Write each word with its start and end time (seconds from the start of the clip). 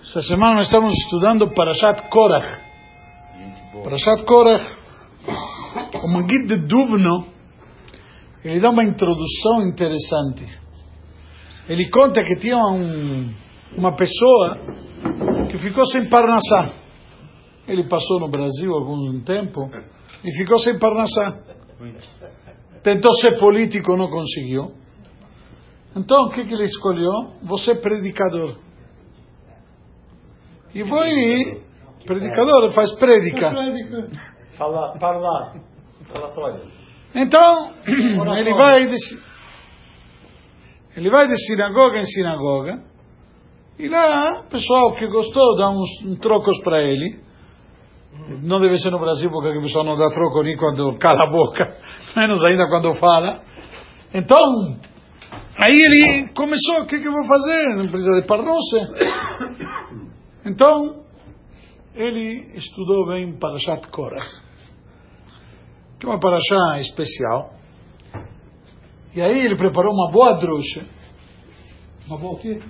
Esta 0.00 0.22
semana 0.22 0.54
nós 0.54 0.66
estamos 0.66 0.92
estudando 0.92 1.52
Parashat 1.54 2.08
Korach. 2.08 2.62
Parashat 3.82 4.24
Korach, 4.24 4.64
o 6.04 6.08
Magid 6.08 6.46
de 6.46 6.66
Duvno, 6.66 7.26
ele 8.44 8.60
dá 8.60 8.70
uma 8.70 8.84
introdução 8.84 9.66
interessante. 9.66 10.46
Ele 11.68 11.90
conta 11.90 12.22
que 12.22 12.36
tinha 12.36 12.56
um, 12.56 13.34
uma 13.76 13.96
pessoa 13.96 14.58
que 15.50 15.58
ficou 15.58 15.84
sem 15.86 16.08
Parnassá. 16.08 16.76
Ele 17.66 17.88
passou 17.88 18.20
no 18.20 18.28
Brasil 18.28 18.72
algum 18.72 19.20
tempo 19.20 19.68
e 20.24 20.32
ficou 20.36 20.60
sem 20.60 20.78
Parnassá. 20.78 21.44
Tentou 22.84 23.12
ser 23.14 23.36
político, 23.38 23.96
não 23.96 24.08
conseguiu. 24.08 24.72
Então, 25.96 26.22
o 26.26 26.30
que, 26.30 26.44
que 26.44 26.54
ele 26.54 26.64
escolheu? 26.64 27.32
Você 27.42 27.74
predicador. 27.74 28.67
E 30.74 30.86
foi 30.86 31.62
predicador, 32.06 32.70
faz 32.74 32.94
prédica. 32.98 33.50
Fala, 34.56 34.98
fala, 34.98 35.54
falatório. 36.12 36.62
Então, 37.14 37.72
ele 37.86 38.54
vai 38.54 38.86
de, 38.86 38.96
ele 40.96 41.10
vai 41.10 41.26
de 41.26 41.36
sinagoga 41.46 41.98
em 41.98 42.06
sinagoga 42.06 42.82
e 43.78 43.88
lá 43.88 44.40
o 44.40 44.50
pessoal 44.50 44.94
que 44.96 45.06
gostou 45.06 45.56
dá 45.56 45.70
uns, 45.70 45.88
uns 46.04 46.18
trocos 46.18 46.58
para 46.62 46.82
ele. 46.82 47.20
Não 48.42 48.60
deve 48.60 48.76
ser 48.78 48.90
no 48.90 48.98
Brasil 48.98 49.30
porque 49.30 49.56
o 49.56 49.62
pessoal 49.62 49.84
não 49.84 49.94
dá 49.94 50.10
troco 50.10 50.42
nem 50.42 50.56
quando 50.56 50.98
cala 50.98 51.24
a 51.24 51.30
boca, 51.30 51.76
menos 52.16 52.44
ainda 52.44 52.68
quando 52.68 52.92
fala. 52.96 53.40
Então, 54.12 54.76
aí 55.56 55.74
ele 55.74 56.28
começou, 56.34 56.82
o 56.82 56.86
que, 56.86 56.98
que 56.98 57.06
eu 57.06 57.12
vou 57.12 57.24
fazer? 57.24 57.76
Não 57.76 57.88
precisa 57.88 58.20
de 58.20 58.26
parnose. 58.26 58.80
Então, 60.48 61.04
ele 61.94 62.56
estudou 62.56 63.08
bem 63.08 63.38
Parashat 63.38 63.86
Korach, 63.88 64.26
que 66.00 66.06
é 66.06 66.08
uma 66.08 66.18
Parashá 66.18 66.78
especial. 66.78 67.52
E 69.14 69.20
aí 69.20 69.44
ele 69.44 69.56
preparou 69.56 69.92
uma 69.92 70.10
boa 70.10 70.34
drusha, 70.34 70.86
Uma 72.06 72.18
boa 72.18 72.32
o 72.32 72.38
quê? 72.38 72.60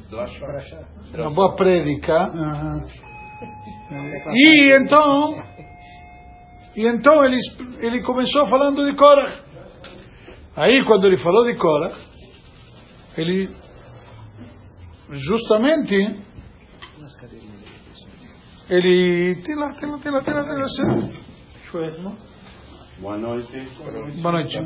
uma 1.15 1.31
boa 1.31 1.55
prédica. 1.55 2.13
Aham. 2.13 2.87
E 4.35 4.73
então, 4.83 5.43
e 6.77 6.87
então 6.87 7.25
ele, 7.25 7.39
ele 7.81 8.03
começou 8.03 8.47
falando 8.47 8.85
de 8.85 8.97
Korach. 8.97 9.43
Aí 10.57 10.85
quando 10.85 11.07
ele 11.07 11.19
falou 11.19 11.45
de 11.47 11.55
Korach, 11.57 11.97
ele 13.17 13.49
justamente 15.11 16.28
ele 18.69 19.37
tem 19.43 19.55
lá, 19.57 19.73
tem 19.73 19.91
lá, 19.91 19.99
tem 19.99 20.13
lá, 20.13 20.23
tem 20.23 20.35
lá, 20.35 20.45
tem 20.45 20.57
lá. 20.57 20.69
Boa 22.99 23.17
noite. 23.17 23.53
Boa 24.21 24.33
noite. 24.33 24.59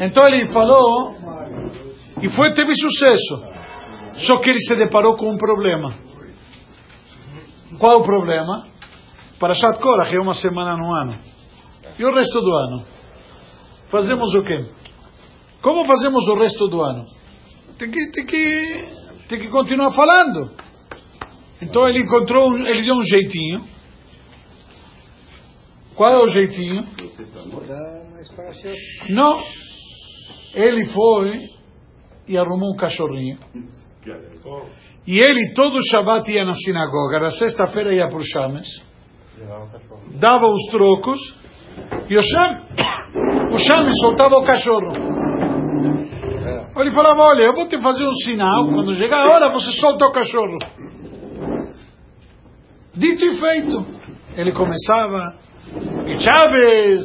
Então 0.00 0.26
ele 0.26 0.48
falou 0.52 1.14
e 2.20 2.28
foi 2.30 2.52
teve 2.54 2.74
sucesso. 2.74 3.44
Só 4.26 4.38
que 4.38 4.50
ele 4.50 4.60
se 4.60 4.74
deparou 4.76 5.16
com 5.16 5.30
um 5.30 5.36
problema. 5.36 5.94
Qual 7.78 8.00
o 8.00 8.04
problema? 8.04 8.68
Parashat 9.38 9.78
Korach 9.80 10.14
é 10.14 10.20
uma 10.20 10.34
semana 10.34 10.76
no 10.76 10.92
ano. 10.92 11.18
E 11.98 12.04
o 12.04 12.14
resto 12.14 12.40
do 12.40 12.52
ano? 12.52 12.84
Fazemos 13.88 14.34
o 14.34 14.42
quê? 14.42 14.64
Como 15.60 15.84
fazemos 15.84 16.26
o 16.28 16.34
resto 16.38 16.66
do 16.68 16.82
ano? 16.82 17.04
Tem 17.78 17.90
que, 17.90 18.10
tem 18.10 18.26
que, 18.26 18.88
tem 19.28 19.38
que 19.40 19.48
continuar 19.48 19.92
falando. 19.92 20.61
Então 21.62 21.88
ele 21.88 22.00
encontrou, 22.00 22.50
um- 22.50 22.66
ele 22.66 22.84
deu 22.84 22.94
um 22.96 23.02
jeitinho. 23.02 23.64
Qual 25.94 26.10
é 26.12 26.18
o 26.18 26.28
jeitinho? 26.28 26.82
Não. 29.10 29.40
Ele 30.54 30.84
foi 30.86 31.30
e 32.28 32.36
arrumou 32.36 32.72
um 32.72 32.76
cachorrinho. 32.76 33.38
E 35.06 35.18
ele 35.18 35.52
todo 35.54 35.78
Shabbat 35.90 36.30
ia 36.30 36.44
na 36.44 36.54
sinagoga, 36.54 37.18
na 37.20 37.30
sexta-feira 37.32 37.92
ia 37.94 38.06
para 38.08 38.18
o 38.18 38.24
Chames, 38.24 38.66
dava 40.18 40.46
os 40.46 40.66
trocos 40.70 41.18
e 42.08 42.16
o 42.16 42.22
Chames, 42.22 42.62
o 43.52 43.58
Chames 43.58 43.94
soltava 44.00 44.36
o 44.36 44.44
cachorro. 44.44 44.92
Ele 46.76 46.90
falava, 46.92 47.22
olha, 47.22 47.42
eu 47.42 47.52
vou 47.54 47.68
te 47.68 47.78
fazer 47.80 48.04
um 48.06 48.14
sinal, 48.24 48.66
quando 48.68 48.94
chegar 48.94 49.20
a 49.20 49.34
hora 49.34 49.52
você 49.52 49.72
solta 49.72 50.06
o 50.06 50.12
cachorro. 50.12 50.58
Dito 52.94 53.24
e 53.24 53.40
feito. 53.40 53.86
Ele 54.36 54.52
começava, 54.52 55.38
e 56.06 56.18
Chaves, 56.18 57.00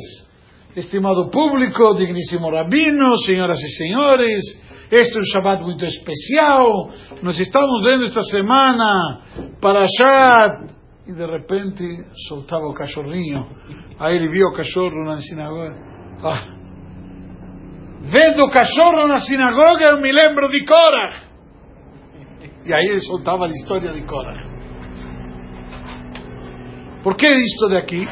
estimado 0.76 1.30
público, 1.30 1.94
digníssimo 1.96 2.50
rabino, 2.52 3.16
senhoras 3.26 3.60
e 3.62 3.70
senhores, 3.70 4.44
este 4.92 5.18
é 5.18 5.20
um 5.20 5.24
Shabbat 5.24 5.64
muito 5.64 5.86
especial, 5.86 6.90
nós 7.22 7.38
estamos 7.40 7.84
vendo 7.84 8.06
esta 8.06 8.22
semana 8.22 9.22
Parashat, 9.62 10.74
e 11.06 11.14
de 11.14 11.26
repente 11.26 11.84
soltava 12.28 12.66
o 12.66 12.74
cachorrinho, 12.74 13.48
aí 14.00 14.16
ele 14.16 14.30
viu 14.30 14.48
o 14.48 14.54
cachorro 14.54 15.04
na 15.04 15.18
sinagoga, 15.18 15.76
ah, 16.24 16.44
vendo 18.10 18.44
o 18.44 18.50
cachorro 18.50 19.08
na 19.08 19.20
sinagoga 19.20 19.84
eu 19.84 20.02
me 20.02 20.12
lembro 20.12 20.50
de 20.50 20.64
Korach, 20.64 21.28
e 22.66 22.74
aí 22.74 22.86
ele 22.90 23.02
soltava 23.02 23.46
a 23.46 23.50
história 23.50 23.92
de 23.92 24.02
Korach. 24.04 24.47
Por 27.04 27.16
que 27.16 27.28
isto 27.30 27.70
daqui? 27.70 28.06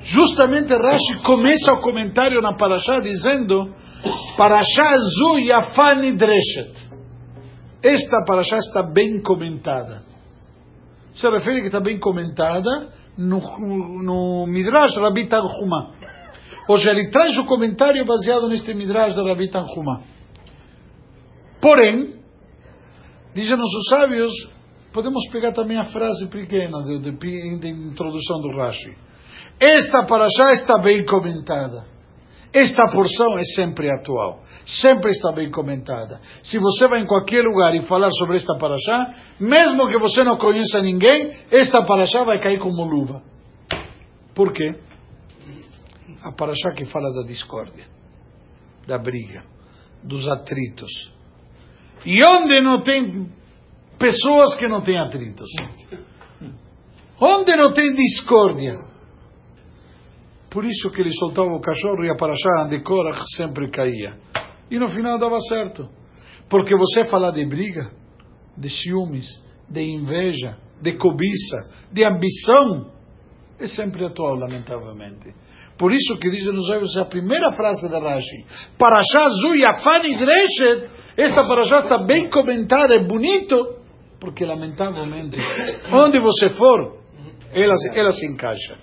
Justamente 0.00 0.74
Rashi 0.74 1.22
começa 1.24 1.72
o 1.72 1.80
comentário 1.80 2.40
na 2.40 2.54
Parashá 2.56 3.00
dizendo 3.00 3.72
Parashá 4.36 4.98
Zu 4.98 5.38
Yafani 5.38 6.12
Dreshet. 6.12 6.94
Esta 7.82 8.24
Parashá 8.26 8.58
está 8.58 8.82
bem 8.82 9.22
comentada. 9.22 10.02
Se 11.14 11.28
refere 11.30 11.60
que 11.60 11.66
está 11.66 11.80
bem 11.80 11.98
comentada 11.98 12.88
no, 13.16 13.40
no 14.02 14.46
Midrash 14.46 14.96
Rabi. 14.96 15.28
Ou 16.66 16.78
seja, 16.78 16.90
ele 16.90 17.08
traz 17.10 17.36
o 17.38 17.46
comentário 17.46 18.04
baseado 18.04 18.48
neste 18.48 18.74
Midrash 18.74 19.14
da 19.14 19.22
Rabi 19.22 19.48
Tanhuma. 19.48 20.02
Porém, 21.60 22.16
dizem 23.34 23.56
os 23.56 23.88
sábios, 23.88 24.32
podemos 24.94 25.28
pegar 25.32 25.52
também 25.52 25.76
a 25.76 25.84
frase 25.86 26.28
pequena 26.28 26.82
de, 26.84 27.00
de, 27.00 27.58
de 27.58 27.68
introdução 27.68 28.40
do 28.40 28.56
Rashi. 28.56 28.96
Esta 29.58 30.06
paraxá 30.06 30.52
está 30.52 30.78
bem 30.78 31.04
comentada. 31.04 31.84
Esta 32.52 32.88
porção 32.88 33.36
é 33.36 33.42
sempre 33.56 33.90
atual. 33.90 34.44
Sempre 34.64 35.10
está 35.10 35.32
bem 35.32 35.50
comentada. 35.50 36.20
Se 36.44 36.58
você 36.58 36.86
vai 36.86 37.00
em 37.00 37.06
qualquer 37.06 37.42
lugar 37.42 37.74
e 37.74 37.82
falar 37.82 38.10
sobre 38.12 38.36
esta 38.36 38.56
paraxá, 38.56 39.08
mesmo 39.40 39.88
que 39.88 39.98
você 39.98 40.22
não 40.22 40.36
conheça 40.36 40.80
ninguém, 40.80 41.32
esta 41.50 41.84
paraxá 41.84 42.22
vai 42.22 42.40
cair 42.40 42.60
como 42.60 42.84
luva. 42.84 43.20
Por 44.34 44.52
quê? 44.52 44.76
A 46.22 46.30
paraxá 46.32 46.70
que 46.70 46.84
fala 46.84 47.12
da 47.12 47.26
discórdia, 47.26 47.86
da 48.86 48.96
briga, 48.96 49.42
dos 50.02 50.26
atritos. 50.28 51.12
E 52.06 52.22
onde 52.24 52.60
não 52.60 52.80
tem 52.82 53.28
pessoas 54.04 54.54
que 54.56 54.68
não 54.68 54.82
têm 54.82 54.98
atritos? 54.98 55.48
Onde 57.18 57.56
não 57.56 57.72
tem 57.72 57.94
discórdia? 57.94 58.76
Por 60.50 60.64
isso 60.64 60.90
que 60.90 61.00
ele 61.00 61.12
soltava 61.14 61.48
o 61.48 61.60
cachorro 61.60 62.04
e 62.04 62.10
a 62.10 62.16
paraxá 62.16 62.64
de 62.68 62.82
Korach 62.82 63.18
sempre 63.34 63.70
caía. 63.70 64.18
E 64.70 64.78
no 64.78 64.88
final 64.88 65.18
dava 65.18 65.40
certo. 65.40 65.88
Porque 66.50 66.76
você 66.76 67.04
falar 67.06 67.30
de 67.30 67.46
briga, 67.46 67.90
de 68.58 68.68
ciúmes, 68.68 69.26
de 69.70 69.82
inveja, 69.82 70.58
de 70.82 70.92
cobiça, 70.92 71.56
de 71.90 72.04
ambição, 72.04 72.92
é 73.58 73.66
sempre 73.66 74.04
atual, 74.04 74.34
lamentavelmente. 74.34 75.34
Por 75.78 75.92
isso 75.92 76.18
que 76.18 76.30
dizem 76.30 76.52
nos 76.52 76.68
olhos 76.68 76.96
a 76.98 77.06
primeira 77.06 77.52
frase 77.52 77.88
da 77.88 77.98
Rashi, 77.98 78.44
Parashá 78.78 79.28
Zuyafani 79.40 80.16
Dreshet, 80.16 80.90
esta 81.16 81.42
Parashá 81.44 81.80
está 81.80 82.04
bem 82.04 82.28
comentada, 82.28 82.94
é 82.94 83.02
bonito, 83.02 83.83
porque 84.24 84.44
lamentavelmente, 84.46 85.36
onde 85.92 86.18
você 86.18 86.48
for, 86.48 86.98
ela, 87.52 87.74
ela 87.94 88.10
se 88.10 88.26
encaixa. 88.26 88.78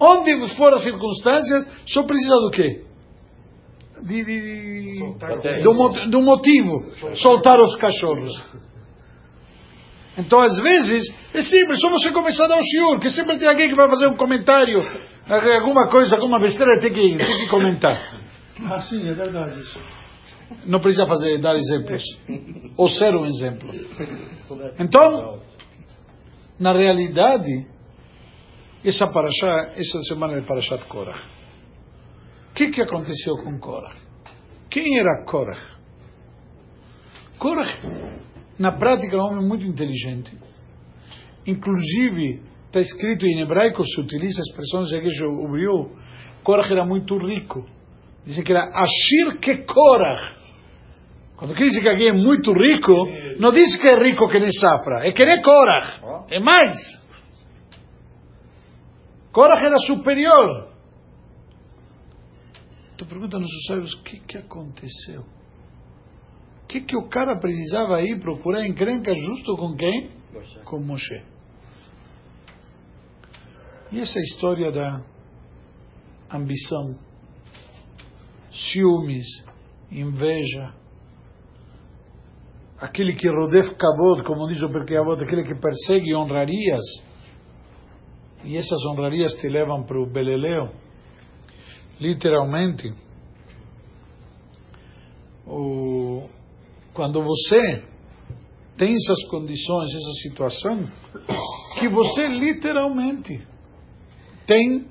Onde 0.00 0.48
for 0.56 0.72
as 0.72 0.82
circunstâncias, 0.82 1.82
só 1.86 2.02
precisa 2.04 2.34
do 2.36 2.50
quê? 2.50 2.84
De, 4.02 4.24
de, 4.24 5.62
do, 5.62 6.10
do 6.10 6.22
motivo, 6.22 6.78
soltar 7.16 7.60
os 7.60 7.76
cachorros. 7.76 8.32
Então, 10.16 10.40
às 10.40 10.56
vezes, 10.60 11.14
é 11.34 11.42
simples, 11.42 11.80
só 11.80 11.90
você 11.90 12.10
começar 12.10 12.46
a 12.46 12.48
dar 12.48 12.58
o 12.58 12.62
shiur, 12.62 12.98
que 13.00 13.10
sempre 13.10 13.38
tem 13.38 13.48
alguém 13.48 13.68
que 13.68 13.76
vai 13.76 13.88
fazer 13.88 14.08
um 14.08 14.16
comentário, 14.16 14.80
alguma 15.28 15.88
coisa, 15.88 16.16
alguma 16.16 16.40
besteira, 16.40 16.80
tem 16.80 16.92
que, 16.92 17.18
tem 17.18 17.38
que 17.38 17.48
comentar. 17.48 18.18
Ah, 18.64 18.80
sim, 18.80 19.06
é 19.06 19.14
verdade 19.14 19.60
isso. 19.60 19.78
Não 20.64 20.80
precisa 20.80 21.06
fazer, 21.06 21.38
dar 21.38 21.56
exemplos. 21.56 22.02
Ou 22.76 22.88
ser 22.88 23.14
um 23.14 23.26
exemplo. 23.26 23.68
Então, 24.78 25.40
Na 26.58 26.72
realidade, 26.72 27.66
essa 28.84 29.06
paraxá, 29.06 29.72
essa 29.76 30.00
semana 30.08 30.38
é 30.38 30.40
Parashat 30.40 30.84
Korah. 30.86 31.24
O 32.50 32.54
que, 32.54 32.70
que 32.70 32.82
aconteceu 32.82 33.36
com 33.44 33.58
Korah? 33.60 33.94
Quem 34.68 34.98
era 34.98 35.24
Korah? 35.24 35.78
Korah, 37.38 37.78
na 38.58 38.72
prática, 38.72 39.16
é 39.16 39.20
um 39.20 39.26
homem 39.26 39.46
muito 39.46 39.64
inteligente. 39.64 40.36
Inclusive, 41.46 42.42
está 42.66 42.80
escrito 42.80 43.24
em 43.24 43.40
hebraico, 43.40 43.84
se 43.84 44.00
utiliza 44.00 44.40
a 44.40 44.46
expressão 44.48 44.82
que 44.82 45.24
ouviu, 45.24 45.96
Korah 46.42 46.66
era 46.66 46.84
muito 46.84 47.16
rico. 47.16 47.64
Dizem 48.26 48.42
que 48.42 48.52
era 48.52 48.68
Ashir 48.74 49.38
que 49.40 49.58
Korah. 49.58 50.37
Quando 51.38 51.54
dizer 51.54 51.80
que 51.80 51.88
alguém 51.88 52.08
é 52.08 52.12
muito 52.12 52.52
rico, 52.52 52.92
não 53.38 53.52
diz 53.52 53.80
que 53.80 53.86
é 53.86 53.96
rico 53.96 54.28
que 54.28 54.40
nem 54.40 54.50
Safra, 54.50 55.06
é 55.06 55.12
que 55.12 55.24
nem 55.24 55.40
Korah. 55.40 56.24
É 56.28 56.40
mais. 56.40 56.76
Korah 59.30 59.64
era 59.64 59.78
superior. 59.78 60.72
Tu 62.96 63.06
pergunta 63.06 63.38
nos 63.38 63.50
sábios 63.68 63.94
o 63.94 64.02
que, 64.02 64.18
que 64.18 64.36
aconteceu. 64.36 65.20
O 66.64 66.66
que, 66.66 66.80
que 66.80 66.96
o 66.96 67.08
cara 67.08 67.38
precisava 67.38 68.02
ir 68.02 68.18
procurar 68.18 68.66
encrenca 68.66 69.14
justo 69.14 69.56
com 69.56 69.76
quem? 69.76 70.10
Moshe. 70.34 70.58
Com 70.64 70.80
Moshe. 70.80 71.22
E 73.92 74.00
essa 74.00 74.18
história 74.18 74.72
da 74.72 75.04
ambição, 76.32 76.98
ciúmes, 78.50 79.24
inveja, 79.88 80.74
aquele 82.80 83.14
que 83.14 83.28
rodef 83.28 83.74
kavod, 83.76 84.22
como 84.24 84.46
diz 84.48 84.62
o 84.62 84.70
Perkei 84.70 84.96
Avot, 84.96 85.22
aquele 85.22 85.42
que 85.42 85.54
persegue 85.54 86.14
honrarias, 86.14 86.82
e 88.44 88.56
essas 88.56 88.84
honrarias 88.86 89.32
te 89.34 89.48
levam 89.48 89.84
para 89.84 90.00
o 90.00 90.06
beleleu, 90.06 90.70
literalmente, 92.00 92.92
o, 95.46 96.28
quando 96.94 97.22
você 97.22 97.84
tem 98.76 98.94
essas 98.94 99.28
condições, 99.28 99.90
essa 99.90 100.12
situação, 100.22 100.86
que 101.78 101.88
você 101.88 102.28
literalmente 102.28 103.44
tem 104.46 104.86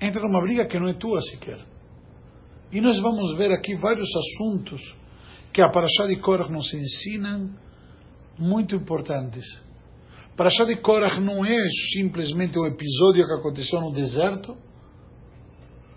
entra 0.00 0.20
numa 0.20 0.40
briga 0.42 0.66
que 0.66 0.78
não 0.78 0.88
é 0.88 0.94
tua 0.94 1.20
sequer. 1.22 1.58
E 2.76 2.80
nós 2.82 3.00
vamos 3.00 3.34
ver 3.38 3.50
aqui 3.52 3.74
vários 3.74 4.06
assuntos 4.14 4.82
que 5.50 5.62
a 5.62 5.68
Parashá 5.70 6.06
de 6.08 6.16
Korach 6.16 6.52
nos 6.52 6.74
ensina 6.74 7.48
muito 8.38 8.76
importantes. 8.76 9.46
Parashá 10.36 10.62
de 10.66 10.76
Korach 10.76 11.18
não 11.18 11.42
é 11.42 11.56
simplesmente 11.94 12.58
um 12.58 12.66
episódio 12.66 13.26
que 13.26 13.32
aconteceu 13.32 13.80
no 13.80 13.90
deserto, 13.92 14.54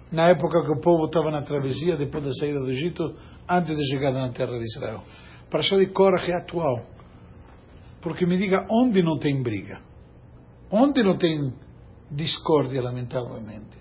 na 0.09 0.29
época 0.29 0.63
que 0.63 0.71
o 0.71 0.79
povo 0.79 1.07
estava 1.07 1.29
na 1.29 1.41
travessia 1.41 1.97
depois 1.97 2.23
da 2.23 2.33
saída 2.35 2.61
do 2.61 2.69
Egito, 2.69 3.13
antes 3.49 3.75
de 3.75 3.85
chegar 3.91 4.13
na 4.13 4.31
terra 4.31 4.57
de 4.57 4.63
Israel. 4.63 5.01
Parashá 5.51 5.75
de 5.75 5.87
Korach 5.87 6.31
é 6.31 6.37
atual. 6.37 6.85
Porque 8.01 8.25
me 8.25 8.37
diga 8.37 8.65
onde 8.71 9.03
não 9.03 9.19
tem 9.19 9.43
briga, 9.43 9.81
onde 10.71 11.03
não 11.03 11.17
tem 11.17 11.53
discórdia, 12.09 12.81
lamentavelmente. 12.81 13.77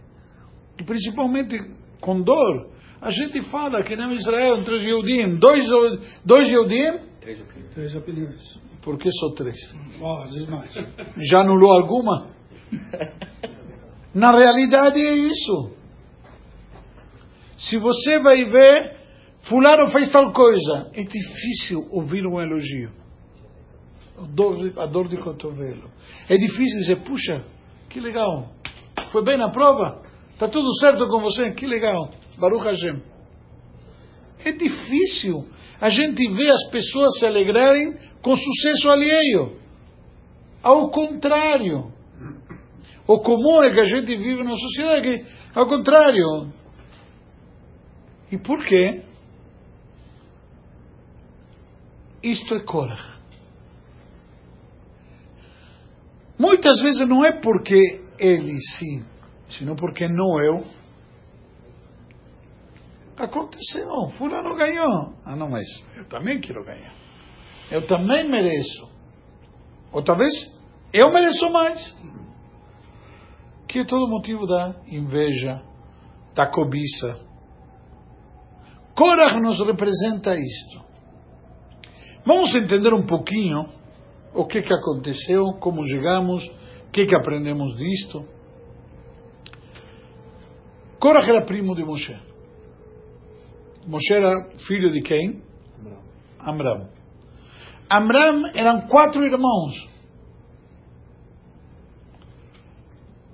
E 0.76 0.82
principalmente 0.82 1.78
com 2.00 2.22
dor. 2.22 2.76
A 3.00 3.10
gente 3.10 3.42
fala 3.50 3.82
que 3.82 3.94
em 3.94 4.14
Israel, 4.14 4.56
entre 4.58 4.74
os 4.74 4.82
Yehudim, 4.82 5.38
dois, 5.38 5.64
dois 6.24 6.48
Yehudim? 6.48 6.98
Três 7.74 7.94
opiniões. 7.94 8.58
Por 8.82 8.98
que 8.98 9.10
só 9.10 9.30
três? 9.34 9.56
Oh, 10.00 10.22
às 10.22 10.32
vezes 10.32 10.48
mais. 10.48 10.72
Já 11.30 11.40
anulou 11.40 11.72
alguma? 11.72 12.30
Na 14.14 14.32
realidade 14.32 15.00
é 15.00 15.14
isso. 15.14 15.72
Se 17.56 17.76
você 17.76 18.18
vai 18.18 18.44
ver, 18.44 18.96
fulano 19.42 19.88
fez 19.88 20.10
tal 20.10 20.32
coisa, 20.32 20.90
é 20.94 21.02
difícil 21.02 21.86
ouvir 21.90 22.26
um 22.26 22.40
elogio. 22.40 22.90
A 24.16 24.26
dor, 24.26 24.72
a 24.78 24.86
dor 24.86 25.08
de 25.08 25.16
cotovelo. 25.18 25.90
É 26.28 26.36
difícil 26.36 26.80
dizer, 26.80 27.04
puxa, 27.04 27.44
que 27.88 28.00
legal. 28.00 28.50
Foi 29.12 29.22
bem 29.24 29.38
na 29.38 29.50
prova? 29.50 30.02
Está 30.32 30.48
tudo 30.48 30.72
certo 30.80 31.06
com 31.08 31.20
você? 31.20 31.52
Que 31.52 31.66
legal. 31.66 32.10
Baruch 32.38 32.64
Hashem. 32.64 33.02
É 34.44 34.52
difícil 34.52 35.46
a 35.80 35.90
gente 35.90 36.28
ver 36.32 36.50
as 36.50 36.70
pessoas 36.70 37.18
se 37.18 37.26
alegrarem 37.26 37.96
com 38.22 38.34
sucesso 38.36 38.90
alheio. 38.90 39.58
Ao 40.62 40.90
contrário. 40.90 41.92
O 43.06 43.20
comum 43.20 43.62
é 43.62 43.72
que 43.72 43.80
a 43.80 43.84
gente 43.84 44.16
vive 44.16 44.42
numa 44.42 44.56
sociedade 44.56 45.02
que, 45.02 45.24
ao 45.54 45.66
contrário. 45.66 46.52
E 48.30 48.36
por 48.36 48.64
quê? 48.64 49.02
Isto 52.22 52.54
é 52.54 52.60
Korah. 52.60 53.18
Muitas 56.38 56.80
vezes 56.82 57.08
não 57.08 57.24
é 57.24 57.32
porque 57.32 58.00
ele 58.18 58.58
sim 58.78 59.04
senão 59.50 59.74
porque 59.74 60.06
não 60.08 60.40
eu. 60.42 60.64
Aconteceu, 63.18 64.08
fulano 64.16 64.54
ganhou. 64.54 65.12
Ah, 65.24 65.34
não, 65.34 65.50
mas 65.50 65.66
eu 65.96 66.06
também 66.08 66.40
quero 66.40 66.64
ganhar. 66.64 66.94
Eu 67.70 67.86
também 67.86 68.28
mereço. 68.28 68.88
Ou 69.92 70.02
talvez 70.02 70.30
eu 70.92 71.12
mereço 71.12 71.50
mais. 71.50 71.96
Que 73.66 73.80
é 73.80 73.84
todo 73.84 74.08
motivo 74.08 74.46
da 74.46 74.76
inveja, 74.86 75.60
da 76.34 76.46
cobiça. 76.46 77.18
Korah 78.94 79.38
nos 79.40 79.58
representa 79.66 80.36
isto. 80.36 80.84
Vamos 82.24 82.54
entender 82.54 82.94
um 82.94 83.04
pouquinho 83.04 83.66
o 84.32 84.46
que, 84.46 84.62
que 84.62 84.72
aconteceu, 84.72 85.54
como 85.60 85.84
chegamos, 85.86 86.46
o 86.86 86.90
que, 86.92 87.06
que 87.06 87.16
aprendemos 87.16 87.76
disto. 87.76 88.24
Korach 90.98 91.28
era 91.28 91.44
primo 91.44 91.74
de 91.74 91.84
Moshe. 91.84 92.27
Moshe 93.86 94.12
era 94.12 94.50
filho 94.66 94.90
de 94.90 95.00
quem? 95.02 95.42
Amram. 96.40 96.88
Amram 97.90 98.50
eram 98.54 98.82
quatro 98.88 99.24
irmãos. 99.24 99.88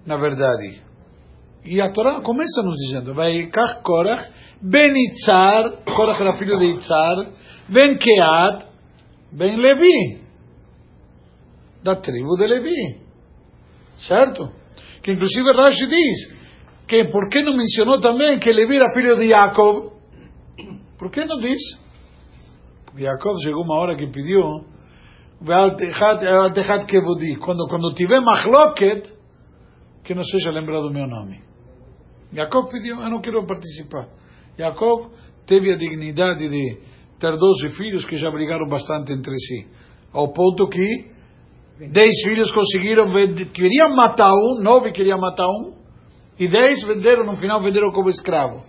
Na 0.06 0.16
verdade. 0.16 0.82
E 1.64 1.80
a 1.80 1.90
Torá 1.90 2.20
começa 2.20 2.62
nos 2.62 2.76
dizendo: 2.76 3.14
Vai 3.14 3.50
Korach, 3.82 4.30
Ben 4.60 4.92
Itzar, 4.92 5.82
Korach 5.84 6.20
era 6.20 6.34
filho 6.34 6.58
de 6.58 6.66
Itzar, 6.76 7.32
Ben 7.68 7.96
Keat, 7.96 8.66
Ben 9.32 9.56
Levi. 9.56 10.24
Da 11.82 11.96
tribo 11.96 12.36
de 12.36 12.46
Levi. 12.46 13.00
Certo? 13.98 14.50
Que 15.02 15.12
inclusive 15.12 15.52
Rashi 15.52 15.86
diz: 15.86 16.34
que 16.86 17.04
por 17.06 17.28
que 17.28 17.42
não 17.42 17.56
mencionou 17.56 18.00
também 18.00 18.38
que 18.38 18.52
Levi 18.52 18.76
era 18.76 18.92
filho 18.92 19.16
de 19.16 19.28
Jacob? 19.28 19.93
Por 20.98 21.10
que 21.10 21.24
não 21.24 21.38
diz? 21.38 21.60
Porque 22.86 23.02
Jacob 23.02 23.36
chegou 23.42 23.64
uma 23.64 23.80
hora 23.80 23.96
que 23.96 24.06
pediu 24.06 24.64
quando, 27.40 27.66
quando 27.68 27.94
tiver 27.94 28.20
machloket, 28.20 29.12
que 30.04 30.14
não 30.14 30.22
seja 30.22 30.50
lembrado 30.50 30.86
o 30.86 30.92
meu 30.92 31.06
nome. 31.06 31.42
Jacob 32.32 32.70
pediu, 32.70 33.00
eu 33.00 33.10
não 33.10 33.20
quero 33.20 33.44
participar. 33.46 34.08
Jacob 34.56 35.10
teve 35.46 35.72
a 35.72 35.76
dignidade 35.76 36.48
de 36.48 36.78
ter 37.18 37.36
12 37.36 37.76
filhos 37.76 38.04
que 38.06 38.16
já 38.16 38.30
brigaram 38.30 38.68
bastante 38.68 39.12
entre 39.12 39.34
si. 39.36 39.66
Ao 40.12 40.32
ponto 40.32 40.68
que 40.68 41.10
10 41.78 42.10
filhos 42.24 42.52
conseguiram, 42.52 43.06
queriam 43.52 43.94
matar 43.96 44.32
um, 44.32 44.62
nove 44.62 44.92
queriam 44.92 45.18
matar 45.18 45.46
um, 45.46 45.74
e 46.38 46.48
dez 46.48 46.82
venderam, 46.84 47.24
no 47.24 47.36
final 47.36 47.62
venderam 47.62 47.90
como 47.92 48.08
escravo. 48.08 48.62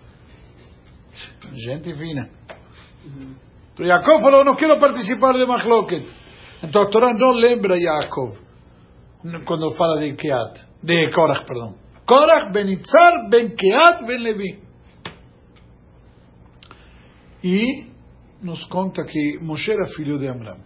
Gente 1.53 1.93
fina. 1.93 2.29
Jacob 3.79 4.21
falou, 4.21 4.43
não 4.45 4.55
quero 4.55 4.79
participar 4.79 5.33
de 5.33 5.45
Machloket. 5.45 6.05
Então 6.63 6.83
a 6.83 6.89
Torá 6.89 7.13
não 7.13 7.31
lembra 7.33 7.79
Jacob 7.79 8.37
quando 9.45 9.71
fala 9.73 9.99
de 9.99 10.15
Keat, 10.15 10.65
de 10.83 11.09
Korach, 11.11 11.45
perdão. 11.45 11.75
Korach 12.05 12.51
ben 12.51 12.69
Itzar 12.69 13.29
ben 13.29 13.55
Keat 13.55 14.05
ben 14.05 14.19
Levi. 14.19 14.59
E 17.43 17.87
nos 18.41 18.63
conta 18.65 19.03
que 19.03 19.39
Moshe 19.41 19.71
era 19.71 19.87
filho 19.87 20.17
de 20.17 20.27
Amram. 20.27 20.57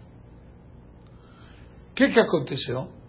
O 1.91 1.93
que, 1.95 2.09
que 2.09 2.19
aconteceu? 2.19 2.99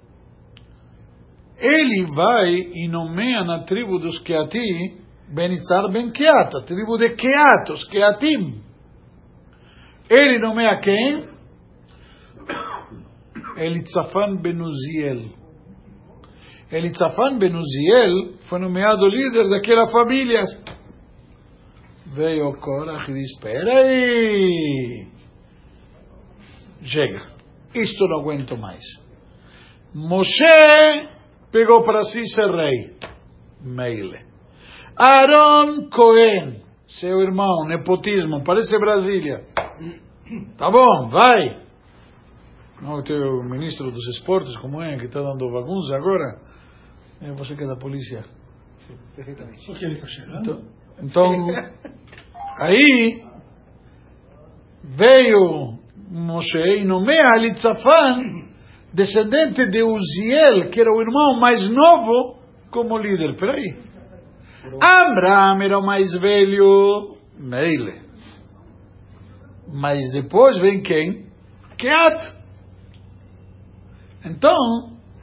ele 1.60 2.06
vai 2.14 2.54
e 2.74 2.88
nomeia 2.88 3.44
na 3.44 3.64
tribo 3.64 3.98
dos 3.98 4.18
Keati 4.20 4.98
Benitzar 5.30 5.92
Ben 5.92 6.10
Keat, 6.10 6.56
a 6.56 6.62
tribo 6.62 6.98
de 6.98 7.14
Keat, 7.14 7.70
os 7.70 7.84
Keatim. 7.84 8.62
Ele 10.08 10.40
nomeia 10.40 10.80
quem? 10.80 11.28
Elitzafan 13.56 14.42
Ben 14.42 14.60
Uziel. 14.60 15.30
Elitzafan 16.72 17.38
Ben 17.38 17.54
Uziel 17.54 18.38
foi 18.48 18.58
nomeado 18.58 19.06
líder 19.06 19.48
daquela 19.48 19.86
família. 19.88 20.44
Veio 22.06 22.52
Korach 22.54 23.08
e 23.08 23.14
disse: 23.14 23.34
Espera 23.34 23.84
aí. 23.84 25.06
Chega. 26.82 27.20
Isto 27.72 28.08
não 28.08 28.20
aguento 28.20 28.56
mais. 28.56 28.82
Moshe 29.94 31.08
pegou 31.52 31.84
para 31.84 32.02
si 32.02 32.26
ser 32.26 32.50
rei. 32.50 32.96
Meile. 33.60 34.29
Aaron 35.02 35.88
Cohen, 35.88 36.60
seu 36.86 37.22
irmão, 37.22 37.64
nepotismo, 37.66 38.44
parece 38.44 38.78
Brasília. 38.78 39.42
Tá 40.58 40.70
bom, 40.70 41.08
vai. 41.08 41.58
Não, 42.82 43.02
tem 43.02 43.16
o 43.16 43.42
ministro 43.42 43.90
dos 43.90 44.06
esportes, 44.08 44.54
como 44.58 44.82
é, 44.82 44.98
que 44.98 45.06
está 45.06 45.22
dando 45.22 45.50
bagunça 45.50 45.96
agora. 45.96 46.38
É 47.22 47.32
você 47.32 47.56
que 47.56 47.64
é 47.64 47.66
da 47.66 47.76
polícia. 47.76 48.26
Perfeitamente. 49.16 49.64
Porque 49.64 49.86
ele 49.86 49.94
está 49.94 50.06
chegando. 50.06 50.40
Então, 50.40 50.64
então, 51.02 51.46
aí 52.58 53.24
veio 54.84 55.78
Moshe 56.10 56.58
e 56.76 56.84
nomeia 56.84 57.36
Elitzafan, 57.36 58.48
descendente 58.92 59.66
de 59.70 59.82
Uziel, 59.82 60.68
que 60.70 60.78
era 60.78 60.90
o 60.90 61.00
irmão 61.00 61.40
mais 61.40 61.70
novo, 61.70 62.38
como 62.70 62.98
líder. 62.98 63.34
Peraí. 63.36 63.89
Amram 64.64 65.62
era 65.62 65.78
o 65.78 65.84
mais 65.84 66.12
velho, 66.20 67.16
Meile. 67.38 68.02
Mas 69.72 70.12
depois 70.12 70.58
vem 70.58 70.82
quem? 70.82 71.26
Keat. 71.78 72.34
Então, 74.24 74.56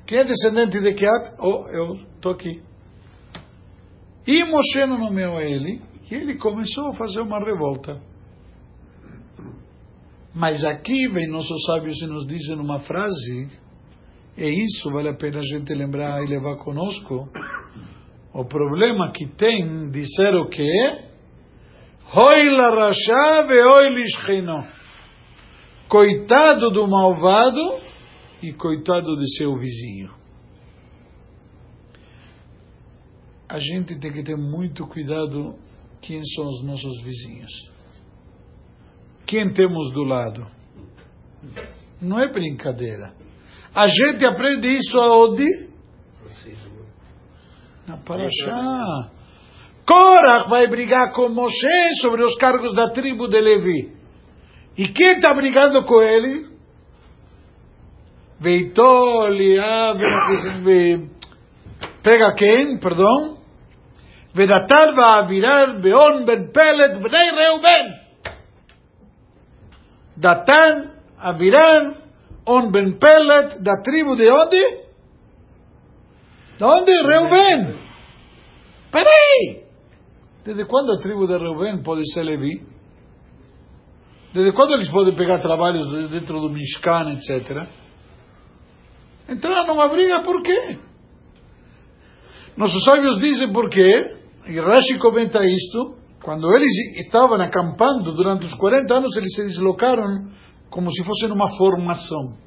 quem 0.06 0.20
é 0.20 0.24
descendente 0.24 0.80
de 0.80 0.94
Keat? 0.94 1.36
Oh, 1.40 1.68
eu 1.70 1.94
estou 2.16 2.32
aqui. 2.32 2.62
E 4.26 4.44
Moshe 4.44 4.86
nomeou 4.86 5.40
ele, 5.40 5.82
e 6.10 6.16
ele 6.16 6.36
começou 6.36 6.88
a 6.88 6.94
fazer 6.96 7.22
uma 7.22 7.40
revolta. 7.40 8.02
Mas 10.34 10.64
aqui 10.64 11.08
vem 11.10 11.30
nossos 11.30 11.64
sábios 11.66 12.02
e 12.02 12.08
nos 12.08 12.28
dizem 12.28 12.60
uma 12.60 12.80
frase, 12.80 13.50
e 14.38 14.66
isso 14.66 14.92
vale 14.92 15.10
a 15.10 15.16
pena 15.16 15.40
a 15.40 15.42
gente 15.42 15.74
lembrar 15.74 16.24
e 16.24 16.28
levar 16.28 16.58
conosco. 16.58 17.30
O 18.38 18.46
problema 18.46 19.12
que 19.12 19.26
tem 19.26 19.90
de 19.90 20.06
ser 20.16 20.36
o 20.36 20.48
oi 23.64 23.90
lishchino. 23.90 24.64
Coitado 25.90 26.70
do 26.70 26.88
malvado 26.88 27.82
e 28.44 28.54
coitado 28.54 29.18
de 29.18 29.38
seu 29.38 29.58
vizinho. 29.58 30.14
A 33.50 33.58
gente 33.58 34.00
tem 34.00 34.14
que 34.14 34.22
ter 34.22 34.38
muito 34.38 34.86
cuidado 34.86 35.56
quem 36.00 36.24
são 36.24 36.48
os 36.48 36.64
nossos 36.64 37.04
vizinhos. 37.04 37.52
Quem 39.26 39.52
temos 39.52 39.92
do 39.94 40.04
lado. 40.04 40.46
Não 42.00 42.20
é 42.20 42.32
brincadeira. 42.32 43.14
A 43.74 43.88
gente 43.88 44.24
aprende 44.24 44.68
isso 44.78 45.00
aonde? 45.00 45.76
Na 47.88 47.98
Paraxá. 47.98 49.10
Korach 49.86 50.50
vai 50.50 50.68
brigar 50.68 51.14
com 51.14 51.30
Moshe 51.30 51.94
sobre 52.02 52.22
os 52.22 52.36
cargos 52.36 52.76
da 52.76 52.90
tribo 52.90 53.30
de 53.30 53.40
Levi. 53.40 53.94
E 54.78 54.90
quem 54.90 55.14
está 55.14 55.34
brigando 55.34 55.84
com 55.86 56.02
ele? 56.02 56.48
Veitor, 58.40 59.30
Liab, 59.30 60.00
pega 62.04 62.34
quem? 62.36 62.78
Perdão? 62.78 63.38
Vedatar 64.34 64.94
va'avirar 64.94 65.82
beon 65.82 66.26
ben 66.26 66.52
pelet 66.52 67.00
bnei 67.00 67.32
Reuben. 67.32 68.08
Datan, 70.18 70.92
Aviran, 71.18 71.96
on 72.46 72.70
ben 72.70 73.00
pelet, 73.00 73.64
da 73.64 73.82
tribo 73.82 74.16
de 74.16 74.30
onde? 74.30 74.87
De 76.58 76.64
onde? 76.64 76.92
Reuben. 76.92 77.80
Peraí. 78.92 79.64
Desde 80.44 80.66
quando 80.66 80.94
a 80.94 80.98
tribo 80.98 81.28
de 81.28 81.38
Reuben 81.38 81.84
pode 81.84 82.02
ser 82.14 82.24
Levi? 82.24 82.66
Desde 84.34 84.52
quando 84.54 84.74
eles 84.74 84.90
podem 84.90 85.16
pegar 85.16 85.40
trabalhos 85.40 86.10
dentro 86.10 86.40
do 86.40 86.50
Mishkan, 86.50 87.14
etc.? 87.14 87.68
Entraram 89.30 89.68
numa 89.68 89.90
briga 89.90 90.22
por 90.22 90.42
quê? 90.42 90.80
Nossos 92.56 92.84
sábios 92.86 93.20
dizem 93.20 93.52
por 93.52 93.70
quê, 93.70 94.18
e 94.48 94.60
Rashi 94.60 94.98
comenta 95.00 95.46
isto, 95.46 95.98
quando 96.24 96.52
eles 96.56 96.72
estavam 97.06 97.40
acampando 97.40 98.16
durante 98.16 98.46
os 98.46 98.54
40 98.56 98.94
anos, 98.94 99.16
eles 99.16 99.36
se 99.36 99.44
deslocaram 99.44 100.30
como 100.70 100.92
se 100.92 101.04
fosse 101.04 101.28
numa 101.28 101.50
formação. 101.58 102.38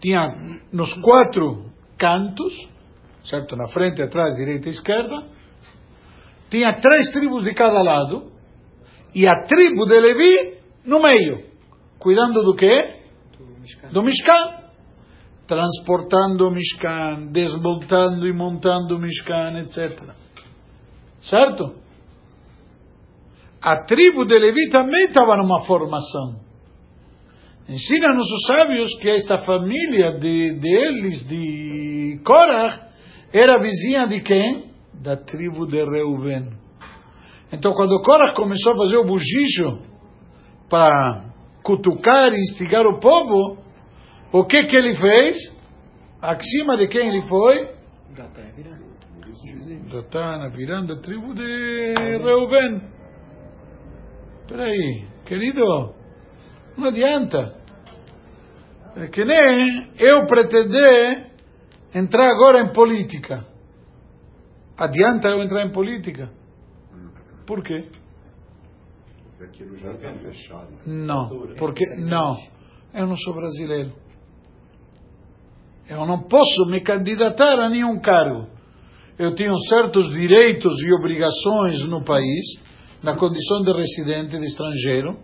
Tinha 0.00 0.28
nos 0.72 0.94
quatro 1.02 1.70
cantos, 1.98 2.54
certo? 3.24 3.56
Na 3.56 3.68
frente, 3.68 4.02
atrás, 4.02 4.34
direita 4.36 4.68
e 4.68 4.72
esquerda, 4.72 5.24
tinha 6.50 6.80
três 6.80 7.10
tribos 7.10 7.44
de 7.44 7.54
cada 7.54 7.82
lado, 7.82 8.32
e 9.14 9.26
a 9.26 9.34
tribo 9.44 9.86
de 9.86 10.00
Levi 10.00 10.58
no 10.84 11.00
meio, 11.00 11.44
cuidando 11.98 12.42
do 12.42 12.54
quê? 12.54 12.96
Do 13.92 14.02
Mishkan 14.02 14.58
transportando 15.48 16.46
o 16.46 16.50
Mishkan, 16.50 17.32
desmontando 17.32 18.26
e 18.26 18.32
montando 18.34 18.96
o 18.96 18.98
Mishkan, 19.00 19.58
etc. 19.60 20.14
Certo? 21.22 21.74
A 23.60 23.84
tribo 23.84 24.26
de 24.26 24.38
Levi 24.38 24.68
também 24.68 25.06
estava 25.06 25.36
numa 25.36 25.64
formação. 25.64 26.46
Ensina 27.66 28.08
nossos 28.14 28.46
sábios 28.46 28.94
que 28.98 29.10
esta 29.10 29.38
família 29.38 30.18
de, 30.18 30.58
deles, 30.60 31.26
de 31.26 32.20
Korach, 32.24 32.87
era 33.32 33.60
vizinha 33.60 34.06
de 34.06 34.20
quem? 34.20 34.72
Da 34.94 35.16
tribo 35.16 35.66
de 35.66 35.84
Reuven. 35.84 36.50
Então, 37.52 37.72
quando 37.74 38.02
Korach 38.02 38.34
começou 38.34 38.72
a 38.72 38.76
fazer 38.76 38.96
o 38.96 39.04
bugicho 39.04 39.82
para 40.68 41.24
cutucar 41.62 42.32
e 42.32 42.36
instigar 42.36 42.86
o 42.86 42.98
povo, 42.98 43.58
o 44.32 44.44
que 44.44 44.64
que 44.64 44.76
ele 44.76 44.94
fez? 44.96 45.36
Acima 46.20 46.76
de 46.76 46.88
quem 46.88 47.08
ele 47.08 47.26
foi? 47.26 47.68
Datana, 49.90 50.50
virando 50.50 50.92
a 50.92 51.00
tribo 51.00 51.34
de 51.34 51.94
Reuben. 51.96 52.82
Peraí, 54.48 55.06
querido, 55.24 55.94
não 56.76 56.88
adianta. 56.88 57.54
É 58.96 59.06
que 59.06 59.24
nem 59.24 59.90
eu 59.98 60.26
pretender 60.26 61.27
entrar 61.94 62.30
agora 62.30 62.62
em 62.62 62.72
política. 62.72 63.46
Adianta 64.76 65.28
eu 65.28 65.42
entrar 65.42 65.66
em 65.66 65.72
política? 65.72 66.30
Por 67.46 67.62
quê? 67.62 67.88
Aquilo 69.40 69.76
já 69.78 69.92
está 69.92 70.12
fechado. 70.14 70.68
Não, 70.86 71.28
porque 71.58 71.84
não. 71.96 72.36
Eu 72.92 73.06
não 73.06 73.16
sou 73.16 73.34
brasileiro. 73.34 73.92
Eu 75.88 76.04
não 76.06 76.22
posso 76.22 76.66
me 76.66 76.82
candidatar 76.82 77.58
a 77.58 77.68
nenhum 77.68 77.98
cargo. 78.00 78.46
Eu 79.18 79.34
tenho 79.34 79.56
certos 79.68 80.10
direitos 80.12 80.80
e 80.80 80.92
obrigações 80.94 81.84
no 81.86 82.04
país, 82.04 82.44
na 83.02 83.16
condição 83.16 83.62
de 83.62 83.72
residente 83.72 84.38
de 84.38 84.44
estrangeiro. 84.44 85.18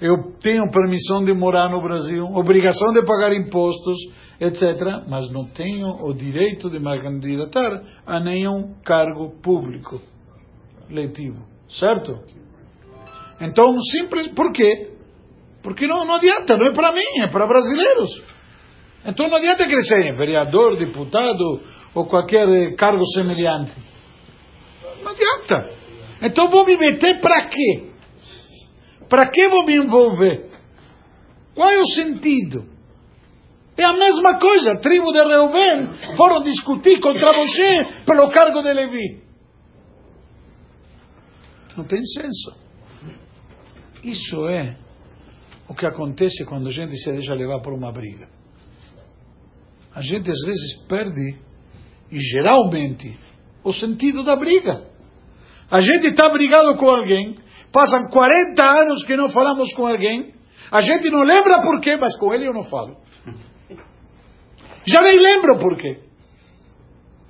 Eu 0.00 0.32
tenho 0.40 0.70
permissão 0.70 1.24
de 1.24 1.34
morar 1.34 1.68
no 1.68 1.82
Brasil, 1.82 2.24
obrigação 2.34 2.92
de 2.92 3.04
pagar 3.04 3.32
impostos, 3.32 3.96
etc. 4.40 5.06
Mas 5.08 5.30
não 5.32 5.44
tenho 5.46 5.88
o 5.88 6.14
direito 6.14 6.70
de 6.70 6.78
me 6.78 7.00
candidatar 7.02 7.82
a 8.06 8.20
nenhum 8.20 8.74
cargo 8.84 9.40
público 9.42 10.00
letivo. 10.88 11.44
Certo? 11.68 12.16
Então, 13.40 13.78
simples. 13.80 14.28
Por 14.28 14.52
quê? 14.52 14.92
Porque 15.62 15.86
não, 15.86 16.04
não 16.04 16.14
adianta, 16.14 16.56
não 16.56 16.68
é 16.68 16.72
para 16.72 16.92
mim, 16.92 17.22
é 17.24 17.28
para 17.28 17.46
brasileiros. 17.46 18.22
Então 19.04 19.28
não 19.28 19.36
adianta 19.36 19.66
crescer 19.66 20.16
vereador, 20.16 20.76
deputado 20.76 21.60
ou 21.94 22.06
qualquer 22.06 22.46
cargo 22.76 23.04
semelhante. 23.14 23.72
Não 25.02 25.12
adianta. 25.12 25.70
Então 26.22 26.48
vou 26.50 26.64
me 26.66 26.76
meter 26.76 27.20
para 27.20 27.46
quê? 27.46 27.87
Para 29.08 29.30
que 29.30 29.48
vou 29.48 29.64
me 29.64 29.76
envolver? 29.76 30.46
Qual 31.54 31.68
é 31.68 31.80
o 31.80 31.86
sentido? 31.86 32.66
É 33.76 33.84
a 33.84 33.92
mesma 33.92 34.38
coisa. 34.38 34.72
A 34.72 34.78
tribo 34.78 35.12
de 35.12 35.22
Reuben 35.22 36.16
foram 36.16 36.42
discutir 36.42 37.00
contra 37.00 37.32
você 37.32 38.04
pelo 38.04 38.30
cargo 38.30 38.60
de 38.62 38.72
Levi. 38.72 39.22
Não 41.76 41.84
tem 41.84 42.04
senso. 42.04 42.56
Isso 44.02 44.48
é 44.48 44.76
o 45.68 45.74
que 45.74 45.86
acontece 45.86 46.44
quando 46.44 46.68
a 46.68 46.72
gente 46.72 46.96
se 46.96 47.10
deixa 47.12 47.34
levar 47.34 47.60
por 47.60 47.72
uma 47.72 47.92
briga. 47.92 48.28
a 49.94 50.00
gente 50.00 50.30
às 50.30 50.40
vezes 50.44 50.76
perde, 50.88 51.38
e 52.10 52.18
geralmente, 52.20 53.18
o 53.64 53.72
sentido 53.72 54.22
da 54.22 54.36
briga. 54.36 54.86
A 55.70 55.80
gente 55.80 56.06
está 56.06 56.28
brigado 56.30 56.76
com 56.76 56.88
alguém, 56.88 57.36
passam 57.72 58.08
40 58.10 58.62
anos 58.62 59.04
que 59.04 59.16
não 59.16 59.28
falamos 59.28 59.72
com 59.74 59.86
alguém, 59.86 60.34
a 60.70 60.80
gente 60.80 61.10
não 61.10 61.22
lembra 61.22 61.62
por 61.62 61.80
quê, 61.80 61.96
mas 61.96 62.16
com 62.18 62.32
ele 62.34 62.46
eu 62.46 62.52
não 62.52 62.64
falo. 62.64 62.96
Já 64.86 65.02
nem 65.02 65.18
lembro 65.18 65.58
por 65.58 65.76
quê. 65.76 66.00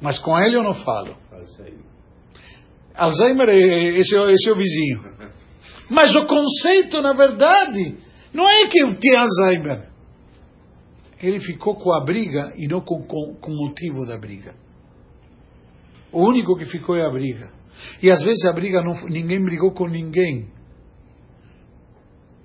Mas 0.00 0.18
com 0.18 0.38
ele 0.38 0.56
eu 0.56 0.62
não 0.62 0.74
falo. 0.74 1.16
Alzheimer 2.94 3.48
é, 3.48 3.88
esse, 3.98 4.16
é 4.16 4.32
esse 4.32 4.48
é 4.48 4.52
o 4.52 4.56
vizinho. 4.56 5.02
Mas 5.90 6.14
o 6.14 6.26
conceito, 6.26 7.00
na 7.00 7.12
verdade, 7.12 7.96
não 8.32 8.48
é 8.48 8.66
que 8.66 8.80
eu 8.80 8.96
tenho 8.96 9.20
Alzheimer. 9.20 9.88
Ele 11.20 11.40
ficou 11.40 11.76
com 11.76 11.92
a 11.92 12.04
briga 12.04 12.52
e 12.56 12.68
não 12.68 12.80
com, 12.80 13.02
com, 13.02 13.34
com 13.40 13.50
o 13.50 13.56
motivo 13.56 14.06
da 14.06 14.18
briga. 14.18 14.54
O 16.12 16.22
único 16.26 16.56
que 16.56 16.66
ficou 16.66 16.96
é 16.96 17.04
a 17.04 17.10
briga. 17.10 17.50
E 18.02 18.10
às 18.10 18.22
vezes 18.22 18.44
a 18.44 18.52
briga 18.52 18.82
não, 18.82 18.94
ninguém 19.08 19.42
brigou 19.42 19.72
com 19.72 19.86
ninguém. 19.86 20.48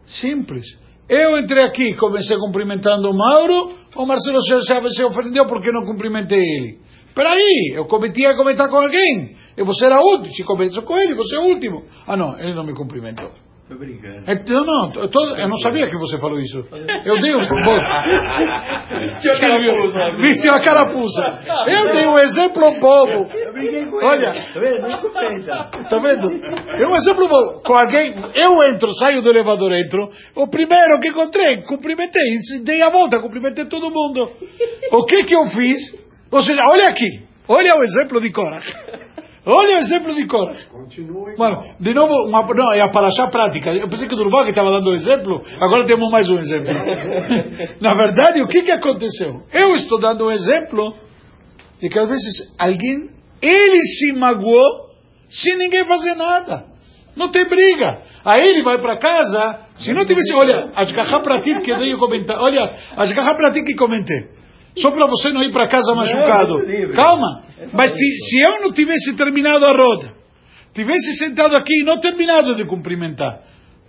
Simples. 0.06 0.66
Eu 1.08 1.38
entrei 1.38 1.64
aqui, 1.64 1.96
comecei 1.96 2.38
cumprimentando 2.38 3.10
o 3.10 3.18
Mauro, 3.18 3.74
o 3.96 4.06
Marcelo 4.06 4.40
já 4.48 4.82
se 4.90 5.04
ofendeu 5.04 5.46
porque 5.46 5.72
não 5.72 5.86
cumprimentei 5.86 6.40
ele. 6.40 6.80
Peraí, 7.14 7.74
eu 7.76 7.86
cometi 7.86 8.26
a 8.26 8.36
comentar 8.36 8.70
com 8.70 8.78
alguém. 8.78 9.36
Eu 9.56 9.66
vou 9.66 9.76
ser 9.76 9.92
a 9.92 10.00
última. 10.00 10.34
Se 10.34 10.44
começou 10.44 10.84
com 10.84 10.98
ele, 10.98 11.14
você 11.14 11.36
é 11.36 11.40
o 11.40 11.44
último. 11.44 11.84
Ah, 12.08 12.18
não, 12.18 12.38
ele 12.40 12.56
não 12.56 12.66
me 12.66 12.74
cumprimentou. 12.74 13.32
Tô 13.74 13.80
brincando. 13.80 14.30
É, 14.30 14.36
não, 14.48 14.66
não, 14.66 15.02
eu, 15.02 15.08
tô- 15.10 15.36
eu 15.36 15.48
não 15.50 15.58
sabia 15.58 15.90
que 15.90 15.98
você 15.98 16.20
falou 16.20 16.38
isso. 16.38 16.64
Eu 17.06 17.20
dei 17.22 17.36
um. 17.36 17.40
Bom, 17.48 17.78
Silvio, 19.20 20.18
vestiu 20.22 20.54
a 20.54 20.64
carapuça. 20.64 21.40
Eu 21.68 21.92
dei 21.92 22.06
um 22.08 22.20
exemplo 22.20 22.72
bobo. 22.80 23.30
Eu 23.34 23.54
briguei 23.54 23.86
com 23.86 23.96
Olha. 24.06 24.32
ele. 24.56 24.82
Tá 24.82 24.98
contenta. 24.98 25.70
Tá 25.90 25.98
vendo? 26.00 26.30
É 26.82 26.88
um 26.88 26.94
exemplo 26.94 27.28
bobo. 27.28 27.62
Com 27.64 27.74
alguém, 27.74 28.14
eu 28.36 28.64
entro, 28.74 28.94
saio 28.94 29.22
do 29.22 29.30
elevador, 29.30 29.72
entro. 29.74 30.08
O 30.36 30.48
primeiro 30.48 31.00
que 31.02 31.10
encontrei, 31.10 31.62
cumprimentei, 31.64 32.24
dei 32.64 32.82
a 32.82 32.90
volta, 32.90 33.20
cumprimentei 33.20 33.66
todo 33.66 33.90
mundo. 33.90 34.30
O 34.92 35.06
que 35.06 35.24
que 35.24 35.36
eu 35.36 35.46
fiz? 35.48 36.04
Ou 36.32 36.42
seja, 36.42 36.62
olha 36.70 36.90
aqui, 36.90 37.08
olha 37.48 37.76
o 37.76 37.84
exemplo 37.84 38.22
de 38.22 38.32
Cora. 38.32 38.62
Olha 39.46 39.76
o 39.76 39.80
exemplo 39.80 40.14
de 40.14 40.26
Cora. 40.26 40.58
Continua 40.72 41.34
Mano, 41.38 41.58
de 41.80 41.94
novo, 41.94 42.14
uma, 42.28 42.48
não, 42.48 42.74
é 42.74 42.82
a 42.82 42.90
paraxá 42.90 43.28
prática. 43.28 43.72
Eu 43.72 43.90
pensei 43.90 44.08
que 44.08 44.14
o 44.14 44.18
Durval 44.18 44.46
que 44.46 44.52
estava 44.52 44.72
dando 44.72 44.90
o 44.90 44.94
exemplo, 44.94 45.42
agora 45.60 45.86
temos 45.86 46.10
mais 46.10 46.30
um 46.30 46.38
exemplo. 46.38 46.74
Na 47.82 47.94
verdade, 47.94 48.42
o 48.42 48.48
que, 48.48 48.62
que 48.62 48.72
aconteceu? 48.72 49.42
Eu 49.52 49.76
estou 49.76 50.00
dando 50.00 50.26
um 50.26 50.32
exemplo 50.32 50.94
de 51.82 51.90
que 51.90 52.00
às 52.00 52.08
vezes 52.08 52.56
alguém, 52.58 53.10
ele 53.42 53.80
se 53.80 54.14
magoou 54.14 54.84
sem 55.30 55.58
ninguém 55.58 55.84
fazer 55.84 56.16
nada. 56.16 56.66
Não 57.16 57.30
tem 57.30 57.46
briga. 57.46 58.02
Aí 58.24 58.48
ele 58.48 58.64
vai 58.64 58.80
para 58.80 58.98
casa, 58.98 59.60
se 59.76 59.92
não 59.94 60.06
tivesse, 60.06 60.34
olha, 60.34 60.72
as 60.74 60.92
pratit 61.22 61.62
que 61.62 61.72
eu 61.72 61.78
dei 61.78 61.96
comentar, 61.98 62.40
olha, 62.40 62.62
as 62.96 63.14
pratit 63.36 63.66
que 63.66 63.76
comentei. 63.76 64.43
Só 64.78 64.92
para 64.92 65.06
você 65.08 65.32
não 65.32 65.44
ir 65.44 65.52
para 65.52 65.68
casa 65.68 65.94
machucado. 65.96 66.60
Livre. 66.66 66.96
Calma. 66.96 67.44
Mas 67.74 67.92
se, 67.92 68.38
eu 68.48 68.62
não 68.62 68.74
tivesse 68.74 69.16
terminado 69.16 69.66
a 69.66 69.72
roda, 69.72 70.14
tivesse 70.74 71.14
sentado 71.18 71.56
aqui 71.56 71.82
e 71.82 71.84
não 71.84 72.00
terminado 72.00 72.56
de 72.56 72.66
cumprimentar. 72.66 73.42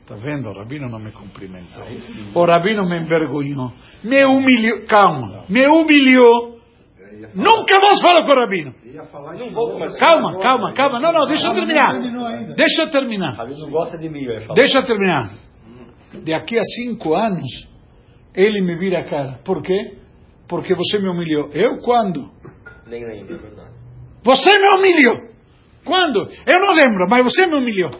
Tá 0.07 0.17
vendo? 0.17 0.50
O 0.50 0.53
rabino 0.53 0.88
não 0.91 0.99
me 0.99 1.11
cumprimentou. 1.12 1.83
O 2.35 2.45
rabino 2.45 2.87
me 2.87 3.00
envergonhou. 3.00 3.73
Me 4.03 4.25
humilhou. 4.25 4.87
Calma. 4.87 5.45
Me 5.49 5.67
humilhou. 5.67 6.59
Nunca 7.35 7.81
mais 7.81 8.01
falo 8.03 8.27
com 8.27 8.33
o 8.33 8.35
rabino. 8.35 8.75
Calma, 9.99 10.38
calma, 10.40 10.75
calma. 10.75 11.01
Não, 11.01 11.12
não, 11.12 11.27
deixa 11.27 11.49
eu 11.49 11.55
terminar. 11.55 12.55
Deixa 12.55 12.83
eu 12.83 12.90
terminar. 12.90 13.37
Gosta 13.70 13.97
de 13.97 14.11
mim. 14.11 14.27
Deixa 14.55 14.81
eu 14.81 14.85
terminar. 14.85 15.31
De 16.23 16.35
aqui 16.35 16.59
a 16.59 16.62
cinco 16.62 17.14
anos, 17.14 17.66
ele 18.35 18.61
me 18.61 18.77
vira 18.77 18.99
a 18.99 19.05
cara. 19.05 19.40
Por 19.42 19.62
quê? 19.62 20.04
Porque 20.48 20.74
você 20.74 20.98
me 20.98 21.09
humilhou. 21.09 21.48
Eu 21.52 21.78
quando? 21.78 22.30
Nem 22.87 23.04
lembro, 23.04 23.35
é 23.35 23.38
verdade. 23.38 23.74
Você 24.22 24.59
me 24.59 24.78
humilhou. 24.78 25.35
Quando? 25.85 26.28
Eu 26.46 26.61
não 26.61 26.72
lembro, 26.72 27.07
mas 27.09 27.24
você 27.24 27.46
me 27.46 27.57
humilhou. 27.57 27.90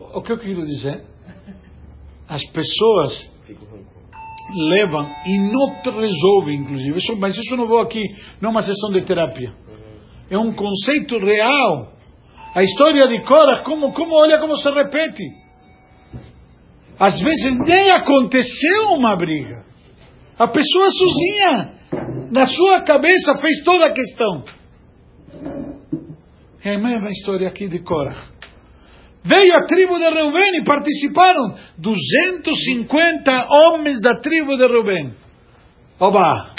O 0.00 0.22
que 0.22 0.32
eu 0.32 0.38
quero 0.38 0.66
dizer? 0.66 1.02
As 2.28 2.44
pessoas 2.50 3.30
levam 4.54 5.08
e 5.26 5.38
não 5.38 6.00
resolvem, 6.00 6.56
inclusive. 6.56 6.98
Isso, 6.98 7.16
mas 7.16 7.36
isso 7.36 7.56
não 7.56 7.66
vou 7.66 7.80
aqui, 7.80 8.02
não 8.40 8.50
é 8.50 8.52
uma 8.52 8.62
sessão 8.62 8.90
de 8.90 9.02
terapia. 9.04 9.52
É 10.30 10.38
um 10.38 10.52
conceito 10.52 11.18
real. 11.18 11.92
A 12.54 12.62
história 12.62 13.06
de 13.08 13.20
Cora, 13.24 13.62
como, 13.62 13.92
como 13.92 14.14
olha 14.16 14.38
como 14.38 14.56
se 14.56 14.68
repete. 14.70 15.24
Às 16.98 17.20
vezes 17.20 17.58
nem 17.60 17.90
aconteceu 17.92 18.94
uma 18.94 19.16
briga. 19.16 19.64
A 20.38 20.46
pessoa 20.46 20.86
sozinha, 20.90 21.74
na 22.30 22.46
sua 22.46 22.82
cabeça, 22.82 23.34
fez 23.40 23.62
toda 23.64 23.86
a 23.86 23.92
questão. 23.92 24.44
É 26.64 26.74
a 26.74 26.78
mesma 26.78 27.10
história 27.10 27.48
aqui 27.48 27.66
de 27.68 27.80
Cora. 27.80 28.28
Veio 29.24 29.56
a 29.56 29.64
tribo 29.66 29.98
de 29.98 30.08
Reuben 30.08 30.60
e 30.60 30.64
participaram 30.64 31.56
250 31.78 33.48
homens 33.50 34.00
da 34.00 34.20
tribo 34.20 34.56
de 34.56 34.66
Reuben. 34.66 35.12
Oba! 35.98 36.54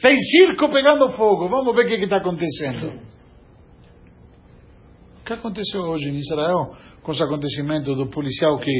Tem 0.00 0.16
circo 0.16 0.68
pegando 0.68 1.10
fogo. 1.10 1.48
Vamos 1.48 1.74
ver 1.74 1.86
o 1.86 1.88
que 1.88 2.04
está 2.04 2.18
acontecendo. 2.18 2.92
O 5.20 5.24
que 5.24 5.32
aconteceu 5.32 5.80
hoje 5.82 6.08
em 6.08 6.14
Israel 6.14 6.74
com 7.02 7.10
os 7.10 7.20
acontecimentos 7.20 7.96
do 7.96 8.08
policial 8.08 8.58
que 8.58 8.72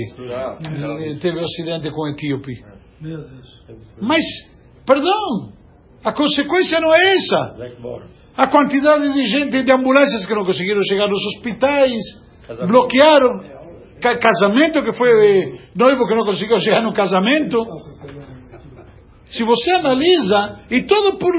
teve 1.21 1.37
um 1.37 1.45
acidente 1.45 1.91
com 1.91 2.03
o 2.03 2.09
etíope? 2.09 2.80
Meu 3.01 3.19
Deus. 3.19 3.63
Mas, 4.01 4.25
perdão, 4.87 5.53
a 6.05 6.13
consequência 6.13 6.81
não 6.81 6.95
é 6.95 7.15
essa. 7.15 7.57
A 8.37 8.47
quantidade 8.49 9.13
de 9.13 9.25
gente 9.25 9.63
de 9.63 9.73
ambulâncias 9.73 10.27
que 10.27 10.35
não 10.35 10.45
conseguiram 10.45 10.83
chegar 10.85 11.09
nos 11.09 11.25
hospitais, 11.37 11.93
Casamento. 12.47 12.69
bloquearam. 12.69 13.61
Ca- 14.01 14.17
casamento 14.19 14.83
que 14.83 14.93
foi 14.95 15.11
eh, 15.11 15.59
noivo 15.75 16.07
que 16.07 16.15
não 16.15 16.25
conseguiu 16.25 16.59
chegar 16.59 16.83
no 16.83 16.93
casamento. 16.95 17.59
Se 19.31 19.45
você 19.45 19.73
analisa, 19.73 20.61
e 20.71 20.83
tudo 20.83 21.19
por, 21.19 21.33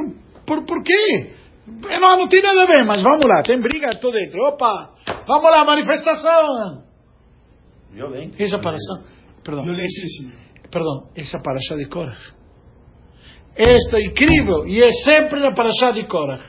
por, 0.46 0.64
por 0.66 0.84
quê? 0.84 1.32
Eh, 1.90 2.00
Não, 2.00 2.18
não 2.20 2.28
tem 2.28 2.42
nada 2.42 2.64
a 2.64 2.68
ver, 2.68 2.86
mas 2.86 3.02
vamos 3.02 3.26
lá, 3.26 3.42
tem 3.44 3.60
briga, 3.60 3.88
estou 3.88 4.12
dentro. 4.12 4.40
Opa, 4.48 4.92
vamos 5.28 5.50
lá, 5.52 5.66
manifestação. 5.66 6.84
Violento. 7.92 8.36
Essa 8.42 8.60
paraxá, 8.60 8.94
perdão, 9.44 9.64
Violentíssimo. 9.64 10.32
Perdão, 10.72 11.10
essa 11.16 11.40
paraxá 11.44 11.76
de 11.76 11.88
Korah. 11.88 12.18
Esta 13.56 14.00
incrível 14.02 14.66
e 14.66 14.82
é 14.82 14.92
sempre 14.92 15.40
na 15.42 15.54
paraxá 15.54 15.92
de 15.92 16.08
Korah. 16.08 16.42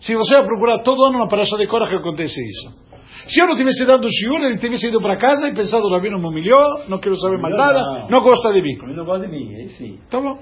Se 0.00 0.14
você 0.16 0.42
procurar 0.42 0.80
todo 0.80 1.04
ano 1.04 1.18
na 1.18 1.28
paraxá 1.28 1.56
de 1.56 1.66
Korah 1.68 1.88
que 1.88 1.94
acontece 1.94 2.40
isso. 2.40 2.82
Se 3.28 3.40
eu 3.40 3.46
não 3.46 3.54
tivesse 3.54 3.86
dado 3.86 4.04
o 4.04 4.10
shiur, 4.10 4.42
ele 4.42 4.58
tivesse 4.58 4.88
ido 4.88 5.00
para 5.00 5.16
casa 5.16 5.48
e 5.48 5.54
pensado, 5.54 5.86
o 5.86 5.90
rabino 5.90 6.18
me 6.18 6.26
humilhou, 6.26 6.88
não 6.88 6.98
quero 6.98 7.16
saber 7.16 7.38
mais 7.38 7.54
nada, 7.54 8.08
não. 8.10 8.20
gosta 8.20 8.52
de 8.52 8.60
mim. 8.62 8.76
Ele 8.82 8.94
não 8.94 9.04
gosta 9.04 9.26
de 9.26 9.32
mim, 9.32 9.54
aí 9.54 9.68
sim. 9.68 10.00
Tá 10.10 10.20
bom. 10.20 10.38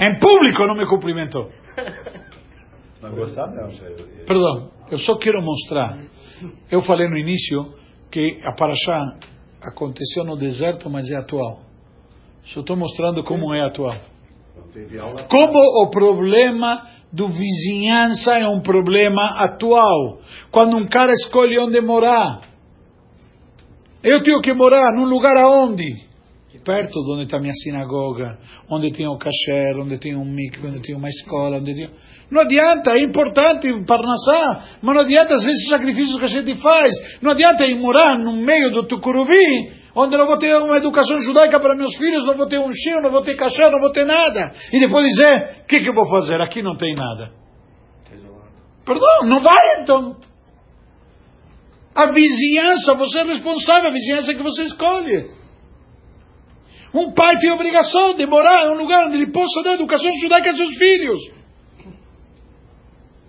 Em 0.00 0.18
público 0.20 0.66
não 0.66 0.76
me 0.76 0.86
cumprimentou. 0.86 1.50
Não 3.02 3.10
gostar, 3.14 3.48
não. 3.48 3.68
Perdão, 4.26 4.70
eu 4.90 4.98
só 4.98 5.18
quero 5.18 5.42
mostrar. 5.42 5.98
Eu 6.70 6.80
falei 6.82 7.08
no 7.08 7.18
início 7.18 7.74
que 8.10 8.38
a 8.44 8.52
Paraxá 8.52 9.00
aconteceu 9.68 10.24
no 10.24 10.36
deserto, 10.36 10.88
mas 10.90 11.10
é 11.10 11.16
atual. 11.16 11.60
Só 12.44 12.60
estou 12.60 12.76
mostrando 12.76 13.22
como 13.24 13.54
é 13.54 13.64
atual. 13.64 13.96
Como 15.28 15.58
o 15.82 15.90
problema 15.90 16.82
do 17.12 17.28
vizinhança 17.28 18.38
é 18.38 18.48
um 18.48 18.60
problema 18.60 19.36
atual. 19.38 20.18
Quando 20.50 20.76
um 20.76 20.86
cara 20.86 21.12
escolhe 21.12 21.58
onde 21.58 21.80
morar. 21.80 22.40
Eu 24.02 24.22
tenho 24.22 24.40
que 24.40 24.52
morar 24.52 24.92
num 24.92 25.04
lugar 25.04 25.36
aonde? 25.36 26.04
Perto 26.62 27.04
de 27.04 27.12
onde 27.12 27.24
está 27.24 27.40
minha 27.40 27.52
sinagoga, 27.52 28.38
onde 28.70 28.92
tem 28.92 29.08
o 29.08 29.18
kasher, 29.18 29.76
onde 29.80 29.98
tem 29.98 30.14
um 30.16 30.24
mikve, 30.24 30.68
onde 30.68 30.80
tem 30.80 30.94
uma 30.94 31.08
escola, 31.08 31.58
onde 31.58 31.74
tem... 31.74 31.90
Não 32.30 32.40
adianta, 32.42 32.92
é 32.92 33.02
importante 33.02 33.68
Parnassá, 33.86 34.78
mas 34.80 34.94
não 34.94 35.02
adianta 35.02 35.34
às 35.34 35.42
vezes 35.42 35.64
os 35.64 35.70
sacrifícios 35.70 36.18
que 36.18 36.24
a 36.24 36.28
gente 36.28 36.54
faz. 36.62 36.92
Não 37.20 37.32
adianta 37.32 37.66
ir 37.66 37.74
morar 37.78 38.18
no 38.18 38.32
meio 38.32 38.70
do 38.70 38.86
Tucuruvi, 38.86 39.72
onde 39.96 40.16
não 40.16 40.26
vou 40.26 40.38
ter 40.38 40.54
uma 40.56 40.76
educação 40.76 41.18
judaica 41.18 41.58
para 41.58 41.76
meus 41.76 41.94
filhos, 41.96 42.24
não 42.24 42.36
vou 42.36 42.46
ter 42.46 42.58
um 42.58 42.72
shir, 42.72 43.02
não 43.02 43.10
vou 43.10 43.22
ter 43.22 43.34
kasher, 43.34 43.70
não 43.70 43.80
vou 43.80 43.92
ter 43.92 44.04
nada. 44.04 44.52
E 44.72 44.78
depois 44.78 45.04
dizer, 45.06 45.62
o 45.62 45.66
que, 45.66 45.80
que 45.80 45.88
eu 45.88 45.94
vou 45.94 46.08
fazer? 46.08 46.40
Aqui 46.40 46.62
não 46.62 46.76
tem 46.76 46.94
nada. 46.94 47.32
Perdão, 48.86 49.26
não 49.26 49.40
vai 49.40 49.82
então. 49.82 50.16
A 51.94 52.10
vizinhança, 52.10 52.94
você 52.94 53.18
é 53.18 53.24
responsável, 53.24 53.90
a 53.90 53.92
vizinhança 53.92 54.34
que 54.34 54.42
você 54.42 54.62
escolhe. 54.64 55.43
Um 56.94 57.12
pai 57.12 57.36
tem 57.38 57.50
a 57.50 57.54
obrigação 57.54 58.14
de 58.14 58.24
morar 58.24 58.66
em 58.66 58.70
um 58.70 58.78
lugar 58.78 59.06
onde 59.06 59.16
ele 59.16 59.32
possa 59.32 59.62
dar 59.64 59.74
educação 59.74 60.14
judaica 60.16 60.50
aos 60.50 60.56
seus 60.56 60.74
filhos. 60.78 61.20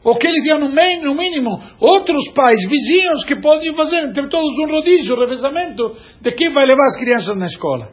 Ou 0.04 0.16
que 0.16 0.28
ele 0.28 0.44
tenha 0.44 0.60
no 0.60 0.70
mínimo 0.70 1.50
outros 1.80 2.32
pais, 2.36 2.60
vizinhos, 2.70 3.26
que 3.26 3.42
podem 3.42 3.76
fazer 3.76 4.04
entre 4.04 4.30
todos 4.30 4.56
um 4.60 4.68
rodízio, 4.68 5.16
um 5.16 5.20
revezamento 5.20 5.96
de 6.22 6.32
quem 6.34 6.54
vai 6.54 6.64
levar 6.64 6.86
as 6.86 6.96
crianças 6.96 7.36
na 7.36 7.48
escola. 7.48 7.90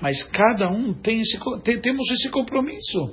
Mas 0.00 0.24
cada 0.30 0.70
um 0.70 0.94
tem 0.94 1.20
esse, 1.20 1.38
tem, 1.62 1.78
temos 1.78 2.10
esse 2.10 2.30
compromisso. 2.30 3.12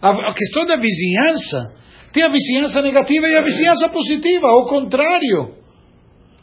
A, 0.00 0.10
a 0.10 0.32
questão 0.32 0.64
da 0.64 0.76
vizinhança, 0.76 1.76
tem 2.12 2.22
a 2.22 2.28
vizinhança 2.28 2.80
negativa 2.80 3.26
e 3.28 3.36
a 3.36 3.42
vizinhança 3.42 3.88
positiva, 3.88 4.46
ao 4.46 4.66
contrário. 4.66 5.56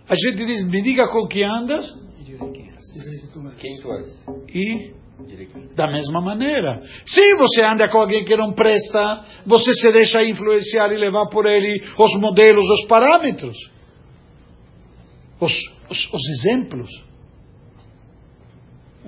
A 0.10 0.14
gente 0.14 0.46
diz, 0.46 0.68
me 0.68 0.82
diga 0.82 1.08
com 1.08 1.26
quem 1.26 1.44
andas. 1.44 2.03
E 4.49 5.04
da 5.76 5.88
mesma 5.88 6.21
maneira. 6.21 6.82
Se 7.06 7.36
você 7.36 7.62
anda 7.62 7.88
com 7.88 7.99
alguém 7.99 8.26
que 8.26 8.36
não 8.36 8.54
presta, 8.54 9.21
você 9.45 9.73
se 9.73 9.91
deixa 9.91 10.23
influenciar 10.23 10.91
e 10.91 10.97
levar 10.97 11.28
por 11.28 11.45
ele 11.45 11.82
os 11.97 12.19
modelos, 12.19 12.63
os 12.69 12.88
parâmetros, 12.88 13.58
os, 15.39 15.54
os, 15.89 16.13
os 16.13 16.30
exemplos. 16.30 16.89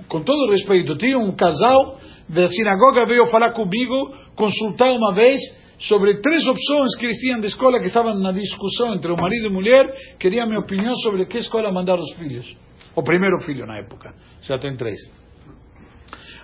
Com 0.08 0.22
todo 0.22 0.50
respeito, 0.50 0.96
tinha 0.96 1.18
um 1.18 1.34
casal 1.34 1.98
da 2.28 2.48
sinagoga 2.48 3.06
veio 3.06 3.26
falar 3.26 3.52
comigo, 3.52 4.14
consultar 4.34 4.92
uma 4.92 5.14
vez 5.14 5.40
sobre 5.78 6.20
três 6.20 6.46
opções 6.46 6.96
que 6.96 7.04
eles 7.04 7.18
tinham 7.18 7.40
de 7.40 7.46
escola 7.46 7.78
que 7.80 7.86
estavam 7.86 8.18
na 8.18 8.32
discussão 8.32 8.94
entre 8.94 9.12
o 9.12 9.16
marido 9.16 9.44
e 9.44 9.48
a 9.48 9.52
mulher, 9.52 9.94
queria 10.18 10.42
a 10.42 10.46
minha 10.46 10.58
opinião 10.58 10.94
sobre 10.96 11.26
que 11.26 11.38
escola 11.38 11.70
mandar 11.70 11.98
os 12.00 12.12
filhos. 12.14 12.56
O 12.96 13.02
primeiro 13.02 13.38
filho 13.42 13.66
na 13.66 13.76
época, 13.76 14.14
já 14.40 14.58
tem 14.58 14.74
três. 14.74 14.98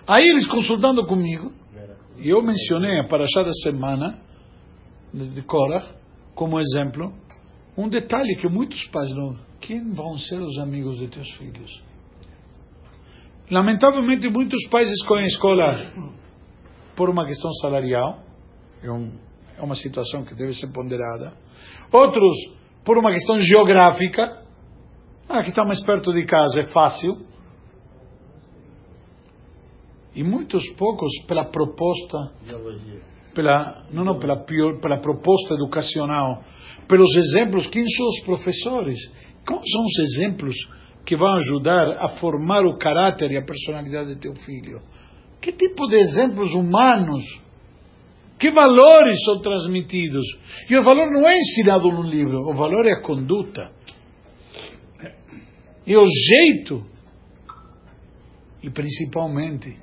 Aí 0.07 0.29
eles 0.29 0.47
consultando 0.47 1.07
comigo, 1.07 1.51
e 2.19 2.29
eu 2.29 2.43
mencionei 2.43 3.01
a 3.01 3.05
Parashá 3.05 3.43
da 3.43 3.53
semana, 3.65 4.19
de 5.15 5.43
Korah, 5.43 5.87
como 6.35 6.61
exemplo, 6.61 7.13
um 7.77 7.89
detalhe 7.89 8.37
que 8.37 8.49
muitos 8.49 8.85
pais 8.89 9.11
não. 9.15 9.37
Quem 9.61 9.95
vão 9.95 10.19
ser 10.19 10.41
os 10.41 10.59
amigos 10.59 10.99
de 10.99 11.09
teus 11.09 11.31
filhos? 11.37 11.83
Lamentavelmente, 13.51 14.29
muitos 14.29 14.69
pais 14.69 14.91
escolhem 14.91 15.27
escola 15.27 15.91
por 16.95 17.09
uma 17.09 17.27
questão 17.27 17.51
salarial, 17.55 18.21
é, 18.83 18.91
um, 18.91 19.11
é 19.57 19.63
uma 19.63 19.75
situação 19.75 20.25
que 20.25 20.35
deve 20.35 20.53
ser 20.53 20.71
ponderada. 20.73 21.33
Outros, 21.91 22.35
por 22.85 22.99
uma 22.99 23.13
questão 23.13 23.39
geográfica, 23.39 24.42
ah, 25.29 25.43
que 25.43 25.51
está 25.51 25.65
mais 25.65 25.83
perto 25.85 26.13
de 26.13 26.25
casa, 26.25 26.61
é 26.61 26.65
fácil. 26.65 27.17
E 30.15 30.23
muitos 30.23 30.69
poucos 30.77 31.11
pela 31.27 31.45
proposta, 31.45 32.33
pela, 33.35 33.87
não, 33.91 34.05
não, 34.05 34.19
pela, 34.19 34.37
pior, 34.45 34.79
pela 34.81 35.01
proposta 35.01 35.55
educacional, 35.55 36.43
pelos 36.87 37.15
exemplos, 37.17 37.67
quem 37.69 37.87
são 37.89 38.07
os 38.07 38.21
professores? 38.21 38.99
Quais 39.47 39.63
são 39.71 39.83
os 39.83 39.99
exemplos 39.99 40.55
que 41.07 41.17
vão 41.17 41.33
ajudar 41.35 42.05
a 42.05 42.09
formar 42.21 42.65
o 42.65 42.77
caráter 42.77 43.31
e 43.33 43.37
a 43.39 43.45
personalidade 43.45 44.15
de 44.15 44.21
teu 44.21 44.35
filho? 44.35 44.83
Que 45.41 45.53
tipo 45.53 45.89
de 45.89 45.97
exemplos 45.97 46.53
humanos? 46.53 47.25
Que 48.39 48.51
valores 48.51 49.25
são 49.25 49.41
transmitidos? 49.41 50.27
E 50.69 50.77
o 50.77 50.83
valor 50.83 51.11
não 51.11 51.27
é 51.27 51.37
ensinado 51.37 51.91
num 51.91 52.03
livro, 52.03 52.49
o 52.49 52.55
valor 52.55 52.87
é 52.87 52.93
a 52.93 53.01
conduta. 53.01 53.71
E 55.87 55.97
o 55.97 56.05
jeito. 56.07 56.85
E 58.63 58.71
principalmente, 58.71 59.77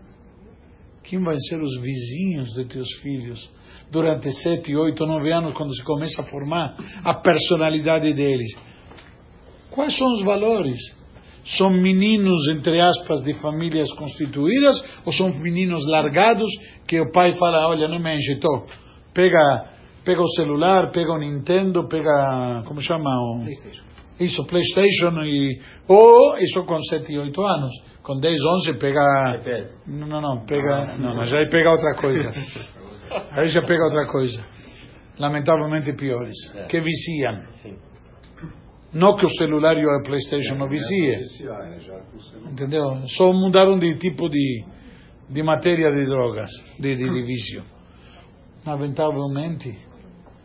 quem 1.03 1.21
vai 1.21 1.35
ser 1.38 1.62
os 1.62 1.81
vizinhos 1.81 2.49
de 2.53 2.65
teus 2.65 2.88
filhos 3.01 3.49
durante 3.91 4.31
sete, 4.41 4.75
oito, 4.75 5.05
nove 5.05 5.31
anos, 5.33 5.53
quando 5.53 5.75
se 5.75 5.83
começa 5.83 6.21
a 6.21 6.25
formar 6.25 6.75
a 7.03 7.13
personalidade 7.15 8.13
deles? 8.13 8.55
Quais 9.71 9.97
são 9.97 10.07
os 10.13 10.23
valores? 10.23 10.79
São 11.57 11.69
meninos, 11.71 12.47
entre 12.49 12.79
aspas, 12.79 13.23
de 13.23 13.33
famílias 13.41 13.91
constituídas 13.93 14.81
ou 15.05 15.12
são 15.12 15.33
meninos 15.33 15.85
largados 15.88 16.49
que 16.88 16.99
o 16.99 17.12
pai 17.12 17.33
fala, 17.33 17.67
olha, 17.67 17.88
não 17.88 17.99
me 17.99 18.15
enjetou. 18.15 18.65
Pega, 19.13 19.69
pega 20.05 20.21
o 20.21 20.27
celular, 20.29 20.91
pega 20.91 21.12
o 21.12 21.17
Nintendo, 21.17 21.88
pega, 21.88 22.63
como 22.67 22.81
chama? 22.81 23.09
O... 23.09 23.41
PlayStation. 23.41 23.88
Isso, 24.19 24.45
PlayStation 24.45 25.21
e... 25.23 25.60
Ou 25.88 26.38
isso 26.39 26.63
com 26.65 26.77
7 26.77 27.13
e 27.13 27.17
8 27.17 27.41
anos. 27.41 27.73
Com 28.03 28.19
10, 28.19 28.39
11 28.41 28.73
pega... 28.77 28.99
Não, 29.88 30.08
não, 30.08 30.21
não, 30.21 30.45
pega... 30.45 30.97
Não, 30.97 31.15
mas 31.15 31.32
aí 31.34 31.49
pega 31.49 31.71
outra 31.71 31.93
coisa. 31.95 32.29
Aí 33.32 33.47
já 33.49 33.62
pega 33.62 33.86
outra 33.86 34.05
coisa. 34.08 34.43
Lamentavelmente 35.17 35.93
piores. 35.93 36.36
Que 36.67 36.82
viciam. 36.82 37.43
Não 38.93 39.15
que 39.15 39.25
o 39.25 39.29
celular 39.29 39.77
e 39.77 39.84
a 39.84 40.03
PlayStation 40.03 40.55
não 40.55 40.67
vicie. 40.67 41.19
Entendeu? 42.51 43.05
Só 43.05 43.32
mudaram 43.32 43.77
de 43.77 43.97
tipo 43.97 44.27
de, 44.29 44.65
de 45.29 45.43
matéria 45.43 45.91
de 45.91 46.05
drogas, 46.05 46.49
de, 46.79 46.95
de, 46.95 47.03
de 47.08 47.23
vício. 47.23 47.63
Lamentavelmente, 48.65 49.77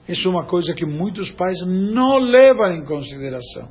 isso 0.09 0.29
é 0.29 0.31
uma 0.31 0.47
coisa 0.47 0.75
que 0.75 0.85
muitos 0.85 1.31
pais 1.33 1.59
não 1.67 2.19
levam 2.19 2.73
em 2.73 2.85
consideração. 2.85 3.69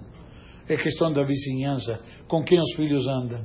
É 0.68 0.76
questão 0.76 1.12
da 1.12 1.24
vizinhança, 1.24 2.00
com 2.28 2.44
quem 2.44 2.60
os 2.60 2.76
filhos 2.76 3.08
andam. 3.08 3.42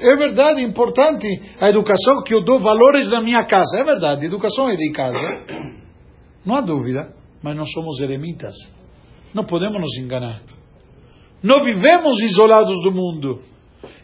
É 0.00 0.16
verdade, 0.16 0.62
importante 0.62 1.26
a 1.60 1.68
educação 1.68 2.22
que 2.24 2.34
eu 2.34 2.42
dou 2.42 2.58
valores 2.58 3.08
na 3.10 3.22
minha 3.22 3.44
casa. 3.44 3.80
É 3.80 3.84
verdade, 3.84 4.26
educação 4.26 4.68
é 4.68 4.76
de 4.76 4.90
casa. 4.92 5.18
Não 6.44 6.54
há 6.54 6.60
dúvida, 6.60 7.14
mas 7.42 7.56
nós 7.56 7.70
somos 7.72 8.00
eremitas. 8.00 8.54
Não 9.34 9.44
podemos 9.44 9.80
nos 9.80 9.98
enganar. 9.98 10.42
Não 11.42 11.62
vivemos 11.62 12.20
isolados 12.20 12.82
do 12.82 12.92
mundo. 12.92 13.42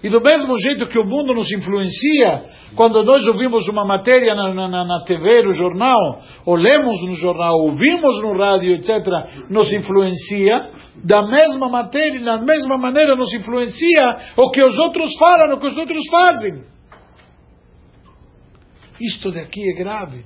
E 0.05 0.11
do 0.11 0.21
mesmo 0.21 0.55
jeito 0.59 0.87
que 0.87 0.99
o 0.99 1.07
mundo 1.07 1.33
nos 1.33 1.51
influencia, 1.51 2.43
quando 2.77 3.03
nós 3.03 3.27
ouvimos 3.27 3.67
uma 3.69 3.87
matéria 3.87 4.35
na, 4.35 4.53
na, 4.53 4.85
na 4.85 5.03
TV, 5.03 5.45
no 5.45 5.53
jornal, 5.53 6.21
ou 6.45 6.57
lemos 6.57 7.03
no 7.07 7.15
jornal, 7.15 7.55
ouvimos 7.61 8.21
no 8.21 8.37
rádio, 8.37 8.73
etc., 8.73 9.03
nos 9.49 9.73
influencia, 9.73 10.71
da 11.03 11.23
mesma 11.23 11.71
matéria, 11.71 12.23
da 12.23 12.37
mesma 12.37 12.77
maneira 12.77 13.17
nos 13.17 13.33
influencia 13.33 14.15
o 14.37 14.51
que 14.51 14.63
os 14.63 14.79
outros 14.79 15.11
falam, 15.19 15.57
o 15.57 15.59
que 15.59 15.69
os 15.69 15.77
outros 15.79 16.03
fazem. 16.11 16.65
Isto 19.01 19.33
daqui 19.33 19.63
é 19.71 19.75
grave. 19.75 20.23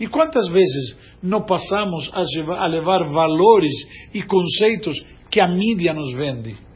E 0.00 0.08
quantas 0.08 0.48
vezes 0.48 0.98
não 1.22 1.46
passamos 1.46 2.10
a 2.12 2.66
levar 2.66 3.04
valores 3.04 3.72
e 4.12 4.20
conceitos 4.20 5.00
que 5.30 5.38
a 5.38 5.46
mídia 5.46 5.94
nos 5.94 6.12
vende? 6.12 6.71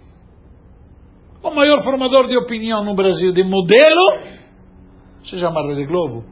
O 1.46 1.54
maior 1.54 1.80
formador 1.84 2.26
de 2.26 2.36
opinião 2.36 2.84
no 2.84 2.96
Brasil 2.96 3.32
de 3.32 3.44
modelo 3.44 4.36
se 5.22 5.38
chama 5.38 5.62
Rede 5.68 5.86
Globo. 5.86 6.24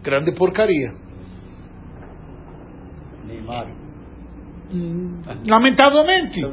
Grande 0.00 0.32
porcaria. 0.32 0.94
Neymar. 3.26 3.66
Hum, 4.72 5.20
lamentavelmente. 5.44 6.40
Eu, 6.40 6.50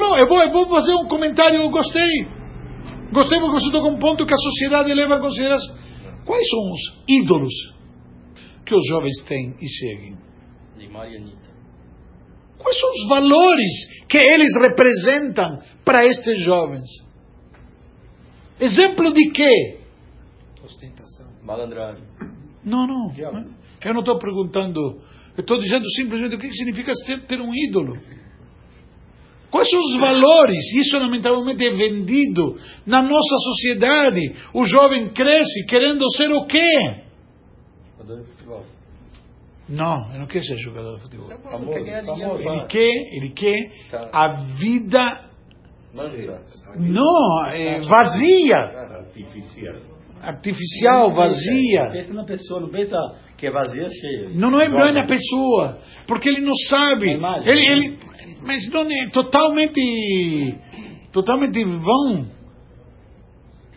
não, 0.00 0.18
eu, 0.18 0.28
vou, 0.28 0.42
eu 0.42 0.52
vou 0.52 0.68
fazer 0.68 0.94
um 0.94 1.08
comentário, 1.08 1.58
eu 1.58 1.70
gostei. 1.70 2.28
Gostei 3.14 3.40
porque 3.40 3.60
você 3.60 3.72
tocou 3.72 3.92
um 3.92 3.98
ponto 3.98 4.26
que 4.26 4.34
a 4.34 4.36
sociedade 4.36 4.92
leva 4.92 5.16
a 5.16 5.20
consideração. 5.20 5.74
Quais 6.26 6.46
são 6.50 6.70
os 6.70 7.04
ídolos 7.08 7.54
que 8.66 8.74
os 8.74 8.86
jovens 8.88 9.24
têm 9.26 9.54
e 9.58 9.68
seguem? 9.68 10.18
Neymar 10.76 11.10
e 11.10 11.16
Anitta. 11.16 11.51
Quais 12.62 12.78
são 12.78 12.90
os 12.90 13.08
valores 13.08 14.04
que 14.08 14.18
eles 14.18 14.54
representam 14.60 15.58
para 15.84 16.06
estes 16.06 16.40
jovens? 16.40 16.88
Exemplo 18.60 19.12
de 19.12 19.30
quê? 19.32 19.78
Ostentação. 20.64 21.26
Malandragem. 21.42 22.04
Não, 22.64 22.86
não. 22.86 23.12
Eu 23.84 23.92
não 23.92 24.00
estou 24.00 24.18
perguntando. 24.18 25.00
Eu 25.36 25.40
estou 25.40 25.58
dizendo 25.58 25.84
simplesmente 25.90 26.36
o 26.36 26.38
que 26.38 26.48
significa 26.50 26.92
ter, 27.26 27.40
um 27.40 27.52
ídolo. 27.52 27.98
Quais 29.50 29.68
são 29.68 29.80
os 29.80 29.98
valores? 29.98 30.64
Isso 30.74 30.98
lamentavelmente 30.98 31.66
é 31.66 31.70
vendido 31.70 32.56
na 32.86 33.02
nossa 33.02 33.36
sociedade. 33.38 34.20
O 34.54 34.64
jovem 34.64 35.08
cresce 35.08 35.66
querendo 35.66 36.08
ser 36.12 36.30
o 36.30 36.46
quê? 36.46 37.02
Jogador 37.98 38.22
de 38.22 38.30
futebol. 38.30 38.64
Não, 39.68 40.08
ele 40.10 40.18
não 40.18 40.26
quer 40.26 40.42
ser 40.42 40.56
jogador 40.58 40.96
de 40.96 41.02
futebol. 41.02 41.28
Famoso, 41.28 41.84
famoso. 42.06 42.42
Ele 42.42 42.66
quer, 42.66 42.90
ele 43.14 43.28
quer 43.30 43.70
a 44.12 44.28
vida 44.58 45.24
Mansa. 45.94 46.42
não 46.78 47.46
é, 47.46 47.78
vazia, 47.80 48.56
Artificial. 48.56 49.74
artificial, 50.20 51.14
vazia. 51.14 51.90
Pensa 51.92 52.14
na 52.14 52.24
pessoa, 52.24 52.60
não 52.60 52.70
pensa 52.70 52.96
que 53.36 53.46
é 53.46 53.50
vazia, 53.50 53.88
cheia. 53.88 54.30
Não, 54.34 54.50
não 54.50 54.60
é, 54.60 54.68
não 54.68 54.88
é 54.88 54.92
na 54.92 55.06
pessoa, 55.06 55.78
porque 56.06 56.28
ele 56.28 56.40
não 56.40 56.54
sabe. 56.68 57.12
Imagem. 57.12 57.48
Ele, 57.48 57.66
ele, 57.66 57.98
mas 58.42 58.68
não 58.70 58.82
é 58.90 59.08
totalmente, 59.10 60.58
totalmente 61.12 61.64
vão. 61.64 62.26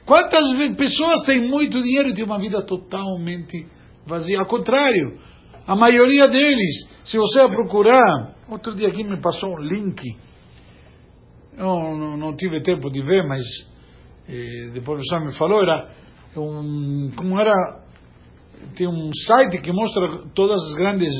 Quantas 0.06 0.44
pessoas 0.78 1.22
têm 1.24 1.48
muito 1.48 1.82
dinheiro 1.82 2.10
e 2.10 2.14
têm 2.14 2.26
uma 2.26 2.40
vida 2.40 2.62
totalmente 2.64 3.66
vazia? 4.06 4.40
Ao 4.40 4.46
contrário, 4.46 5.18
a 5.68 5.76
maioria 5.76 6.28
deles, 6.28 6.88
se 7.04 7.18
você 7.18 7.48
procurar, 7.48 8.36
outro 8.48 8.76
dia 8.76 8.88
aqui 8.88 9.04
me 9.04 9.20
passou 9.20 9.56
um 9.56 9.60
link, 9.60 10.16
eu 11.58 11.66
não, 11.66 12.18
não 12.18 12.36
tive 12.36 12.62
tempo 12.62 12.90
de 12.92 13.02
ver, 13.02 13.28
mas 13.28 13.42
eh, 14.28 14.70
depois 14.74 15.02
o 15.12 15.20
me 15.22 15.34
falou, 15.38 15.64
era 15.64 15.90
um, 16.38 17.12
como 17.16 17.40
era, 17.40 17.54
tem 18.76 18.88
um 18.88 19.10
site 19.26 19.60
que 19.62 19.72
mostra 19.72 20.28
todas 20.36 20.62
as 20.62 20.76
grandes 20.76 21.14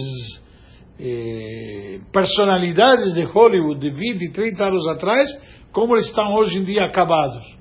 eh, 1.00 2.00
personalidades 2.12 3.14
de 3.14 3.24
Hollywood 3.24 3.80
de 3.80 3.90
20, 3.90 4.32
30 4.32 4.64
anos 4.64 4.88
atrás, 4.90 5.28
como 5.72 5.96
eles 5.96 6.08
estão 6.08 6.34
hoje 6.36 6.60
em 6.60 6.64
dia 6.64 6.86
acabados. 6.86 7.58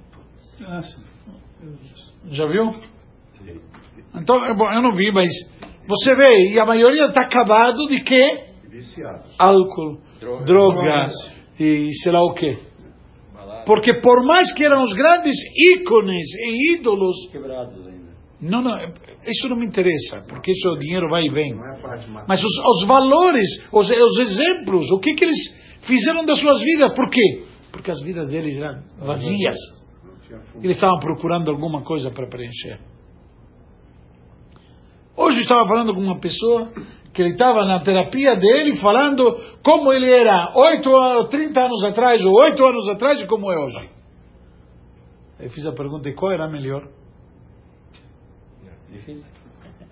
Ah. 0.67 0.83
Já 2.29 2.47
viu? 2.47 2.75
Então, 4.15 4.55
bom, 4.55 4.73
eu 4.73 4.83
não 4.83 4.93
vi, 4.93 5.11
mas 5.11 5.29
você 5.87 6.15
vê, 6.15 6.53
e 6.53 6.59
a 6.59 6.65
maioria 6.65 7.07
está 7.07 7.23
acabado 7.23 7.87
de 7.89 8.01
quê? 8.03 8.45
Viciados. 8.71 9.35
Álcool, 9.39 9.99
Droga. 10.21 10.45
droga 10.45 11.07
e 11.61 11.89
sei 12.03 12.13
lá 12.13 12.23
o 12.25 12.33
quê. 12.35 12.57
Porque 13.67 13.95
por 14.01 14.25
mais 14.27 14.53
que 14.53 14.65
eram 14.65 14.83
os 14.83 14.93
grandes 14.95 15.35
ícones 15.75 16.27
e 16.35 16.75
ídolos, 16.75 17.17
Quebrados 17.31 17.87
ainda. 17.87 18.11
não, 18.41 18.61
não, 18.63 18.79
isso 19.27 19.49
não 19.49 19.57
me 19.57 19.65
interessa, 19.67 20.25
porque 20.29 20.51
isso 20.51 20.69
o 20.71 20.79
dinheiro 20.79 21.09
vai 21.09 21.23
e 21.23 21.31
vem. 21.31 21.53
É. 21.53 22.25
Mas 22.29 22.43
os, 22.43 22.53
os 22.83 22.87
valores, 22.87 23.49
os, 23.73 23.91
os 23.91 24.19
exemplos, 24.19 24.91
o 24.91 24.99
que, 24.99 25.15
que 25.15 25.25
eles 25.25 25.37
fizeram 25.83 26.25
das 26.27 26.39
suas 26.41 26.61
vidas, 26.61 26.95
por 26.95 27.09
quê? 27.11 27.45
Porque 27.73 27.91
as 27.91 28.03
vidas 28.03 28.29
deles 28.29 28.57
eram 28.57 28.83
vazias. 28.99 29.57
Eles 30.63 30.77
estavam 30.77 30.99
procurando 30.99 31.51
alguma 31.51 31.83
coisa 31.83 32.11
para 32.11 32.27
preencher. 32.29 32.79
Hoje 35.17 35.39
eu 35.39 35.43
estava 35.43 35.67
falando 35.69 35.95
com 35.95 36.01
uma 36.01 36.19
pessoa 36.19 36.73
que 37.13 37.23
ele 37.23 37.33
estava 37.33 37.65
na 37.65 37.81
terapia 37.81 38.35
dele 38.35 38.77
falando 38.77 39.37
como 39.63 39.93
ele 39.93 40.11
era 40.11 40.53
8 40.55 40.97
anos, 40.97 41.31
30 41.31 41.61
anos 41.61 41.85
atrás 41.85 42.25
ou 42.25 42.33
8 42.33 42.65
anos 42.65 42.89
atrás 42.89 43.21
e 43.21 43.27
como 43.27 43.51
é 43.53 43.57
hoje. 43.57 43.89
Eu 45.39 45.51
fiz 45.51 45.65
a 45.67 45.73
pergunta, 45.73 46.09
e 46.09 46.15
qual 46.15 46.33
era 46.33 46.49
melhor? 46.49 46.89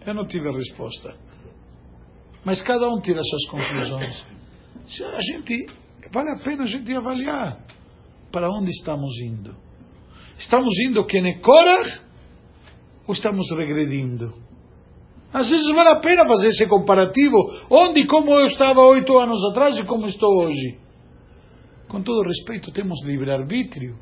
Eu 0.06 0.14
não 0.14 0.26
tive 0.26 0.48
a 0.48 0.52
resposta. 0.52 1.14
Mas 2.44 2.60
cada 2.62 2.88
um 2.88 3.00
tira 3.00 3.20
suas 3.22 3.46
conclusões. 3.46 4.26
A 5.14 5.20
gente, 5.20 5.66
vale 6.12 6.30
a 6.30 6.42
pena 6.42 6.64
a 6.64 6.66
gente 6.66 6.92
avaliar 6.92 7.58
para 8.32 8.48
onde 8.50 8.70
estamos 8.70 9.12
indo. 9.20 9.54
Estamos 10.38 10.74
indo 10.88 11.04
que 11.06 11.20
nem 11.20 11.40
Korah 11.40 12.00
ou 13.06 13.14
estamos 13.14 13.48
regredindo? 13.50 14.34
Às 15.32 15.48
vezes 15.48 15.66
vale 15.74 15.88
a 15.88 16.00
pena 16.00 16.26
fazer 16.26 16.48
esse 16.48 16.66
comparativo. 16.66 17.36
Onde 17.70 18.00
e 18.00 18.06
como 18.06 18.32
eu 18.32 18.46
estava 18.46 18.80
oito 18.82 19.18
anos 19.18 19.42
atrás 19.50 19.78
e 19.78 19.84
como 19.84 20.06
estou 20.06 20.44
hoje. 20.44 20.78
Com 21.88 22.02
todo 22.02 22.26
respeito, 22.26 22.70
temos 22.70 23.02
livre-arbítrio. 23.04 23.96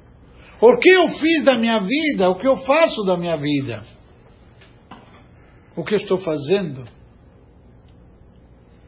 O 0.60 0.76
que 0.78 0.90
eu 0.90 1.08
fiz 1.08 1.44
da 1.44 1.56
minha 1.56 1.80
vida? 1.80 2.28
O 2.30 2.36
que 2.36 2.46
eu 2.46 2.56
faço 2.58 3.04
da 3.04 3.16
minha 3.16 3.36
vida? 3.36 3.82
O 5.76 5.84
que 5.84 5.94
eu 5.94 5.98
estou 5.98 6.18
fazendo? 6.18 6.84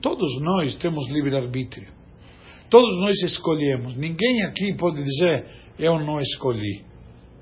Todos 0.00 0.40
nós 0.40 0.74
temos 0.76 1.08
livre-arbítrio. 1.08 1.88
Todos 2.68 2.96
nós 3.00 3.22
escolhemos. 3.22 3.96
Ninguém 3.96 4.44
aqui 4.44 4.74
pode 4.76 5.02
dizer, 5.02 5.46
eu 5.78 5.98
não 6.00 6.18
escolhi. 6.18 6.84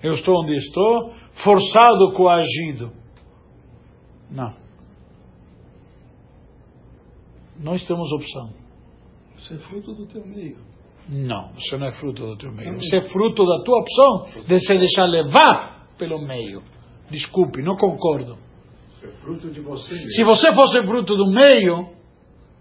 Eu 0.02 0.12
estou 0.12 0.34
onde 0.42 0.54
estou, 0.54 1.10
forçado, 1.42 2.12
coagido. 2.12 2.92
Não. 4.30 4.54
Nós 7.62 7.86
temos 7.86 8.10
opção. 8.12 8.50
Você 9.36 9.54
é 9.54 9.58
fruto 9.58 9.94
do 9.94 10.06
teu 10.06 10.26
meio. 10.26 10.56
Não, 11.12 11.50
você 11.52 11.76
não 11.76 11.86
é 11.86 11.92
fruto 11.92 12.22
do 12.22 12.36
teu 12.36 12.52
meio. 12.52 12.74
Você 12.74 12.96
é 12.96 13.02
fruto 13.02 13.44
da 13.44 13.62
tua 13.62 13.80
opção 13.80 14.44
de 14.46 14.60
se 14.60 14.78
deixar 14.78 15.04
levar 15.04 15.88
pelo 15.98 16.20
meio. 16.20 16.62
Desculpe, 17.10 17.62
não 17.62 17.76
concordo. 17.76 18.38
Isso 18.88 19.06
é 19.06 19.10
fruto 19.22 19.50
de 19.50 19.60
você. 19.60 19.94
Se 20.08 20.24
você 20.24 20.52
fosse 20.54 20.82
fruto 20.84 21.16
do 21.16 21.30
meio, 21.30 21.88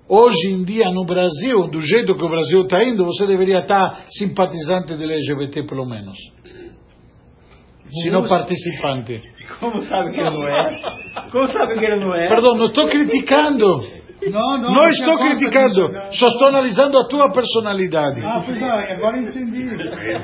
hoje 0.07 0.51
em 0.51 0.63
dia 0.63 0.89
no 0.91 1.05
Brasil, 1.05 1.69
do 1.69 1.81
jeito 1.81 2.15
que 2.15 2.23
o 2.23 2.29
Brasil 2.29 2.63
está 2.63 2.83
indo, 2.83 3.05
você 3.05 3.27
deveria 3.27 3.59
estar 3.59 4.05
simpatizante 4.09 4.95
do 4.95 5.03
LGBT 5.03 5.63
pelo 5.63 5.85
menos. 5.85 6.17
Se 7.89 8.09
não 8.09 8.27
participante. 8.27 9.21
Como 9.59 9.81
sabe 9.81 10.11
que 10.11 10.19
ele 10.19 10.29
não 10.29 10.47
é? 10.47 11.29
Como 11.31 11.47
sabe 11.47 11.79
que 11.79 11.85
ele 11.85 11.99
não 11.99 12.15
é? 12.15 12.27
Perdão, 12.29 12.55
não 12.55 12.67
estou 12.67 12.87
criticando. 12.87 14.08
Não, 14.31 14.57
não. 14.57 14.73
Não 14.73 14.83
você 14.83 14.89
estou 15.01 15.17
criticando. 15.17 15.91
não. 15.93 16.11
Só 16.13 16.27
estou 16.27 16.47
analisando 16.49 16.99
a 16.99 17.07
tua 17.07 17.31
personalidade. 17.31 18.21
Ah, 18.23 18.41
pois 18.45 18.61
é, 18.61 18.93
agora 18.93 19.17
entendi. 19.17 19.69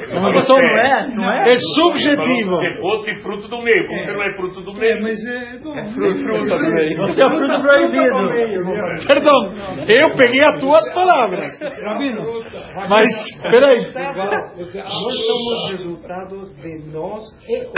É 0.10 0.20
uma 0.20 0.32
questão, 0.34 0.58
não 0.58 0.64
é? 0.80 1.08
Não 1.16 1.32
é? 1.32 1.52
É 1.52 1.56
subjetivo. 1.56 2.58
Se 2.58 2.78
fosse 2.82 3.16
fruto 3.22 3.48
do 3.48 3.62
meio, 3.62 3.88
como 3.88 4.04
você 4.04 4.14
não 4.14 4.24
é 4.24 4.36
fruto 4.36 4.62
do 4.62 4.72
É, 4.72 4.80
meio? 4.80 5.04
mas 5.04 5.26
é. 5.26 5.58
Bom, 5.60 5.74
Fruto, 5.94 6.20
fruto 6.20 6.46
do 6.46 6.72
meio. 6.74 6.98
Você 6.98 7.24
é 7.24 7.30
fruto 7.30 7.62
proibido. 7.62 9.08
Perdão, 9.08 9.54
eu 9.88 10.16
peguei 10.18 10.42
as 10.46 10.60
tuas 10.60 10.94
palavras. 10.94 11.60
Rabino, 11.86 12.22
Mas, 12.90 13.08
peraí. 13.42 13.80
Nós 14.56 15.16
somos 15.26 15.72
resultado 15.72 16.50
de 16.62 16.92
nós 16.92 17.24
e 17.48 17.66
o. 17.66 17.72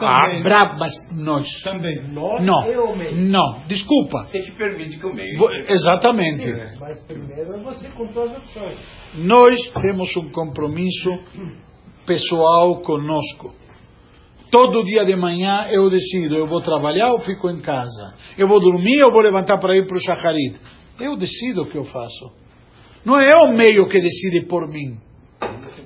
Ah, 0.00 0.40
bravo, 0.42 0.78
mas 0.78 0.92
nós. 1.16 1.46
também. 1.64 1.96
Nós 2.12 2.44
Não, 2.44 2.66
e 2.70 2.76
o 2.76 2.96
meio. 2.96 3.16
não, 3.30 3.62
desculpa. 3.66 4.24
Você 4.26 4.40
que 4.40 4.52
permite 4.52 4.98
que 4.98 5.06
o 5.06 5.12
meio. 5.18 5.38
Vo- 5.38 5.50
Exatamente. 5.68 6.46
Mas 6.80 7.00
primeiro 7.02 7.52
é 7.52 7.62
você 7.62 7.88
suas 7.90 8.36
opções. 8.36 8.78
Nós 9.16 9.58
temos 9.82 10.16
um 10.16 10.30
compromisso 10.30 11.10
pessoal 12.06 12.80
conosco. 12.82 13.54
Todo 14.50 14.82
dia 14.84 15.04
de 15.04 15.14
manhã 15.14 15.66
eu 15.70 15.90
decido, 15.90 16.34
eu 16.34 16.46
vou 16.46 16.62
trabalhar 16.62 17.12
ou 17.12 17.20
fico 17.20 17.50
em 17.50 17.60
casa. 17.60 18.14
Eu 18.38 18.48
vou 18.48 18.58
dormir 18.60 19.02
ou 19.02 19.12
vou 19.12 19.20
levantar 19.20 19.58
para 19.58 19.76
ir 19.76 19.86
para 19.86 19.96
o 19.96 20.00
Shacharit. 20.00 20.58
Eu 20.98 21.16
decido 21.16 21.62
o 21.62 21.66
que 21.66 21.76
eu 21.76 21.84
faço. 21.84 22.32
Não 23.04 23.18
é 23.20 23.34
o 23.44 23.52
meio 23.56 23.86
que 23.88 24.00
decide 24.00 24.46
por 24.46 24.66
mim. 24.68 24.96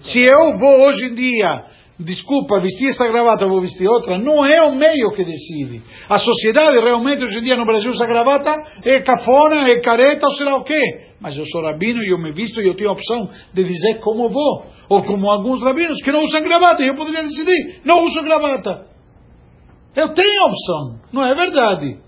Se 0.00 0.20
eu 0.20 0.56
vou 0.58 0.86
hoje 0.86 1.06
em 1.06 1.14
dia, 1.14 1.64
desculpa, 2.04 2.60
vestir 2.60 2.88
esta 2.88 3.06
gravata, 3.06 3.46
vou 3.46 3.60
vestir 3.60 3.86
outra, 3.86 4.18
não 4.18 4.44
é 4.44 4.62
o 4.62 4.74
meio 4.74 5.10
que 5.12 5.24
decide. 5.24 5.82
A 6.08 6.18
sociedade 6.18 6.78
realmente 6.80 7.24
hoje 7.24 7.38
em 7.38 7.42
dia 7.42 7.56
no 7.56 7.64
Brasil 7.64 7.90
usa 7.90 8.06
gravata, 8.06 8.50
é 8.84 9.00
cafona, 9.00 9.68
é 9.68 9.80
careta 9.80 10.26
ou 10.26 10.32
sei 10.34 10.46
lá 10.46 10.56
o 10.56 10.64
quê. 10.64 10.80
Mas 11.20 11.36
eu 11.36 11.44
sou 11.46 11.62
rabino 11.62 12.02
e 12.02 12.10
eu 12.10 12.18
me 12.18 12.32
visto 12.32 12.60
e 12.60 12.66
eu 12.66 12.74
tenho 12.74 12.90
a 12.90 12.94
opção 12.94 13.28
de 13.54 13.64
dizer 13.64 14.00
como 14.00 14.28
vou. 14.28 14.64
Ou 14.88 15.02
como 15.04 15.30
alguns 15.30 15.62
rabinos 15.62 16.02
que 16.02 16.12
não 16.12 16.22
usam 16.22 16.42
gravata, 16.42 16.82
eu 16.82 16.94
poderia 16.94 17.22
decidir, 17.22 17.80
não 17.84 18.02
uso 18.02 18.22
gravata. 18.22 18.86
Eu 19.94 20.08
tenho 20.14 20.42
a 20.42 20.46
opção, 20.46 21.00
não 21.12 21.24
é 21.24 21.34
verdade? 21.34 21.98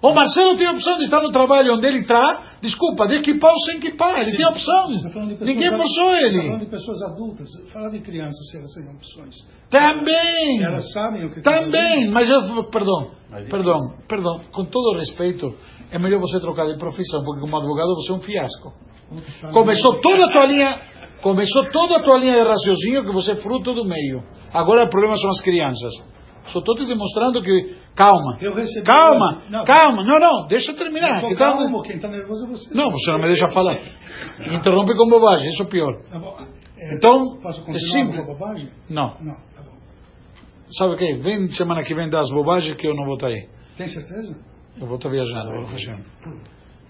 O 0.00 0.12
Marcelo 0.12 0.56
tem 0.56 0.66
a 0.66 0.72
opção 0.72 0.96
de 0.96 1.04
estar 1.06 1.20
no 1.20 1.30
trabalho 1.32 1.74
onde 1.74 1.86
ele 1.86 1.98
está, 2.00 2.42
desculpa, 2.62 3.06
de 3.08 3.16
equipar 3.16 3.52
ou 3.52 3.58
sem 3.60 3.78
equipar, 3.78 4.16
ele 4.20 4.36
tem 4.36 4.44
a 4.44 4.50
opção. 4.50 4.86
pessoas 4.86 5.40
Ninguém 5.40 5.70
forçou 5.70 6.04
Você 6.04 6.14
está 6.14 6.26
ele. 6.26 6.42
falando 6.42 6.60
de 6.60 6.66
pessoas 6.66 7.02
adultas. 7.02 7.48
Falar 7.72 7.90
de 7.90 8.00
crianças, 8.00 8.50
se 8.50 8.56
elas 8.58 8.72
têm 8.74 8.94
opções. 8.94 9.34
Também. 9.70 10.62
Elas 10.62 10.92
sabem 10.92 11.26
o 11.26 11.34
que 11.34 11.40
Também, 11.40 12.10
mas 12.12 12.28
eu, 12.28 12.42
perdão, 12.70 13.10
perdão, 13.50 13.78
perdão, 14.08 14.40
com 14.52 14.64
todo 14.64 14.98
respeito, 14.98 15.52
é 15.90 15.98
melhor 15.98 16.20
você 16.20 16.38
trocar 16.38 16.66
de 16.66 16.78
profissão, 16.78 17.24
porque 17.24 17.40
como 17.40 17.56
advogado 17.56 17.94
você 17.96 18.12
é 18.12 18.14
um 18.14 18.20
fiasco. 18.20 18.72
Começou 19.52 20.00
toda 20.00 20.26
a 20.26 20.30
tua 20.30 20.46
linha, 20.46 20.80
começou 21.22 21.64
toda 21.70 21.96
a 21.96 22.02
tua 22.02 22.18
linha 22.18 22.34
de 22.34 22.48
raciocínio 22.48 23.04
que 23.04 23.12
você 23.12 23.32
é 23.32 23.36
fruto 23.36 23.72
do 23.74 23.84
meio. 23.84 24.22
Agora 24.52 24.84
o 24.84 24.90
problema 24.90 25.16
são 25.16 25.30
as 25.30 25.40
crianças. 25.40 25.92
Só 26.52 26.58
estou 26.60 26.74
te 26.74 26.86
demonstrando 26.86 27.42
que, 27.42 27.76
calma, 27.94 28.38
Eu 28.40 28.52
calma, 28.84 29.42
Não, 29.50 29.64
calma, 29.64 30.04
não, 30.04 30.18
não, 30.18 30.46
deixa 30.46 30.70
eu 30.72 30.74
Eu 30.76 30.78
terminar. 30.82 31.20
tá- 31.22 31.34
calmo, 31.36 31.82
quem 31.82 31.96
está 31.96 32.08
nervoso 32.08 32.44
é 32.46 32.48
você. 32.48 32.74
Não, 32.74 32.90
você 32.90 33.10
não 33.12 33.18
me 33.18 33.26
deixa 33.28 33.48
falar. 33.48 33.78
Interrompe 34.52 34.96
com 34.96 35.08
bobagem, 35.08 35.48
isso 35.48 35.62
é 35.62 35.66
pior. 35.66 36.00
Tá. 36.10 36.18
É, 36.78 36.94
Então, 36.94 37.38
Posso 37.42 37.60
é 37.70 37.78
simples. 37.78 38.20
com 38.24 38.32
bobagem? 38.32 38.70
Não, 38.88 39.16
Não, 39.20 39.34
tá 39.34 39.62
sabe 40.78 40.94
o 40.94 40.96
que? 40.96 41.14
Vem 41.16 41.46
semana 41.48 41.82
que 41.82 41.94
vem 41.94 42.08
dar 42.08 42.20
as 42.20 42.30
bobagens 42.30 42.74
que 42.76 42.86
eu 42.86 42.94
não 42.94 43.04
vou 43.04 43.14
estar 43.14 43.28
aí. 43.28 43.48
Tem 43.76 43.88
certeza? 43.88 44.36
Eu 44.80 44.86
vou 44.86 44.96
estar 44.96 45.08
viajando, 45.08 45.50
Baruch 45.50 45.72
Hashem. 45.72 46.04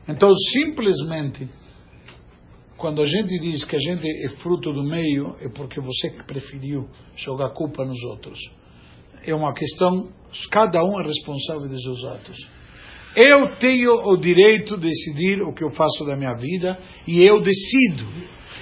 Então, 0.09 0.31
simplesmente, 0.35 1.49
quando 2.77 3.03
a 3.03 3.07
gente 3.07 3.39
diz 3.41 3.65
que 3.65 3.77
a 3.77 3.79
gente 3.79 4.07
é 4.25 4.29
fruto 4.41 4.73
do 4.73 4.83
meio, 4.85 5.37
é 5.41 5.49
porque 5.49 5.81
você 5.81 6.11
que 6.11 6.25
preferiu 6.25 6.89
jogar 7.17 7.51
culpa 7.51 7.85
nos 7.85 8.01
outros. 8.05 8.39
É 9.27 9.35
uma 9.35 9.53
questão, 9.53 10.09
cada 10.51 10.83
um 10.83 11.01
é 11.01 11.05
responsável 11.07 11.69
dos 11.69 11.83
seus 11.83 12.05
atos. 12.05 12.59
Eu 13.17 13.57
tenho 13.57 13.93
o 13.93 14.17
direito 14.17 14.77
de 14.77 14.89
decidir 14.89 15.43
o 15.43 15.53
que 15.53 15.65
eu 15.65 15.71
faço 15.71 16.05
da 16.05 16.17
minha 16.17 16.35
vida 16.35 16.79
e 17.07 17.23
eu 17.23 17.41
decido. 17.41 18.05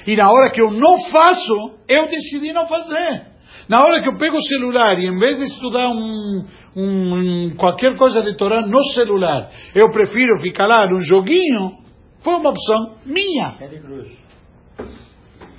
E 0.06 0.16
na 0.16 0.30
hora 0.30 0.50
que 0.50 0.60
eu 0.60 0.70
não 0.70 1.00
faço, 1.10 1.74
eu 1.88 2.06
decidi 2.06 2.52
não 2.52 2.66
fazer. 2.66 3.26
Na 3.68 3.82
hora 3.82 4.00
que 4.00 4.08
eu 4.08 4.16
pego 4.16 4.36
o 4.36 4.42
celular 4.42 4.98
e 4.98 5.06
em 5.06 5.18
vez 5.18 5.38
de 5.38 5.44
estudar 5.46 5.88
um, 5.88 6.44
um, 6.76 7.50
qualquer 7.56 7.96
coisa 7.96 8.22
de 8.22 8.36
Torá 8.36 8.64
no 8.66 8.82
celular, 8.94 9.50
eu 9.74 9.90
prefiro 9.90 10.40
ficar 10.40 10.66
lá 10.66 10.88
no 10.88 11.00
joguinho, 11.00 11.72
foi 12.20 12.34
uma 12.34 12.50
opção 12.50 12.96
minha. 13.04 13.54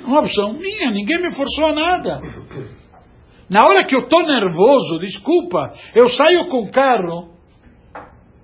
Uma 0.05 0.21
opção 0.21 0.53
minha, 0.53 0.91
ninguém 0.91 1.21
me 1.21 1.35
forçou 1.35 1.65
a 1.65 1.73
nada. 1.73 2.21
Na 3.49 3.65
hora 3.65 3.85
que 3.85 3.95
eu 3.95 4.01
estou 4.01 4.23
nervoso, 4.23 4.99
desculpa, 4.99 5.73
eu 5.95 6.09
saio 6.09 6.49
com 6.49 6.63
o 6.63 6.71
carro, 6.71 7.37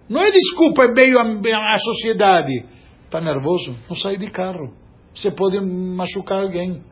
não 0.10 0.22
é 0.22 0.32
desculpa, 0.32 0.86
é 0.86 0.94
meio 0.94 1.18
a, 1.20 1.24
a 1.24 1.78
sociedade. 1.78 2.66
Está 3.06 3.22
nervoso? 3.22 3.76
Não 3.90 3.96
sai 3.96 4.18
de 4.18 4.30
carro. 4.30 4.74
Você 5.14 5.32
pode 5.32 5.60
machucar 5.60 6.42
alguém. 6.42 6.84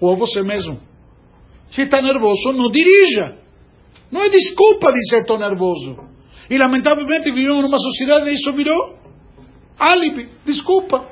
Ou 0.00 0.16
você 0.16 0.42
mesmo. 0.42 0.80
Se 1.70 1.82
está 1.82 2.02
nervoso, 2.02 2.52
não 2.52 2.70
dirija. 2.70 3.38
Não 4.10 4.22
é 4.22 4.28
desculpa 4.28 4.92
dizer 4.92 5.20
estou 5.20 5.38
nervoso. 5.38 5.96
E 6.48 6.58
lamentavelmente 6.58 7.30
vivemos 7.30 7.62
numa 7.62 7.78
sociedade 7.78 8.30
e 8.30 8.34
isso 8.34 8.52
virou 8.52 8.98
álibi. 9.78 10.28
Desculpa. 10.44 11.08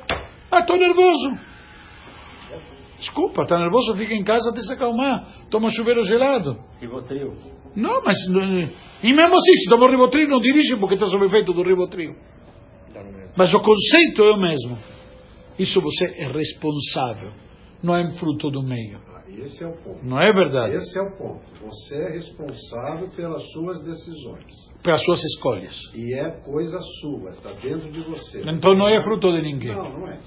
Ah, 0.51 0.61
estou 0.61 0.77
nervoso. 0.77 1.48
Desculpa, 2.99 3.43
está 3.43 3.59
nervoso, 3.59 3.95
fica 3.97 4.15
em 4.15 4.25
casa 4.25 4.51
até 4.51 4.61
se 4.61 4.73
acalmar. 4.73 5.25
Toma 5.51 5.71
chuveiro 5.71 6.05
gelado. 6.05 6.59
Rivotril. 6.81 7.35
Não, 7.77 8.03
mas. 8.05 8.17
E 9.03 9.13
mesmo 9.13 9.35
assim, 9.35 9.53
se 9.63 9.71
toma 9.71 9.89
Rivotril, 9.89 10.29
não 10.29 10.41
dirige 10.41 10.77
porque 10.77 10.95
está 10.95 11.07
sob 11.07 11.27
efeito 11.27 11.53
do 11.53 11.63
Rivotril. 11.63 12.17
Mas 13.37 13.55
o 13.55 13.61
conceito 13.61 14.23
é 14.25 14.33
o 14.33 14.37
mesmo. 14.37 14.79
Isso 15.59 15.81
você 15.81 16.07
é 16.17 16.33
responsável. 16.33 17.33
Não 17.83 17.95
é 17.95 18.11
fruto 18.19 18.51
do 18.51 18.63
meio. 18.63 19.01
Esse 19.29 19.63
é 19.63 19.67
o 19.69 19.77
ponto. 19.77 20.05
Não 20.05 20.21
é 20.21 20.33
verdade? 20.33 20.75
Esse 20.75 20.99
é 20.99 21.03
o 21.03 21.17
ponto. 21.17 21.43
Você 21.63 21.97
é 21.97 22.13
responsável 22.13 23.09
pelas 23.11 23.43
suas 23.53 23.83
decisões. 23.83 24.45
Pelas 24.83 25.05
suas 25.05 25.23
escolhas. 25.23 25.75
E 25.95 26.15
é 26.15 26.31
coisa 26.45 26.79
sua, 27.01 27.31
está 27.31 27.53
dentro 27.53 27.91
de 27.91 28.01
você. 28.01 28.43
Então 28.45 28.75
não 28.75 28.89
é 28.89 29.01
fruto 29.03 29.33
de 29.33 29.43
ninguém. 29.43 29.75
Não, 29.75 30.01
não 30.01 30.09
é. 30.09 30.19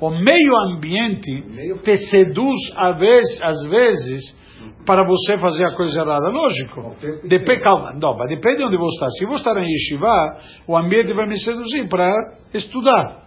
O 0.00 0.10
meio 0.10 0.56
ambiente 0.68 1.42
te 1.82 1.96
seduz 1.96 2.56
às 2.76 2.98
vezes, 2.98 3.42
às 3.42 3.66
vezes 3.66 4.46
para 4.86 5.04
você 5.04 5.36
fazer 5.38 5.64
a 5.64 5.74
coisa 5.74 6.00
errada. 6.00 6.30
Lógico. 6.30 6.96
Depende, 7.28 7.60
calma, 7.60 7.92
não, 8.00 8.16
mas 8.16 8.28
depende 8.28 8.58
de 8.58 8.64
onde 8.64 8.76
você 8.76 8.94
está. 8.94 9.10
Se 9.10 9.26
você 9.26 9.48
está 9.48 9.60
em 9.60 9.68
Yeshiva, 9.68 10.36
o 10.68 10.76
ambiente 10.76 11.12
vai 11.12 11.26
me 11.26 11.38
seduzir 11.38 11.88
para 11.88 12.12
estudar. 12.54 13.26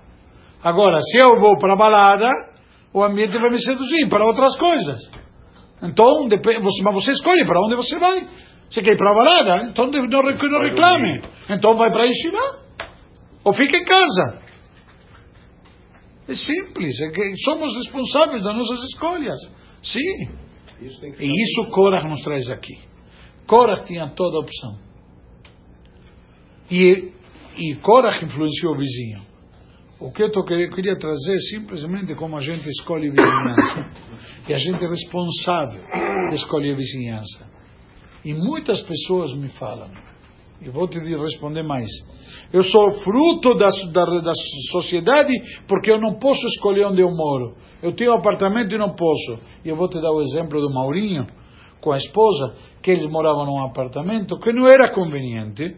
Agora, 0.63 0.99
se 1.01 1.17
eu 1.21 1.39
vou 1.39 1.57
para 1.57 1.73
a 1.73 1.75
balada, 1.75 2.29
o 2.93 3.03
ambiente 3.03 3.37
vai 3.39 3.49
me 3.49 3.59
seduzir 3.59 4.07
para 4.09 4.25
outras 4.25 4.57
coisas. 4.57 4.99
Então, 5.83 6.27
você, 6.27 6.83
mas 6.83 6.93
você 6.93 7.11
escolhe 7.11 7.45
para 7.45 7.61
onde 7.61 7.75
você 7.75 7.97
vai. 7.99 8.27
Você 8.69 8.81
quer 8.81 8.93
ir 8.93 8.97
para 8.97 9.11
a 9.11 9.15
balada? 9.15 9.63
Então 9.69 9.87
não, 9.87 10.05
não 10.05 10.61
reclame. 10.61 11.21
Então 11.49 11.75
vai 11.75 11.91
para 11.91 12.03
a 12.03 12.05
Yeshiva. 12.05 12.37
Ou 13.43 13.53
fica 13.53 13.77
em 13.77 13.85
casa. 13.85 14.48
É 16.29 16.35
simples. 16.35 17.01
É 17.01 17.09
que 17.09 17.35
somos 17.43 17.75
responsáveis 17.75 18.43
das 18.43 18.53
nossas 18.53 18.83
escolhas. 18.83 19.39
Sim. 19.81 20.29
Isso 20.79 21.05
E 21.05 21.43
isso 21.43 21.71
Korach 21.71 22.07
nos 22.07 22.21
traz 22.21 22.49
aqui. 22.51 22.77
Korach 23.47 23.85
tinha 23.87 24.07
toda 24.11 24.37
a 24.37 24.41
opção. 24.41 24.77
E, 26.69 27.11
e 27.57 27.75
Korach 27.77 28.23
influenciou 28.23 28.75
o 28.75 28.77
vizinho. 28.77 29.21
O 29.99 30.11
que 30.11 30.23
eu 30.23 30.31
tô, 30.31 30.45
queria, 30.45 30.69
queria 30.69 30.97
trazer 30.97 31.33
é 31.33 31.39
simplesmente 31.49 32.15
como 32.15 32.37
a 32.37 32.39
gente 32.39 32.69
escolhe 32.69 33.09
vizinhança. 33.09 33.91
E 34.47 34.53
a 34.53 34.57
gente 34.57 34.83
é 34.83 34.87
responsável 34.87 35.81
de 36.29 36.35
escolher 36.35 36.77
vizinhança. 36.77 37.49
E 38.23 38.33
muitas 38.33 38.81
pessoas 38.83 39.35
me 39.35 39.49
falam, 39.49 39.91
e 40.61 40.69
vou 40.69 40.87
te 40.87 40.99
responder 40.99 41.63
mais. 41.63 41.89
Eu 42.51 42.63
sou 42.63 42.91
fruto 43.01 43.53
da, 43.55 43.69
da, 43.91 44.05
da 44.19 44.33
sociedade 44.71 45.33
porque 45.67 45.91
eu 45.91 45.99
não 45.99 46.19
posso 46.19 46.45
escolher 46.47 46.85
onde 46.85 47.01
eu 47.01 47.09
moro. 47.09 47.55
Eu 47.81 47.93
tenho 47.93 48.11
um 48.11 48.17
apartamento 48.17 48.75
e 48.75 48.77
não 48.77 48.93
posso. 48.93 49.39
E 49.63 49.69
eu 49.69 49.75
vou 49.75 49.87
te 49.87 50.01
dar 50.01 50.11
o 50.11 50.21
exemplo 50.21 50.59
do 50.59 50.69
Maurinho, 50.69 51.25
com 51.79 51.91
a 51.91 51.97
esposa, 51.97 52.55
que 52.81 52.91
eles 52.91 53.05
moravam 53.05 53.45
num 53.45 53.63
apartamento 53.63 54.37
que 54.37 54.51
não 54.51 54.67
era 54.67 54.89
conveniente. 54.89 55.77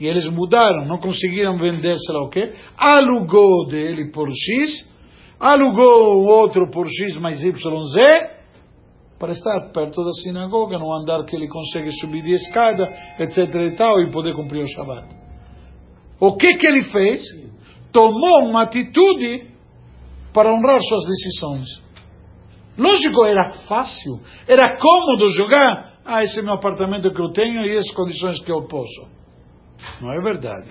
E 0.00 0.06
eles 0.06 0.26
mudaram, 0.30 0.86
não 0.86 0.98
conseguiram 0.98 1.56
vender, 1.56 1.96
sei 1.98 2.14
lá 2.14 2.24
o 2.24 2.30
quê. 2.30 2.50
Alugou 2.78 3.66
dele 3.66 4.10
por 4.10 4.28
X, 4.30 4.90
alugou 5.38 6.18
o 6.18 6.26
outro 6.26 6.70
por 6.70 6.86
X 6.88 7.18
mais 7.18 7.42
YZ, 7.42 7.52
para 9.22 9.30
estar 9.30 9.70
perto 9.72 10.04
da 10.04 10.10
sinagoga, 10.14 10.76
no 10.76 10.92
andar 10.92 11.24
que 11.24 11.36
ele 11.36 11.46
consegue 11.46 11.92
subir 12.00 12.22
de 12.22 12.32
escada, 12.32 12.92
etc 13.20 13.54
e 13.54 13.76
tal, 13.76 14.00
e 14.00 14.10
poder 14.10 14.34
cumprir 14.34 14.64
o 14.64 14.66
Shabbat. 14.66 15.14
O 16.18 16.34
que 16.34 16.52
que 16.54 16.66
ele 16.66 16.82
fez? 16.86 17.22
Tomou 17.92 18.48
uma 18.48 18.62
atitude 18.62 19.48
para 20.34 20.52
honrar 20.52 20.80
suas 20.80 21.06
decisões. 21.06 21.68
Lógico, 22.76 23.24
era 23.24 23.52
fácil, 23.68 24.18
era 24.48 24.76
cômodo 24.76 25.30
jogar, 25.36 26.00
ah, 26.04 26.24
esse 26.24 26.40
é 26.40 26.42
meu 26.42 26.54
apartamento 26.54 27.08
que 27.12 27.22
eu 27.22 27.30
tenho 27.30 27.64
e 27.64 27.78
as 27.78 27.92
condições 27.92 28.40
que 28.42 28.50
eu 28.50 28.66
posso. 28.66 29.08
Não 30.00 30.12
é 30.12 30.20
verdade. 30.20 30.68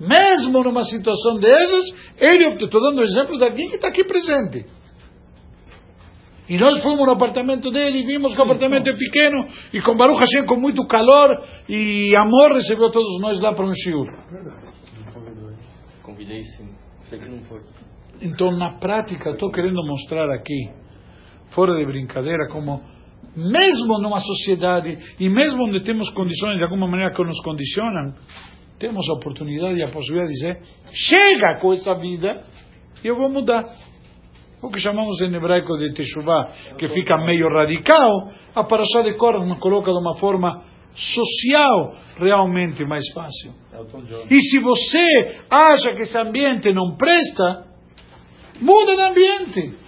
Mesmo 0.00 0.64
numa 0.64 0.84
situação 0.84 1.38
dessas, 1.38 1.84
ele 2.18 2.46
optou, 2.46 2.66
estou 2.66 2.80
dando 2.80 3.00
o 3.00 3.04
exemplo 3.04 3.38
daqui 3.38 3.68
que 3.68 3.76
está 3.76 3.88
aqui 3.88 4.04
presente. 4.04 4.64
E 6.48 6.56
nós 6.58 6.80
fomos 6.82 7.06
no 7.06 7.12
apartamento 7.12 7.70
dele 7.70 8.00
e 8.00 8.06
vimos 8.06 8.34
que 8.34 8.40
o 8.40 8.44
apartamento 8.44 8.88
é 8.88 8.92
pequeno 8.92 9.46
e 9.72 9.80
com 9.82 9.96
Baruch 9.96 10.20
Hashem 10.20 10.46
com 10.46 10.56
muito 10.56 10.86
calor 10.86 11.42
e 11.68 12.14
amor 12.16 12.52
recebeu 12.52 12.90
todos 12.90 13.20
nós 13.20 13.40
lá 13.40 13.52
para 13.52 13.66
um 13.66 13.74
shiur. 13.74 14.06
Convidei 16.02 16.42
sim. 16.44 16.68
Sei 17.04 17.18
que 17.18 17.28
não 17.28 17.40
foi. 17.44 17.60
Então, 18.22 18.50
na 18.56 18.78
prática, 18.78 19.30
estou 19.30 19.50
querendo 19.50 19.84
mostrar 19.84 20.30
aqui, 20.30 20.70
fora 21.50 21.74
de 21.74 21.84
brincadeira, 21.84 22.48
como 22.48 22.80
mesmo 23.36 23.98
numa 24.00 24.20
sociedade 24.20 24.96
e 25.20 25.28
mesmo 25.28 25.64
onde 25.64 25.82
temos 25.82 26.08
condições 26.10 26.56
de 26.56 26.64
alguma 26.64 26.88
maneira 26.88 27.12
que 27.12 27.22
nos 27.22 27.40
condicionam, 27.42 28.14
temos 28.78 29.08
a 29.08 29.14
oportunidade 29.14 29.78
e 29.78 29.82
a 29.82 29.88
possibilidade 29.88 30.32
de 30.32 30.38
dizer: 30.38 30.62
chega 30.90 31.60
com 31.60 31.72
essa 31.72 31.94
vida 31.94 32.42
e 33.04 33.06
eu 33.06 33.16
vou 33.16 33.28
mudar. 33.28 33.64
O 34.62 34.70
que 34.70 34.80
chamamos 34.80 35.20
em 35.20 35.34
hebraico 35.34 35.76
de 35.76 35.92
Teshuvah, 35.92 36.48
que 36.78 36.88
fica 36.88 37.16
meio 37.18 37.48
radical, 37.48 38.28
a 38.54 38.64
Parashá 38.64 39.02
de 39.02 39.14
Korah 39.16 39.44
nos 39.44 39.58
coloca 39.58 39.92
de 39.92 39.98
uma 39.98 40.16
forma 40.16 40.62
social 40.94 41.94
realmente 42.16 42.84
mais 42.84 43.04
fácil. 43.12 43.52
E 44.30 44.40
se 44.40 44.58
você 44.60 45.40
acha 45.50 45.94
que 45.94 46.02
esse 46.02 46.16
ambiente 46.16 46.72
não 46.72 46.96
presta, 46.96 47.66
muda 48.60 48.96
de 48.96 49.02
ambiente. 49.02 49.85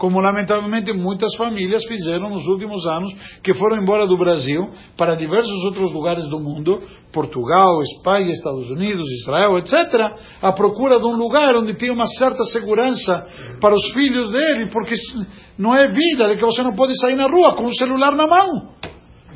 Como 0.00 0.18
lamentavelmente 0.18 0.94
muitas 0.94 1.36
famílias 1.36 1.84
fizeram 1.84 2.30
nos 2.30 2.46
últimos 2.46 2.86
anos, 2.86 3.12
que 3.44 3.52
foram 3.52 3.82
embora 3.82 4.06
do 4.06 4.16
Brasil 4.16 4.70
para 4.96 5.14
diversos 5.14 5.62
outros 5.66 5.92
lugares 5.92 6.26
do 6.26 6.40
mundo, 6.40 6.80
Portugal, 7.12 7.82
Espanha, 7.82 8.30
Estados 8.30 8.70
Unidos, 8.70 9.06
Israel, 9.20 9.58
etc., 9.58 10.16
à 10.40 10.52
procura 10.52 10.98
de 10.98 11.04
um 11.04 11.16
lugar 11.16 11.54
onde 11.54 11.74
tem 11.74 11.90
uma 11.90 12.06
certa 12.06 12.42
segurança 12.44 13.26
para 13.60 13.74
os 13.74 13.92
filhos 13.92 14.30
dele, 14.30 14.70
porque 14.72 14.94
não 15.58 15.74
é 15.74 15.86
vida 15.88 16.28
de 16.28 16.36
que 16.36 16.46
você 16.46 16.62
não 16.62 16.72
pode 16.72 16.98
sair 16.98 17.16
na 17.16 17.26
rua 17.26 17.54
com 17.54 17.66
o 17.66 17.74
celular 17.74 18.16
na 18.16 18.26
mão. 18.26 18.70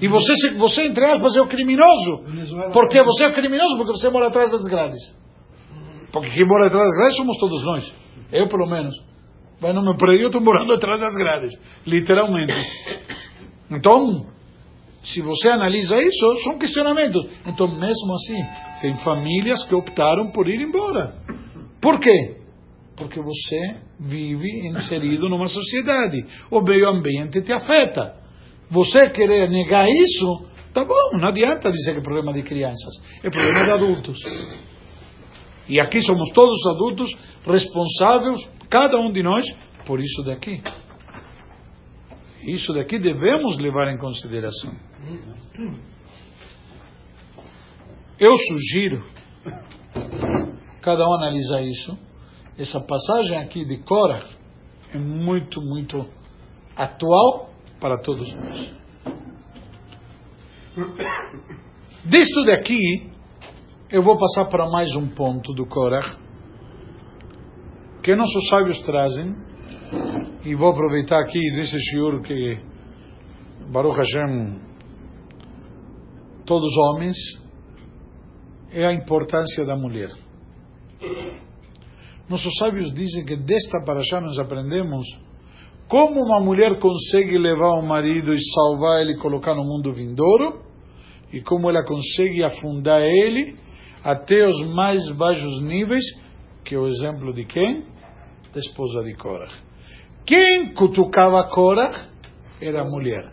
E 0.01 0.09
você, 0.09 0.33
você 0.57 0.87
entre 0.87 1.05
aspas, 1.05 1.37
é 1.37 1.43
o 1.43 1.47
criminoso. 1.47 2.25
Porque 2.73 3.03
você 3.03 3.27
é 3.27 3.29
o 3.29 3.35
criminoso 3.35 3.77
porque 3.77 3.93
você 3.93 4.09
mora 4.09 4.29
atrás 4.29 4.51
das 4.51 4.65
grades. 4.65 5.15
Porque 6.11 6.31
quem 6.31 6.49
mora 6.49 6.69
atrás 6.69 6.87
das 6.87 6.97
grades 6.97 7.17
somos 7.19 7.37
todos 7.37 7.63
nós. 7.67 7.95
Eu, 8.33 8.49
pelo 8.49 8.67
menos. 8.67 8.95
Vai 9.61 9.73
no 9.73 9.83
meu 9.83 9.97
prédio, 9.97 10.23
eu 10.23 10.27
estou 10.29 10.43
morando 10.43 10.73
atrás 10.73 11.01
das 11.01 11.15
grades. 11.15 11.53
Literalmente. 11.87 12.55
Então, 13.71 14.27
se 15.03 15.21
você 15.21 15.49
analisa 15.49 16.01
isso, 16.03 16.37
são 16.45 16.59
questionamentos. 16.59 17.27
Então, 17.47 17.69
mesmo 17.69 18.15
assim, 18.15 18.39
tem 18.81 18.95
famílias 18.99 19.63
que 19.65 19.75
optaram 19.75 20.31
por 20.31 20.49
ir 20.49 20.61
embora. 20.61 21.15
Por 21.81 22.01
quê? 22.01 22.37
Porque 22.97 23.21
você 23.21 23.77
vive 24.01 24.69
inserido 24.69 25.29
numa 25.29 25.47
sociedade. 25.47 26.25
O 26.51 26.61
meio 26.61 26.89
ambiente 26.89 27.43
te 27.43 27.53
afeta. 27.53 28.15
Você 28.71 29.11
querer 29.11 29.51
negar 29.51 29.87
isso, 29.89 30.47
tá 30.73 30.85
bom, 30.85 31.19
não 31.19 31.29
adianta 31.29 31.71
dizer 31.71 31.93
que 31.93 31.99
é 31.99 32.03
problema 32.03 32.33
de 32.33 32.43
crianças, 32.43 32.95
é 33.23 33.29
problema 33.29 33.65
de 33.65 33.71
adultos. 33.71 34.19
E 35.69 35.81
aqui 35.81 36.01
somos 36.03 36.31
todos 36.33 36.59
adultos 36.67 37.11
responsáveis, 37.47 38.49
cada 38.69 38.99
um 38.99 39.11
de 39.11 39.23
nós, 39.23 39.47
por 39.87 40.01
isso 40.01 40.23
daqui. 40.23 40.63
Isso 42.47 42.75
daqui 42.75 42.99
devemos 42.99 43.59
levar 43.59 43.89
em 43.93 43.99
consideração. 43.99 44.75
eu 48.19 48.37
sugiro, 48.37 49.03
cada 50.83 51.09
um 51.09 51.15
analisar 51.15 51.63
isso, 51.63 51.99
essa 52.59 52.81
passagem 52.81 53.39
aqui 53.39 53.65
de 53.65 53.79
Korah 53.79 54.29
é 54.93 54.99
muito, 54.99 55.61
muito 55.61 56.07
atual 56.77 57.51
para 57.81 57.99
todos 57.99 58.33
nós. 58.35 58.75
Disto 62.05 62.45
daqui, 62.45 63.14
eu 63.95 64.03
vou 64.03 64.19
passar 64.19 64.47
para 64.47 64.69
mais 64.69 64.93
um 64.97 65.07
ponto 65.07 65.53
do 65.53 65.65
Korah, 65.67 66.19
que 68.03 68.17
nossos 68.17 68.49
sábios 68.49 68.81
trazem, 68.81 69.37
e 70.45 70.53
vou 70.57 70.71
aproveitar 70.71 71.21
aqui 71.21 71.39
nesse 71.53 71.79
shiur 71.79 72.21
que 72.23 72.59
Baruch 73.71 73.97
Hashem, 73.97 74.59
todos 76.45 76.77
homens, 76.77 77.17
é 78.73 78.85
a 78.85 78.93
importância 78.93 79.65
da 79.65 79.77
mulher. 79.77 80.11
Nossos 82.29 82.53
sábios 82.59 82.93
dizem 82.93 83.25
que 83.25 83.37
desta 83.37 83.81
paraxá 83.87 84.21
nós 84.21 84.37
aprendemos 84.41 85.07
como 85.87 86.21
uma 86.21 86.41
mulher 86.41 86.81
consegue 86.81 87.39
levar 87.39 87.79
o 87.79 87.87
marido 87.87 88.33
e 88.33 88.41
salvar 88.55 89.03
ele 89.03 89.13
e 89.13 89.19
colocar 89.19 89.55
no 89.55 89.63
mundo 89.63 89.93
vindouro, 89.93 90.65
e 91.33 91.41
como 91.43 91.71
ela 91.71 91.85
consegue 91.85 92.43
afundar 92.43 93.01
ele 93.01 93.63
até 94.05 94.47
os 94.47 94.67
mais 94.75 95.01
baixos 95.17 95.63
níveis, 95.63 96.05
que 96.65 96.75
é 96.75 96.79
o 96.79 96.87
exemplo 96.87 97.33
de 97.33 97.45
quem? 97.45 97.85
Da 98.53 98.61
esposa 98.61 99.03
de 99.03 99.15
Korah. 99.15 99.51
Quem 100.27 100.75
cutucava 100.75 101.49
Korah 101.49 102.09
era 102.61 102.83
a 102.83 102.85
mulher. 102.85 103.33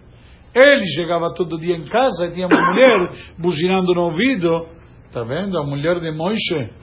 Ele 0.54 0.86
chegava 0.98 1.34
todo 1.34 1.60
dia 1.60 1.76
em 1.76 1.84
casa 1.84 2.26
e 2.28 2.32
tinha 2.32 2.48
uma 2.48 2.62
mulher 2.62 3.10
buzinando 3.38 3.94
no 3.94 4.02
ouvido. 4.04 4.68
Está 5.06 5.24
vendo? 5.24 5.58
A 5.58 5.66
mulher 5.66 6.00
de 6.00 6.12
Moisés 6.12 6.82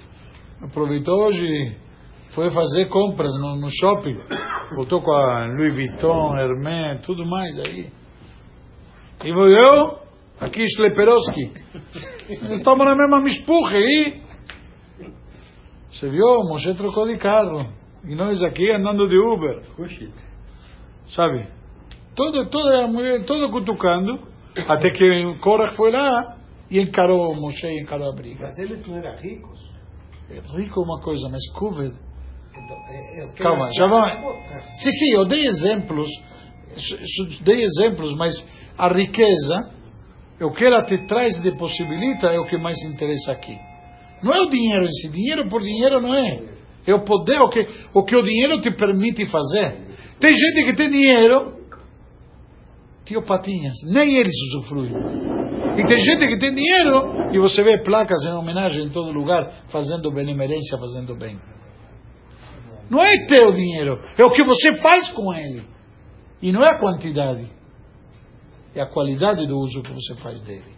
aproveitou 0.62 1.26
hoje 1.26 1.76
foi 2.34 2.50
fazer 2.50 2.88
compras 2.88 3.32
no, 3.38 3.56
no 3.56 3.68
shopping. 3.70 4.16
Voltou 4.74 5.00
com 5.00 5.12
a 5.12 5.46
Louis 5.46 5.74
Vuitton, 5.74 6.36
Hermès, 6.36 7.04
tudo 7.06 7.24
mais 7.24 7.58
aí. 7.60 7.90
E 9.24 9.28
eu, 9.28 9.98
aqui 10.40 10.66
Schleperoski. 10.68 11.52
Estamos 12.28 12.84
na 12.84 12.94
mesma 12.94 13.20
mispurra 13.20 13.72
aí. 13.76 14.20
Você 15.90 16.08
viu? 16.10 16.24
O 16.24 16.48
Moshe 16.48 16.74
trocou 16.74 17.06
de 17.06 17.16
carro. 17.16 17.66
E 18.04 18.14
nós 18.14 18.42
aqui 18.42 18.70
andando 18.70 19.08
de 19.08 19.18
Uber. 19.18 19.62
Sabe? 21.08 21.48
Todo, 22.14 22.48
toda 22.50 22.84
a 22.84 22.88
mulher, 22.88 23.24
todo 23.24 23.50
cutucando. 23.50 24.26
Até 24.68 24.90
que 24.90 25.38
Korach 25.40 25.76
foi 25.76 25.90
lá 25.92 26.36
e 26.70 26.80
encarou 26.80 27.32
o 27.32 27.40
Moshe 27.40 27.66
e 27.66 27.82
encarou 27.82 28.10
a 28.10 28.14
briga. 28.14 28.44
Mas 28.44 28.58
eles 28.58 28.86
não 28.86 28.98
eram 28.98 29.16
ricos. 29.20 29.68
É 30.30 30.40
rico 30.56 30.80
é 30.80 30.84
uma 30.84 31.00
coisa, 31.00 31.28
mas 31.28 31.40
Kuved. 31.52 31.94
Então, 32.50 32.76
é- 32.90 33.24
é 33.24 33.32
Calma, 33.34 33.70
já 33.72 33.86
vamos. 33.86 34.12
Sim, 34.82 34.90
sim, 34.90 35.14
eu 35.14 35.24
dei 35.24 35.46
exemplos, 35.46 36.08
dei 37.42 37.62
exemplos, 37.62 38.14
mas 38.16 38.34
a 38.76 38.88
riqueza, 38.88 39.77
o 40.44 40.52
que 40.52 40.64
ela 40.64 40.84
te 40.84 41.06
traz 41.06 41.40
de 41.42 41.52
possibilita 41.56 42.28
é 42.28 42.38
o 42.38 42.46
que 42.46 42.56
mais 42.56 42.80
interessa 42.84 43.32
aqui. 43.32 43.56
Não 44.22 44.32
é 44.32 44.40
o 44.40 44.50
dinheiro 44.50 44.84
em 44.84 44.92
si, 44.92 45.08
dinheiro 45.10 45.48
por 45.48 45.62
dinheiro 45.62 46.00
não 46.00 46.14
é. 46.14 46.42
É 46.86 46.94
o 46.94 47.04
poder, 47.04 47.40
o 47.40 47.48
que 47.48 47.66
o, 47.92 48.02
que 48.04 48.16
o 48.16 48.22
dinheiro 48.22 48.60
te 48.60 48.70
permite 48.70 49.26
fazer. 49.26 49.78
Tem 50.20 50.34
gente 50.34 50.64
que 50.64 50.74
tem 50.74 50.90
dinheiro, 50.90 51.58
tio 53.04 53.22
Patinhas, 53.22 53.74
nem 53.86 54.16
eles 54.16 54.34
usufruem. 54.48 54.92
E 55.76 55.86
tem 55.86 55.98
gente 55.98 56.26
que 56.26 56.38
tem 56.38 56.54
dinheiro 56.54 57.32
e 57.32 57.38
você 57.38 57.62
vê 57.62 57.82
placas 57.82 58.24
em 58.24 58.32
homenagem 58.32 58.86
em 58.86 58.90
todo 58.90 59.12
lugar, 59.12 59.64
fazendo 59.70 60.10
benemerência, 60.10 60.78
fazendo 60.78 61.16
bem. 61.16 61.38
Não 62.90 63.02
é 63.02 63.26
teu 63.26 63.52
dinheiro, 63.52 64.00
é 64.16 64.24
o 64.24 64.32
que 64.32 64.42
você 64.44 64.74
faz 64.80 65.08
com 65.12 65.34
ele. 65.34 65.62
E 66.40 66.52
não 66.52 66.64
é 66.64 66.70
a 66.70 66.78
quantidade, 66.78 67.50
é 68.78 68.82
a 68.82 68.86
qualidade 68.86 69.46
do 69.46 69.58
uso 69.58 69.82
que 69.82 69.92
você 69.92 70.14
faz 70.22 70.40
dele. 70.42 70.76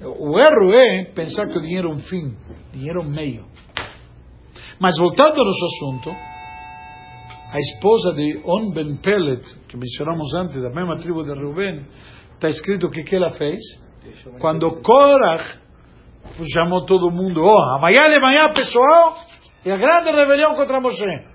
O 0.00 0.38
erro 0.38 0.72
é 0.72 1.04
pensar 1.04 1.46
que 1.48 1.58
o 1.58 1.60
dinheiro 1.60 1.90
é 1.90 1.94
um 1.94 1.98
fim, 1.98 2.34
dinheiro 2.72 3.00
é 3.00 3.04
um 3.04 3.10
meio. 3.10 3.44
Mas 4.78 4.96
voltando 4.98 5.38
ao 5.38 5.44
nosso 5.44 5.66
assunto, 5.66 6.10
a 7.52 7.58
esposa 7.58 8.12
de 8.14 8.40
On 8.46 8.70
Ben 8.72 8.96
Pelet, 8.96 9.42
que 9.68 9.76
mencionamos 9.76 10.32
antes, 10.34 10.62
da 10.62 10.70
mesma 10.70 10.96
tribo 10.96 11.22
de 11.22 11.34
Reuben, 11.34 11.84
está 12.34 12.48
escrito 12.48 12.86
o 12.86 12.90
que, 12.90 13.02
que 13.02 13.16
ela 13.16 13.30
fez. 13.30 13.60
Quando 14.38 14.80
Korach 14.80 15.58
chamou 16.54 16.86
todo 16.86 17.10
mundo, 17.10 17.42
oh, 17.42 17.76
amanhã 17.76 18.08
de 18.08 18.20
manhã, 18.20 18.50
pessoal, 18.54 19.16
é 19.64 19.72
a 19.72 19.76
grande 19.76 20.10
rebelião 20.12 20.54
contra 20.54 20.80
Moshe. 20.80 21.29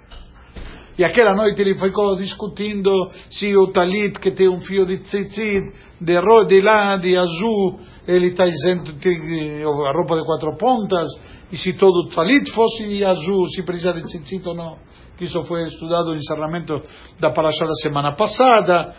E 0.97 1.03
aquela 1.03 1.35
noite 1.35 1.61
ele 1.61 1.77
ficou 1.77 2.15
discutindo 2.15 2.89
se 3.29 3.55
o 3.55 3.67
talit 3.67 4.17
que 4.19 4.31
tem 4.31 4.47
um 4.47 4.61
fio 4.61 4.85
de 4.85 4.99
tzitzit, 4.99 5.73
de 5.99 6.17
ro, 6.17 6.45
de 6.45 6.61
lá, 6.61 6.95
de 6.95 7.17
azul, 7.17 7.79
ele 8.07 8.27
está 8.27 8.45
isento, 8.47 8.93
tem 8.93 9.17
eh, 9.17 9.63
a 9.63 9.91
roupa 9.91 10.15
de 10.15 10.25
quatro 10.25 10.55
pontas, 10.57 11.09
e 11.51 11.57
se 11.57 11.73
todo 11.73 12.07
o 12.07 12.09
talit 12.09 12.49
fosse 12.51 13.03
azul, 13.03 13.45
se 13.49 13.63
precisa 13.63 13.91
de 13.93 14.03
tzitzit 14.03 14.47
ou 14.47 14.55
não. 14.55 14.77
Isso 15.19 15.41
foi 15.43 15.63
estudado 15.63 16.11
no 16.11 16.15
encerramento 16.15 16.81
da 17.19 17.29
paraxá 17.29 17.65
da 17.65 17.75
semana 17.75 18.13
passada. 18.15 18.95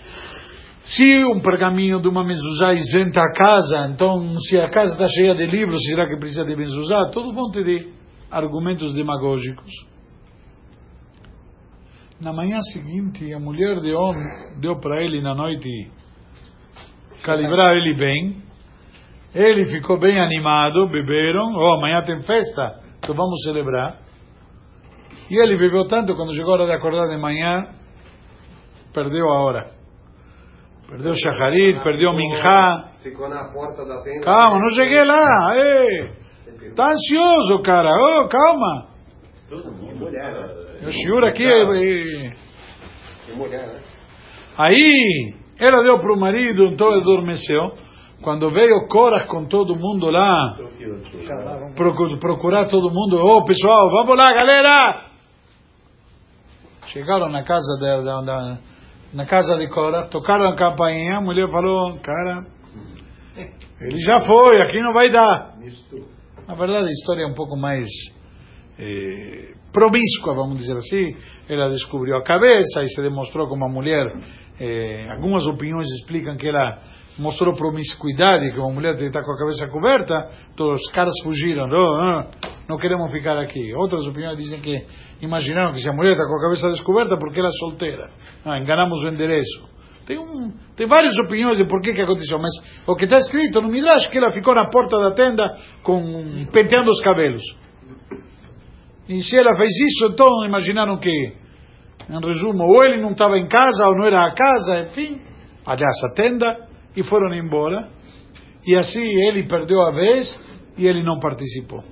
Se 0.83 1.25
um 1.25 1.41
pergaminho 1.41 2.01
de 2.01 2.09
uma 2.09 2.23
mezuzá 2.23 2.73
isenta 2.75 3.21
a 3.21 3.33
casa, 3.33 3.91
então 3.93 4.39
se 4.39 4.59
a 4.59 4.69
casa 4.69 4.93
está 4.93 5.07
cheia 5.09 5.35
de 5.35 5.47
livros, 5.47 5.83
será 5.83 6.07
que 6.07 6.17
precisa 6.17 6.45
de 6.45 6.55
mezuzá? 6.55 7.11
Todo 7.11 7.31
um 7.31 7.33
monte 7.33 7.63
de 7.65 7.89
argumentos 8.31 8.95
demagógicos. 8.95 9.96
Na 12.19 12.33
manhã 12.33 12.61
seguinte, 12.73 13.33
a 13.35 13.39
mulher 13.39 13.79
de 13.81 13.95
On 13.95 14.15
deu 14.59 14.81
para 14.81 15.03
ele 15.03 15.21
na 15.21 15.35
noite 15.35 15.69
calibrar 17.23 17.77
ele 17.77 17.95
bem. 17.95 18.43
Ele 19.35 19.67
ficou 19.67 19.99
bem 19.99 20.19
animado, 20.19 20.89
beberam. 20.89 21.45
Oh, 21.55 21.77
amanhã 21.77 22.03
tem 22.05 22.23
festa, 22.23 22.81
então 22.99 23.15
vamos 23.15 23.43
celebrar. 23.43 23.99
E 25.31 25.39
ele 25.39 25.59
bebeu 25.59 25.87
tanto, 25.89 26.15
quando 26.15 26.35
chegou 26.35 26.53
a 26.53 26.55
hora 26.55 26.67
de 26.67 26.73
acordar 26.73 27.07
de 27.09 27.19
manhã, 27.21 27.69
perdeu 28.95 29.29
a 29.29 29.43
hora. 29.43 29.71
Perdeu 30.89 31.13
o 31.13 31.17
shacharit, 31.17 31.83
perdeu 31.83 32.11
o 32.11 32.17
minchá. 32.17 32.93
Ficou 33.03 33.29
na 33.29 33.53
porta 33.53 33.85
da 33.85 34.03
tenda. 34.03 34.25
Calma, 34.25 34.59
não 34.59 34.71
cheguei 34.71 35.05
lá. 35.05 35.55
Ei, 35.55 36.13
tá 36.75 36.93
ansioso, 36.93 37.61
cara. 37.63 37.91
Oh, 37.91 38.29
calma. 38.29 38.87
Mulher, 39.99 40.33
né? 40.33 40.46
O 40.85 40.91
shiur 40.93 41.25
aqui. 41.25 41.45
eh, 41.45 42.33
Que 43.27 43.33
mulher, 43.33 43.67
né? 43.67 43.81
Aí, 44.59 45.35
ela 45.59 45.83
deu 45.83 45.99
para 45.99 46.13
o 46.13 46.19
marido, 46.21 46.65
então 46.67 46.89
ele 46.93 47.01
adormeceu. 47.01 47.73
Quando 48.23 48.51
veio 48.51 48.87
Coras 48.89 49.27
com 49.29 49.45
todo 49.47 49.77
mundo 49.77 50.11
lá, 50.11 50.57
procu- 51.75 52.19
procurar 52.19 52.65
todo 52.67 52.91
mundo, 52.91 53.17
ô 53.25 53.45
pessoal, 53.45 53.91
vamos 53.91 54.17
lá, 54.17 54.33
galera! 54.33 55.07
Chegaram 56.89 57.29
na 57.29 57.43
casa 57.43 57.75
de, 57.79 58.05
da- 58.05 58.21
da- 58.23 58.59
na 59.13 59.27
casa 59.27 59.57
de 59.59 59.69
Cora, 59.69 60.09
tocaram 60.09 60.49
a 60.49 60.57
campainha, 60.57 61.19
a 61.19 61.21
mulher 61.21 61.49
falou, 61.51 61.99
cara, 62.01 62.47
ele 63.81 63.99
já 63.99 64.21
foi, 64.21 64.63
aqui 64.63 64.81
não 64.81 64.93
vai 64.95 65.09
dar. 65.09 65.55
Na 66.49 66.55
verdade, 66.55 66.89
a 66.89 66.93
história 66.93 67.23
é 67.23 67.27
um 67.27 67.35
pouco 67.35 67.57
mais 67.57 67.87
eh, 68.79 69.53
promíscua, 69.77 70.35
vamos 70.35 70.59
dizer 70.59 70.75
assim. 70.79 71.15
Ela 71.47 71.69
descobriu 71.69 72.17
a 72.17 72.23
cabeça 72.23 72.83
e 72.83 72.89
se 72.89 73.03
demonstrou 73.03 73.47
como 73.47 73.67
uma 73.67 73.73
mulher. 73.73 74.07
eh, 74.59 75.07
algumas 75.11 75.47
opiniões 75.47 75.87
explicam 75.99 76.35
que 76.39 76.49
ela 76.49 76.79
mostrou 77.19 77.55
promiscuidade, 77.55 78.53
que 78.53 78.59
uma 78.59 78.73
mulher 78.73 78.95
está 78.95 79.23
com 79.23 79.33
a 79.33 79.39
cabeça 79.39 79.69
coberta, 79.69 80.29
então 80.53 80.73
os 80.73 80.91
caras 80.93 81.13
fugiram, 81.23 81.67
não, 81.67 81.97
não, 81.99 82.31
não 82.71 82.79
queremos 82.79 83.11
ficar 83.11 83.39
aqui. 83.39 83.75
Outras 83.75 84.07
opiniões 84.07 84.39
dizem 84.39 84.61
que 84.61 84.87
imaginaram 85.21 85.73
que 85.73 85.81
se 85.81 85.89
a 85.89 85.93
mulher 85.93 86.13
está 86.13 86.25
com 86.25 86.39
a 86.39 86.43
cabeça 86.43 86.71
descoberta, 86.71 87.19
porque 87.19 87.39
ela 87.39 87.49
é 87.49 87.59
solteira. 87.59 88.11
Não, 88.45 88.57
enganamos 88.57 89.03
o 89.05 89.09
endereço. 89.09 89.77
Tem, 90.07 90.19
um, 90.19 90.53
tem 90.75 90.87
várias 90.87 91.19
opiniões 91.19 91.59
de 91.59 91.67
por 91.67 91.83
que, 91.83 91.93
que 91.93 92.01
aconteceu, 92.01 92.39
mas 92.39 92.53
o 92.87 92.95
que 92.95 93.05
está 93.05 93.19
escrito 93.19 93.61
no 93.61 93.69
Midrash 93.69 94.07
é 94.07 94.11
que 94.11 94.19
ela 94.19 94.31
ficou 94.31 94.55
na 94.55 94.71
porta 94.71 94.97
da 94.99 95.13
tenda 95.13 95.45
com, 95.83 96.47
penteando 96.53 96.91
os 96.91 97.01
cabelos. 97.03 97.43
E 99.09 99.23
se 99.23 99.37
ela 99.37 99.57
fez 99.57 99.71
isso, 99.71 100.07
então 100.07 100.45
imaginaram 100.45 100.99
que, 100.99 101.11
em 101.11 102.27
resumo, 102.27 102.65
ou 102.65 102.85
ele 102.85 103.01
não 103.01 103.13
estava 103.13 103.39
em 103.39 103.47
casa, 103.47 103.87
ou 103.87 103.97
não 103.97 104.07
era 104.07 104.25
a 104.25 104.35
casa, 104.35 104.81
enfim, 104.81 105.21
aliás, 105.65 105.95
a 106.05 106.15
tenda, 106.15 106.67
e 106.97 107.03
foram 107.05 107.33
embora. 107.35 107.89
E 108.67 108.75
assim 108.75 109.05
ele 109.29 109.45
perdeu 109.45 109.81
a 109.81 109.93
vez 109.93 110.39
e 110.77 110.87
ele 110.87 111.03
não 111.03 111.21
participou. 111.21 111.85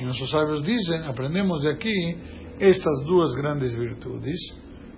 E 0.00 0.04
nossos 0.04 0.30
sábios 0.30 0.62
dizem, 0.62 1.06
aprendemos 1.06 1.60
de 1.62 1.68
aqui, 1.68 2.18
estas 2.60 3.04
duas 3.06 3.34
grandes 3.34 3.76
virtudes 3.76 4.38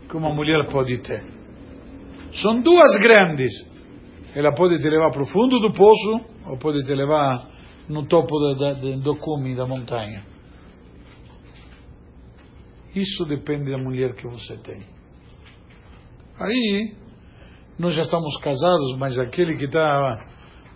que 0.08 0.16
uma 0.16 0.34
mulher 0.34 0.66
pode 0.70 0.98
ter. 0.98 1.24
São 2.32 2.60
duas 2.60 2.98
grandes, 3.00 3.52
Ela 4.34 4.52
pode 4.52 4.78
te 4.78 4.88
levar 4.88 5.10
para 5.10 5.22
o 5.22 5.26
fundo 5.26 5.58
do 5.58 5.72
poço 5.72 6.20
ou 6.46 6.58
pode 6.58 6.82
te 6.84 6.94
levar 6.94 7.48
no 7.88 8.06
topo 8.06 8.38
da, 8.38 8.72
da, 8.72 8.96
do 8.96 9.16
cume 9.16 9.56
da 9.56 9.66
montanha. 9.66 10.22
Isso 13.00 13.24
depende 13.26 13.70
da 13.70 13.78
mulher 13.78 14.14
que 14.14 14.26
você 14.26 14.56
tem. 14.58 14.82
Aí, 16.40 16.94
nós 17.78 17.94
já 17.94 18.02
estamos 18.02 18.36
casados, 18.40 18.96
mas 18.98 19.18
aquele 19.18 19.56
que 19.56 19.64
está 19.66 20.26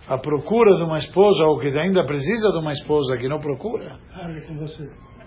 à 0.07 0.17
procura 0.17 0.77
de 0.77 0.83
uma 0.83 0.97
esposa 0.97 1.43
ou 1.43 1.59
que 1.59 1.67
ainda 1.67 2.05
precisa 2.05 2.51
de 2.51 2.57
uma 2.59 2.71
esposa 2.71 3.17
que 3.17 3.27
não 3.27 3.39
procura, 3.39 3.97
Hable 4.15 4.41
com 4.47 4.57
você. 4.57 4.83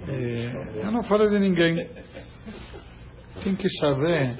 é, 0.08 0.86
eu 0.86 0.90
não 0.92 1.02
falo 1.02 1.28
de 1.28 1.38
ninguém. 1.38 1.88
Tem 3.42 3.54
que 3.54 3.68
saber. 3.68 4.38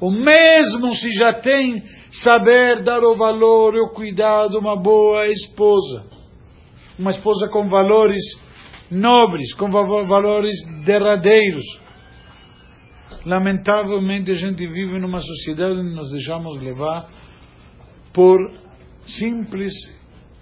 O 0.00 0.10
mesmo 0.10 0.94
se 0.94 1.10
já 1.12 1.34
tem 1.34 1.82
saber 2.10 2.82
dar 2.82 3.02
o 3.04 3.16
valor 3.16 3.74
e 3.74 3.80
o 3.80 3.90
cuidado 3.90 4.58
uma 4.58 4.76
boa 4.76 5.26
esposa. 5.28 6.04
Uma 6.98 7.10
esposa 7.10 7.48
com 7.48 7.68
valores 7.68 8.22
nobres, 8.92 9.54
com 9.54 9.70
va- 9.70 10.04
valores 10.06 10.56
derradeiros. 10.84 11.64
Lamentavelmente 13.24 14.30
a 14.30 14.34
gente 14.34 14.66
vive 14.66 14.98
numa 14.98 15.20
sociedade 15.20 15.80
onde 15.80 15.94
nos 15.94 16.10
deixamos 16.10 16.60
levar 16.60 17.08
por 18.12 18.38
simples 19.06 19.72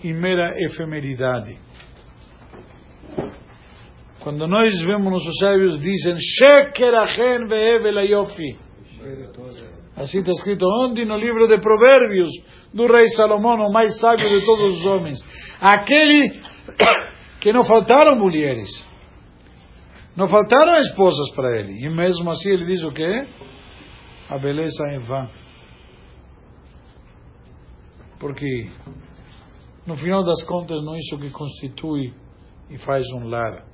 e 0.02 0.12
mera 0.12 0.54
efemeridade. 0.64 1.58
Quando 4.20 4.46
nós 4.46 4.78
vemos 4.82 5.10
nossos 5.12 5.38
sábios 5.38 5.80
dizem 5.80 6.14
Sheker 6.16 6.94
achen 6.94 7.46
ve'evel 7.46 7.98
ayofi. 7.98 8.56
Assim 9.96 10.20
está 10.20 10.32
escrito 10.32 10.66
onde 10.82 11.04
no 11.04 11.16
livro 11.16 11.46
de 11.48 11.58
Provérbios 11.58 12.28
do 12.72 12.86
rei 12.86 13.06
Salomão, 13.08 13.56
o 13.66 13.72
mais 13.72 13.98
sábio 14.00 14.28
de 14.28 14.44
todos 14.44 14.78
os 14.78 14.86
homens. 14.86 15.18
Aquele 15.60 16.40
que 17.40 17.52
não 17.52 17.64
faltaram 17.64 18.16
mulheres. 18.16 18.68
Não 20.16 20.28
faltaram 20.28 20.76
esposas 20.78 21.30
para 21.34 21.58
ele. 21.58 21.84
E 21.84 21.88
mesmo 21.88 22.30
assim 22.30 22.50
ele 22.50 22.66
diz 22.66 22.82
o 22.82 22.92
quê? 22.92 23.26
A 24.28 24.38
beleza 24.38 24.84
é 24.88 24.98
vã. 24.98 25.28
Porque 28.18 28.70
no 29.86 29.96
final 29.96 30.22
das 30.22 30.42
contas 30.44 30.82
não 30.82 30.94
é 30.94 30.98
isso 30.98 31.18
que 31.18 31.30
constitui 31.30 32.12
e 32.68 32.76
faz 32.78 33.04
um 33.12 33.26
lar. 33.26 33.64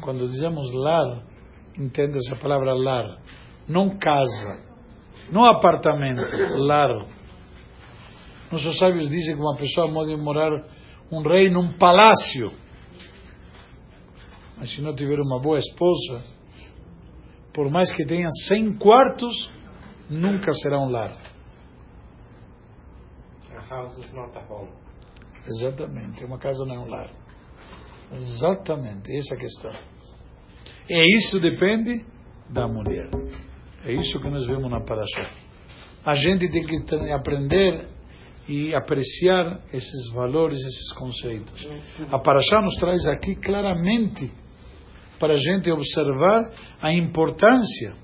Quando 0.00 0.28
dizemos 0.28 0.72
lar, 0.74 1.22
entende-se 1.78 2.34
a 2.34 2.36
palavra 2.36 2.74
lar. 2.74 3.18
Não 3.68 3.96
casa, 3.96 4.62
não 5.30 5.44
apartamento, 5.44 6.22
lar. 6.66 6.90
Nossos 8.50 8.78
sábios 8.78 9.08
dizem 9.08 9.34
que 9.34 9.40
uma 9.40 9.56
pessoa 9.56 9.92
pode 9.92 10.16
morar 10.16 10.50
um 11.10 11.22
rei 11.22 11.50
num 11.50 11.72
palácio, 11.78 12.52
mas 14.56 14.70
se 14.70 14.80
não 14.80 14.94
tiver 14.94 15.20
uma 15.20 15.40
boa 15.40 15.58
esposa, 15.58 16.24
por 17.52 17.70
mais 17.70 17.94
que 17.94 18.04
tenha 18.04 18.28
100 18.48 18.78
quartos, 18.78 19.50
nunca 20.10 20.52
será 20.52 20.78
um 20.78 20.88
lar. 20.88 21.16
A 23.50 23.68
house 23.68 23.98
is 23.98 24.12
not 24.12 24.36
a 24.36 24.52
home. 24.52 24.70
Exatamente, 25.46 26.24
uma 26.24 26.38
casa 26.38 26.64
não 26.64 26.74
é 26.74 26.78
um 26.78 26.88
lar. 26.88 27.10
Exatamente, 28.12 29.16
essa 29.16 29.34
é 29.34 29.36
a 29.36 29.40
questão. 29.40 29.72
E 30.88 31.16
isso 31.16 31.40
depende 31.40 32.04
da 32.48 32.68
mulher. 32.68 33.10
É 33.84 33.92
isso 33.92 34.20
que 34.20 34.28
nós 34.28 34.46
vemos 34.46 34.70
na 34.70 34.80
Parashá. 34.80 35.30
A 36.04 36.14
gente 36.14 36.48
tem 36.48 36.64
que 36.64 37.12
aprender 37.12 37.88
e 38.48 38.74
apreciar 38.74 39.60
esses 39.72 40.12
valores, 40.12 40.58
esses 40.58 40.92
conceitos. 40.92 41.66
A 42.10 42.18
Parashá 42.18 42.60
nos 42.62 42.76
traz 42.76 43.06
aqui 43.06 43.34
claramente 43.34 44.32
para 45.18 45.34
a 45.34 45.36
gente 45.36 45.70
observar 45.70 46.50
a 46.80 46.92
importância 46.92 47.94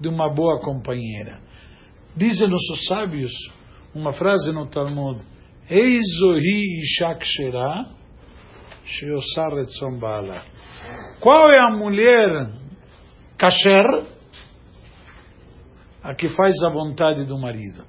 de 0.00 0.08
uma 0.08 0.32
boa 0.32 0.60
companheira. 0.60 1.40
Dizem 2.16 2.48
nossos 2.48 2.86
sábios 2.86 3.32
uma 3.94 4.12
frase 4.12 4.52
no 4.52 4.66
Talmud: 4.66 5.20
Eizohi 5.70 6.80
Ishak 6.82 7.24
Shera 7.24 7.86
Sheosar 8.84 9.54
Retzon 9.54 9.98
Baala. 9.98 10.44
Qual 11.20 11.50
é 11.50 11.58
a 11.58 11.76
mulher 11.76 12.52
kasher? 13.36 14.16
A 16.02 16.14
que 16.14 16.28
faz 16.28 16.54
a 16.62 16.70
vontade 16.70 17.24
do 17.24 17.36
marido. 17.38 17.84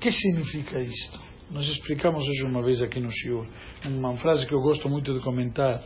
Que 0.00 0.10
significa 0.10 0.80
isto? 0.80 1.20
Nós 1.50 1.66
explicamos 1.66 2.26
hoje 2.26 2.44
uma 2.44 2.62
vez 2.62 2.80
aqui 2.80 3.00
no 3.00 3.10
Shiur, 3.10 3.46
uma 3.84 4.16
frase 4.16 4.46
que 4.46 4.54
eu 4.54 4.60
gosto 4.60 4.88
muito 4.88 5.12
de 5.12 5.20
comentar. 5.22 5.82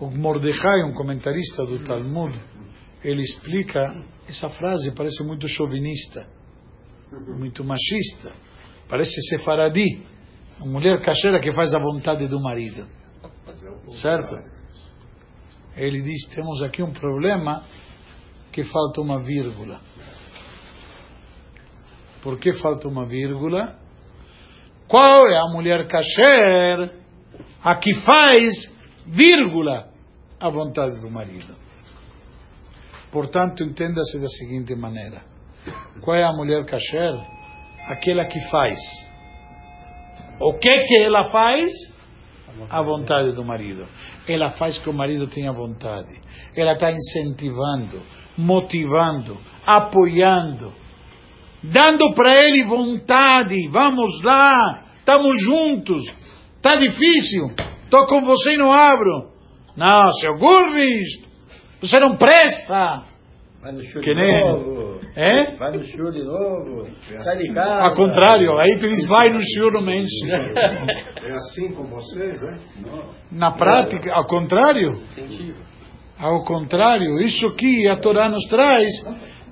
O 0.00 0.10
Mordecai, 0.10 0.82
um 0.84 0.94
comentarista 0.94 1.64
do 1.66 1.84
Talmud, 1.84 2.38
ele 3.04 3.22
explica 3.22 3.94
essa 4.28 4.48
frase, 4.48 4.92
parece 4.92 5.22
muito 5.24 5.46
chauvinista, 5.48 6.26
muito 7.38 7.62
machista, 7.62 8.32
parece 8.88 9.20
sefaradi, 9.28 10.02
uma 10.60 10.72
mulher 10.72 11.00
cacheira 11.02 11.40
que 11.40 11.52
faz 11.52 11.74
a 11.74 11.78
vontade 11.78 12.26
do 12.26 12.40
marido. 12.40 12.86
Certo? 14.00 14.34
Ele 15.76 16.00
diz: 16.00 16.26
temos 16.34 16.62
aqui 16.62 16.82
um 16.82 16.92
problema 16.92 17.64
que 18.50 18.64
falta 18.64 19.00
uma 19.00 19.20
vírgula. 19.20 19.80
Por 22.26 22.40
que 22.40 22.52
falta 22.54 22.88
uma 22.88 23.06
vírgula? 23.06 23.76
Qual 24.88 25.28
é 25.28 25.38
a 25.38 25.52
mulher 25.52 25.86
kasher 25.86 26.90
a 27.62 27.76
que 27.76 27.94
faz, 28.04 28.52
vírgula, 29.06 29.90
a 30.40 30.48
vontade 30.48 31.00
do 31.00 31.08
marido? 31.08 31.54
Portanto, 33.12 33.62
entenda-se 33.62 34.18
da 34.18 34.26
seguinte 34.26 34.74
maneira: 34.74 35.22
qual 36.00 36.16
é 36.16 36.24
a 36.24 36.32
mulher 36.32 36.66
kasher? 36.66 37.14
Aquela 37.86 38.24
que 38.24 38.40
faz. 38.50 38.80
O 40.40 40.54
que 40.54 40.80
que 40.82 40.96
ela 41.04 41.30
faz? 41.30 41.72
A 42.68 42.82
vontade 42.82 43.30
do 43.34 43.44
marido. 43.44 43.86
Ela 44.26 44.50
faz 44.50 44.80
que 44.80 44.90
o 44.90 44.92
marido 44.92 45.28
tenha 45.28 45.52
vontade. 45.52 46.20
Ela 46.56 46.72
está 46.72 46.90
incentivando, 46.90 48.02
motivando, 48.36 49.40
apoiando, 49.64 50.74
dando 51.72 52.14
para 52.14 52.44
ele 52.44 52.64
vontade. 52.64 53.68
Vamos 53.70 54.22
lá, 54.22 54.80
estamos 54.98 55.34
juntos. 55.44 56.02
Está 56.56 56.76
difícil. 56.76 57.44
Estou 57.84 58.06
com 58.06 58.20
você 58.22 58.54
e 58.54 58.56
não 58.56 58.72
abro. 58.72 59.30
Não, 59.76 60.10
seu 60.20 60.34
Gurris, 60.38 61.08
você 61.80 62.00
não 62.00 62.16
presta. 62.16 63.02
Vai 63.62 63.72
no 63.72 63.82
show 63.84 64.00
Que 64.00 64.14
de 64.14 64.20
nem- 64.20 64.52
novo. 64.52 65.00
É? 65.16 65.56
Vai 65.56 65.72
no 65.76 65.84
show 65.84 66.10
de 66.12 66.22
novo. 66.22 66.88
Sai 67.22 67.36
de 67.38 67.52
casa. 67.54 67.82
Ao 67.84 67.94
contrário, 67.94 68.56
aí 68.58 68.78
tu 68.78 68.88
diz, 68.88 69.06
vai 69.08 69.28
no 69.32 69.40
shiur 69.40 69.72
no 69.72 69.82
menshi. 69.82 70.08
É 71.26 71.32
assim 71.32 71.74
com 71.74 71.84
vocês, 71.88 72.40
né? 72.42 72.58
Na 73.32 73.50
prática, 73.50 74.14
ao 74.14 74.24
contrário, 74.26 74.92
Incentivo. 74.92 75.58
ao 76.18 76.44
contrário, 76.44 77.18
isso 77.20 77.50
que 77.56 77.88
a 77.88 77.96
Torá 77.96 78.28
nos 78.28 78.44
traz, 78.48 78.88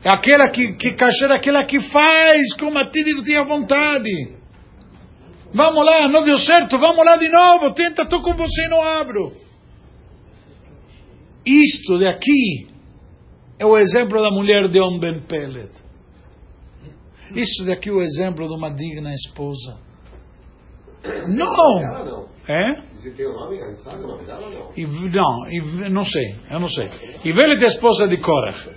é 0.05 0.11
aquela 0.11 0.49
que, 0.51 0.73
que 0.75 0.95
kasher, 0.95 1.33
aquela 1.33 1.65
que 1.65 1.81
faz 1.91 2.55
com 2.59 2.67
o 2.67 2.75
marido 2.75 3.23
tenha 3.23 3.43
vontade. 3.45 4.11
Vamos 5.55 5.87
lá, 5.87 6.09
não 6.09 6.25
deu 6.25 6.37
certo, 6.37 6.79
vamos 6.79 7.05
lá 7.05 7.17
de 7.17 7.29
novo, 7.29 7.73
tenta, 7.75 8.03
estou 8.03 8.21
com 8.23 8.35
você 8.35 8.67
e 8.67 8.69
não 8.69 8.83
abro. 8.83 9.33
Isto 11.47 11.99
de 11.99 12.07
aqui 12.07 12.69
é 13.59 13.65
o 13.65 13.79
exemplo 13.79 14.21
da 14.21 14.31
mulher 14.31 14.69
de 14.69 14.81
Om 14.81 14.99
Ben 14.99 15.21
Pelet. 15.23 15.71
Isso 17.35 17.65
daqui 17.65 17.89
é 17.89 17.93
o 17.93 18.03
exemplo 18.03 18.47
de 18.47 18.55
uma 18.55 18.71
digna 18.71 19.13
esposa. 19.13 19.79
Não! 21.29 22.27
É? 22.47 22.71
A? 23.91 24.03
E, 24.77 24.87
não, 24.87 25.51
e, 25.51 25.91
não 25.91 26.05
sei, 26.05 26.37
eu 26.51 26.61
não 26.61 26.69
sei. 26.69 26.91
Ivelet 27.25 27.63
é 27.63 27.67
a 27.67 27.69
esposa 27.69 28.09
de 28.09 28.19
Korach, 28.19 28.71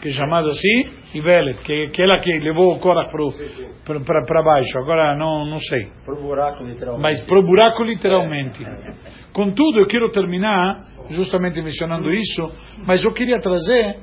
que 0.00 0.08
é 0.08 0.12
chamada 0.12 0.48
assim, 0.48 0.90
Ivelet, 1.14 1.62
que, 1.62 1.88
que 1.88 2.02
ela 2.02 2.18
que 2.18 2.38
levou 2.38 2.74
o 2.74 2.78
Korach 2.78 3.10
para 3.10 4.42
baixo, 4.42 4.78
agora 4.78 5.16
não, 5.16 5.46
não 5.46 5.58
sei. 5.58 5.90
Pro 6.04 6.16
buraco, 6.16 6.64
literalmente. 6.64 7.02
Mas 7.02 7.20
para 7.22 7.38
o 7.38 7.42
buraco 7.42 7.82
literalmente. 7.82 8.64
Contudo, 9.32 9.80
eu 9.80 9.86
quero 9.86 10.10
terminar 10.10 10.82
justamente 11.10 11.62
mencionando 11.62 12.12
isso, 12.12 12.52
mas 12.86 13.04
eu 13.04 13.12
queria 13.12 13.40
trazer 13.40 13.96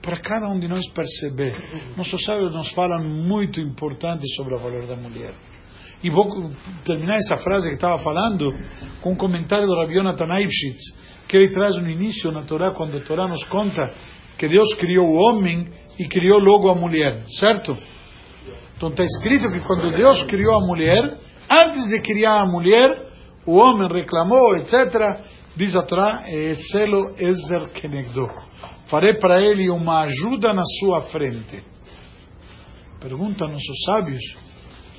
para 0.00 0.20
cada 0.20 0.48
um 0.48 0.58
de 0.58 0.68
nós 0.68 0.86
perceber. 0.90 1.54
Nossos 1.96 2.22
sábios 2.24 2.52
nos 2.52 2.70
falam 2.72 3.02
muito 3.04 3.60
importante 3.60 4.24
sobre 4.36 4.54
o 4.54 4.58
valor 4.58 4.86
da 4.86 4.96
mulher. 4.96 5.32
E 6.02 6.10
vou 6.10 6.26
terminar 6.84 7.14
essa 7.14 7.36
frase 7.36 7.68
que 7.68 7.76
estava 7.76 7.96
falando 8.02 8.52
com 9.00 9.12
um 9.12 9.16
comentário 9.16 9.66
do 9.66 9.76
Rabi 9.76 9.96
Yonatan 9.96 10.34
Eibschitz, 10.34 10.82
que 11.28 11.36
ele 11.36 11.48
traz 11.54 11.76
no 11.76 11.88
início 11.88 12.32
na 12.32 12.42
Torá, 12.42 12.72
quando 12.74 12.96
a 12.96 13.00
Torá 13.00 13.28
nos 13.28 13.44
conta 13.44 13.88
que 14.38 14.48
Deus 14.48 14.74
criou 14.74 15.06
o 15.06 15.14
homem 15.14 15.66
e 15.98 16.08
criou 16.08 16.38
logo 16.38 16.68
a 16.68 16.74
mulher, 16.74 17.24
certo? 17.38 17.76
Então 18.76 18.88
está 18.90 19.04
escrito 19.04 19.50
que 19.52 19.60
quando 19.66 19.90
Deus 19.90 20.24
criou 20.24 20.56
a 20.56 20.66
mulher, 20.66 21.18
antes 21.50 21.88
de 21.88 22.00
criar 22.00 22.40
a 22.40 22.46
mulher, 22.46 23.06
o 23.46 23.56
homem 23.56 23.88
reclamou, 23.88 24.56
etc. 24.56 24.74
Diz 25.56 25.76
a 25.76 25.82
Torá, 25.82 26.24
Eselo 26.28 27.14
Ezer 27.18 27.72
Kenegdo. 27.74 28.28
Farei 28.88 29.18
para 29.18 29.40
ele 29.40 29.70
uma 29.70 30.02
ajuda 30.02 30.52
na 30.52 30.62
sua 30.80 31.00
frente. 31.10 31.62
Pergunta 33.00 33.46
nossos 33.46 33.84
sábios, 33.84 34.22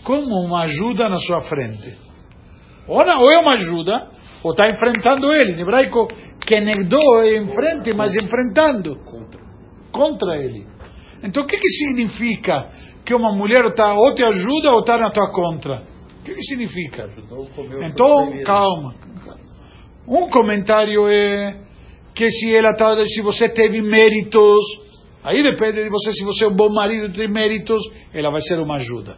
como 0.04 0.46
uma 0.46 0.64
ajuda 0.64 1.10
na 1.10 1.20
sua 1.20 1.42
frente? 1.42 1.96
Não, 2.88 3.22
ou 3.22 3.32
é 3.32 3.40
uma 3.40 3.54
ajuda, 3.54 4.12
ou 4.44 4.52
está 4.52 4.68
enfrentando 4.68 5.32
ele. 5.34 5.54
Em 5.54 5.62
hebraico, 5.62 6.08
Kenegdo 6.46 7.00
é 7.22 7.38
em 7.38 7.46
frente, 7.46 7.96
mas 7.96 8.14
enfrentando. 8.16 8.98
Contra. 9.06 9.42
Contra 9.92 10.38
ele. 10.38 10.68
Então 11.24 11.44
o 11.44 11.48
que, 11.48 11.58
que 11.58 11.70
significa 11.70 12.70
que 13.06 13.14
uma 13.14 13.34
mulher 13.36 13.74
tá, 13.74 13.94
ou 13.94 14.14
te 14.14 14.24
ajuda 14.24 14.72
ou 14.72 14.82
está 14.82 14.98
na 14.98 15.12
tua 15.12 15.32
contra? 15.32 15.82
O 16.20 16.24
que, 16.24 16.34
que 16.34 16.44
significa? 16.44 17.10
Então, 17.82 18.44
calma. 18.44 18.96
Um 20.08 20.30
comentário 20.30 21.08
é 21.08 21.58
que 22.14 22.30
se 22.30 22.54
ela 22.54 22.76
tá, 22.76 22.96
se 23.06 23.22
você 23.22 23.50
teve 23.50 23.82
méritos, 23.82 24.64
aí 25.24 25.42
depende 25.42 25.84
de 25.84 25.90
você, 25.90 26.12
se 26.14 26.24
você 26.24 26.46
é 26.46 26.48
um 26.48 26.56
bom 26.56 26.70
marido 26.70 27.14
tem 27.14 27.28
méritos, 27.28 27.82
ela 28.14 28.30
vai 28.30 28.42
ser 28.42 28.60
uma 28.60 28.76
ajuda. 28.76 29.18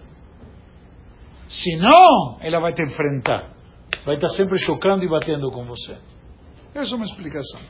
Se 1.47 1.75
não, 1.77 2.37
ela 2.41 2.59
vai 2.59 2.73
te 2.73 2.83
enfrentar. 2.83 3.54
Vai 4.05 4.15
estar 4.15 4.29
sempre 4.29 4.57
chocando 4.59 5.03
e 5.03 5.09
batendo 5.09 5.49
com 5.51 5.63
você. 5.63 5.97
Essa 6.75 6.93
é 6.93 6.95
uma 6.95 7.05
explicação. 7.05 7.61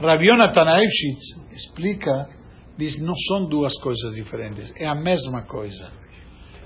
Rabiona 0.00 0.52
Tanaevshitz 0.52 1.40
explica, 1.52 2.28
diz, 2.76 3.00
não 3.00 3.14
são 3.28 3.48
duas 3.48 3.74
coisas 3.80 4.14
diferentes, 4.14 4.72
é 4.76 4.86
a 4.86 4.94
mesma 4.94 5.42
coisa. 5.42 5.90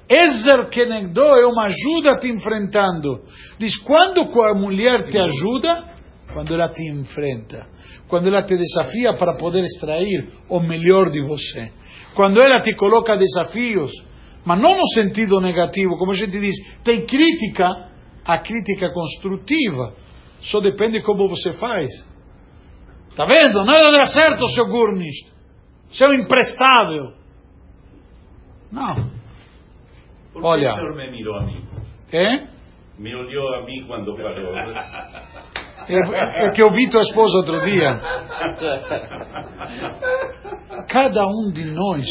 Ezer 0.09 0.69
Kenegdo 0.69 1.23
é 1.23 1.47
uma 1.47 1.65
ajuda 1.65 2.19
te 2.19 2.29
enfrentando. 2.29 3.23
Diz, 3.59 3.77
quando 3.79 4.21
a 4.43 4.55
mulher 4.55 5.09
te 5.09 5.19
ajuda, 5.19 5.95
quando 6.33 6.55
ela 6.55 6.69
te 6.69 6.89
enfrenta, 6.91 7.67
quando 8.09 8.29
ela 8.29 8.43
te 8.43 8.57
desafia 8.57 9.15
para 9.15 9.37
poder 9.37 9.65
extrair 9.65 10.29
o 10.49 10.61
melhor 10.61 11.11
de 11.11 11.23
você, 11.23 11.73
quando 12.15 12.41
ela 12.41 12.61
te 12.61 12.75
coloca 12.75 13.17
desafios, 13.17 13.91
mas 14.45 14.61
não 14.61 14.77
no 14.77 14.87
sentido 14.89 15.41
negativo, 15.41 15.97
como 15.99 16.13
a 16.13 16.15
gente 16.15 16.39
diz, 16.39 16.55
tem 16.85 17.05
crítica, 17.05 17.69
a 18.27 18.39
crítica 18.39 18.91
construtiva, 18.93 19.95
só 20.41 20.61
depende 20.61 21.01
como 21.03 21.29
você 21.29 21.53
faz. 21.53 21.89
Tá 23.17 23.25
vendo? 23.25 23.65
Nada 23.65 23.93
dá 23.93 24.07
certo, 24.07 24.47
seu 24.49 24.67
Gurnish, 24.67 25.33
seu 25.91 26.13
imprestável. 26.13 27.13
Não. 28.71 29.11
Por 30.33 30.45
Olha. 30.45 30.71
que 30.71 30.75
o 30.75 30.79
senhor 30.81 30.97
me 30.97 31.11
mirou 31.11 31.37
a 31.37 31.47
mim? 31.47 31.63
É? 32.13 32.49
Me 32.99 33.15
olhou 33.15 33.55
a 33.55 33.63
mim 33.65 33.85
quando 33.87 34.15
falou. 34.17 34.57
É, 35.89 36.47
é 36.47 36.51
que 36.51 36.63
eu 36.63 36.71
vi 36.71 36.91
tua 36.91 37.01
esposa 37.01 37.39
outro 37.39 37.65
dia. 37.65 37.97
Cada 40.91 41.27
um 41.27 41.53
de 41.53 41.65
nós 41.67 42.07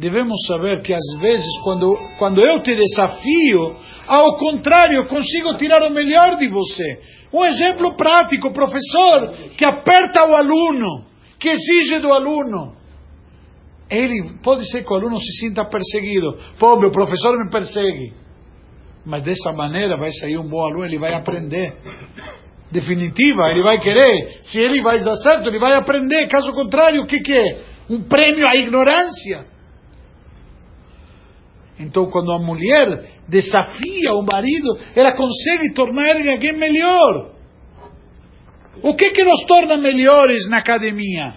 devemos 0.00 0.46
saber 0.46 0.80
que 0.80 0.94
às 0.94 1.20
vezes 1.20 1.46
quando, 1.62 1.94
quando 2.18 2.40
eu 2.40 2.60
te 2.62 2.74
desafio, 2.74 3.76
ao 4.06 4.38
contrário, 4.38 4.96
eu 4.96 5.08
consigo 5.08 5.54
tirar 5.58 5.82
o 5.82 5.92
melhor 5.92 6.38
de 6.38 6.48
você. 6.48 7.00
Um 7.32 7.44
exemplo 7.44 7.94
prático, 7.94 8.50
professor 8.50 9.34
que 9.56 9.64
aperta 9.64 10.26
o 10.26 10.34
aluno, 10.34 11.04
que 11.38 11.50
exige 11.50 12.00
do 12.00 12.12
aluno. 12.12 12.74
Ele 13.90 14.38
pode 14.42 14.68
ser 14.70 14.84
que 14.84 14.92
o 14.92 14.96
aluno 14.96 15.18
se 15.18 15.32
sinta 15.38 15.64
perseguido. 15.66 16.34
Pô, 16.58 16.80
meu 16.80 16.90
professor 16.90 17.36
me 17.36 17.50
persegue. 17.50 18.14
Mas 19.04 19.22
dessa 19.22 19.52
maneira 19.52 19.98
vai 19.98 20.10
sair 20.12 20.38
um 20.38 20.48
bom 20.48 20.64
aluno, 20.64 20.84
ele 20.84 20.98
vai 20.98 21.12
aprender. 21.12 21.74
Definitiva, 22.72 23.50
ele 23.50 23.62
vai 23.62 23.78
querer. 23.80 24.38
Se 24.44 24.60
ele 24.60 24.80
vai 24.80 24.98
dar 25.00 25.16
certo, 25.16 25.48
ele 25.48 25.58
vai 25.58 25.74
aprender. 25.74 26.26
Caso 26.28 26.52
contrário, 26.52 27.02
o 27.02 27.06
que, 27.06 27.18
que 27.18 27.32
é? 27.32 27.58
Um 27.90 28.02
prêmio 28.04 28.46
à 28.46 28.56
ignorância. 28.56 29.59
Então, 31.80 32.10
quando 32.10 32.30
a 32.32 32.38
mulher 32.38 33.10
desafia 33.26 34.12
o 34.12 34.22
marido, 34.22 34.78
ela 34.94 35.16
consegue 35.16 35.72
tornar 35.74 36.10
ele 36.16 36.30
alguém 36.30 36.52
melhor. 36.52 37.30
O 38.82 38.94
que 38.94 39.10
que 39.10 39.24
nos 39.24 39.44
torna 39.46 39.78
melhores 39.78 40.48
na 40.48 40.58
academia? 40.58 41.32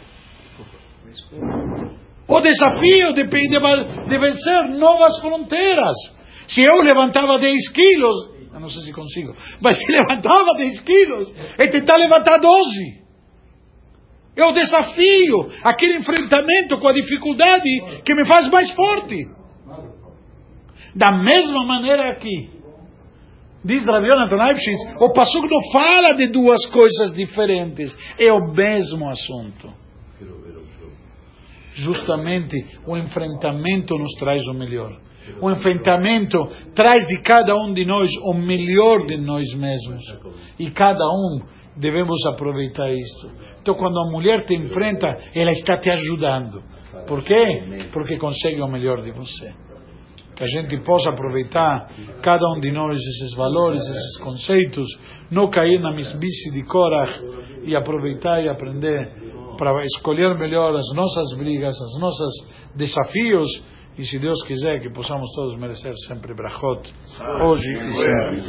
O 2.28 2.42
desafio 2.42 3.14
de, 3.14 3.24
de, 3.24 3.48
de 4.10 4.18
vencer 4.18 4.70
novas 4.78 5.20
fronteiras. 5.20 5.94
Se 6.48 6.62
eu 6.62 6.82
levantava 6.82 7.40
10 7.40 7.70
quilos, 7.70 8.30
eu 8.54 8.60
não 8.60 8.68
sei 8.68 8.82
se 8.82 8.94
consigo, 8.94 9.34
mas 9.62 9.78
se 9.78 9.92
levantava 9.92 10.58
10 10.58 10.80
quilos, 10.82 11.34
e 11.58 11.68
tentar 11.70 11.96
levantar 11.96 12.38
12. 12.38 13.04
É 14.36 14.44
o 14.44 14.52
desafio, 14.52 15.52
aquele 15.64 15.98
enfrentamento 15.98 16.80
com 16.80 16.88
a 16.88 16.94
dificuldade 16.94 17.70
que 18.04 18.14
me 18.14 18.26
faz 18.26 18.50
mais 18.50 18.72
forte. 18.72 19.43
Da 20.96 21.12
mesma 21.12 21.66
maneira 21.66 22.12
aqui. 22.12 22.50
Diz 23.66 23.86
Rav 23.86 24.06
Yonatan 24.06 24.38
o 25.00 25.14
Passuco 25.14 25.48
não 25.48 25.72
fala 25.72 26.16
de 26.16 26.28
duas 26.28 26.66
coisas 26.68 27.14
diferentes, 27.16 27.96
é 28.20 28.32
o 28.32 28.52
mesmo 28.54 29.08
assunto. 29.08 29.70
Justamente 31.74 32.58
o 32.86 32.98
enfrentamento 32.98 33.98
nos 33.98 34.14
traz 34.16 34.46
o 34.48 34.54
melhor. 34.54 35.00
O 35.42 35.50
enfrentamento 35.50 36.38
traz 36.76 37.08
de 37.08 37.22
cada 37.22 37.56
um 37.56 37.74
de 37.74 37.86
nós 37.86 38.12
o 38.24 38.34
melhor 38.34 39.06
de 39.06 39.18
nós 39.18 39.46
mesmos. 39.56 40.04
E 40.60 40.70
cada 40.70 41.06
um 41.06 41.42
devemos 41.78 42.20
aproveitar 42.28 42.92
isto. 42.92 43.32
Então, 43.62 43.76
quando 43.76 43.98
a 43.98 44.12
mulher 44.12 44.44
te 44.46 44.54
enfrenta, 44.56 45.18
ela 45.34 45.52
está 45.52 45.78
te 45.78 45.90
ajudando. 45.90 46.62
Por 47.08 47.24
quê? 47.24 47.88
Porque 47.94 48.18
consegue 48.18 48.62
o 48.62 48.68
melhor 48.68 49.02
de 49.02 49.12
você. 49.12 49.54
Que 50.36 50.44
a 50.44 50.48
gente 50.48 50.78
possa 50.84 51.12
aproveitar 51.12 51.90
cada 52.22 52.48
um 52.50 52.60
de 52.60 52.72
nós 52.72 53.00
esses 53.00 53.36
valores, 53.36 53.82
esses 53.82 54.20
conceitos, 54.20 54.88
não 55.30 55.50
cair 55.50 55.80
na 55.80 55.92
mesmice 55.94 56.52
de 56.52 56.64
Korah 56.64 57.20
e 57.64 57.76
aproveitar 57.76 58.44
e 58.44 58.50
aprender 58.50 59.12
para 59.58 59.84
escolher 59.84 60.38
melhor 60.38 60.76
as 60.76 60.94
nossas 60.96 61.38
brigas, 61.38 61.76
os 61.80 62.00
nossos 62.00 62.32
desafios 62.76 63.48
e 63.98 64.04
se 64.04 64.18
Deus 64.18 64.42
quiser 64.44 64.82
que 64.82 64.90
possamos 64.90 65.32
todos 65.36 65.56
merecer 65.56 65.94
sempre 66.08 66.34
brachot 66.34 66.92
hoje 67.42 67.70
e 67.70 67.92
sempre. 67.92 68.42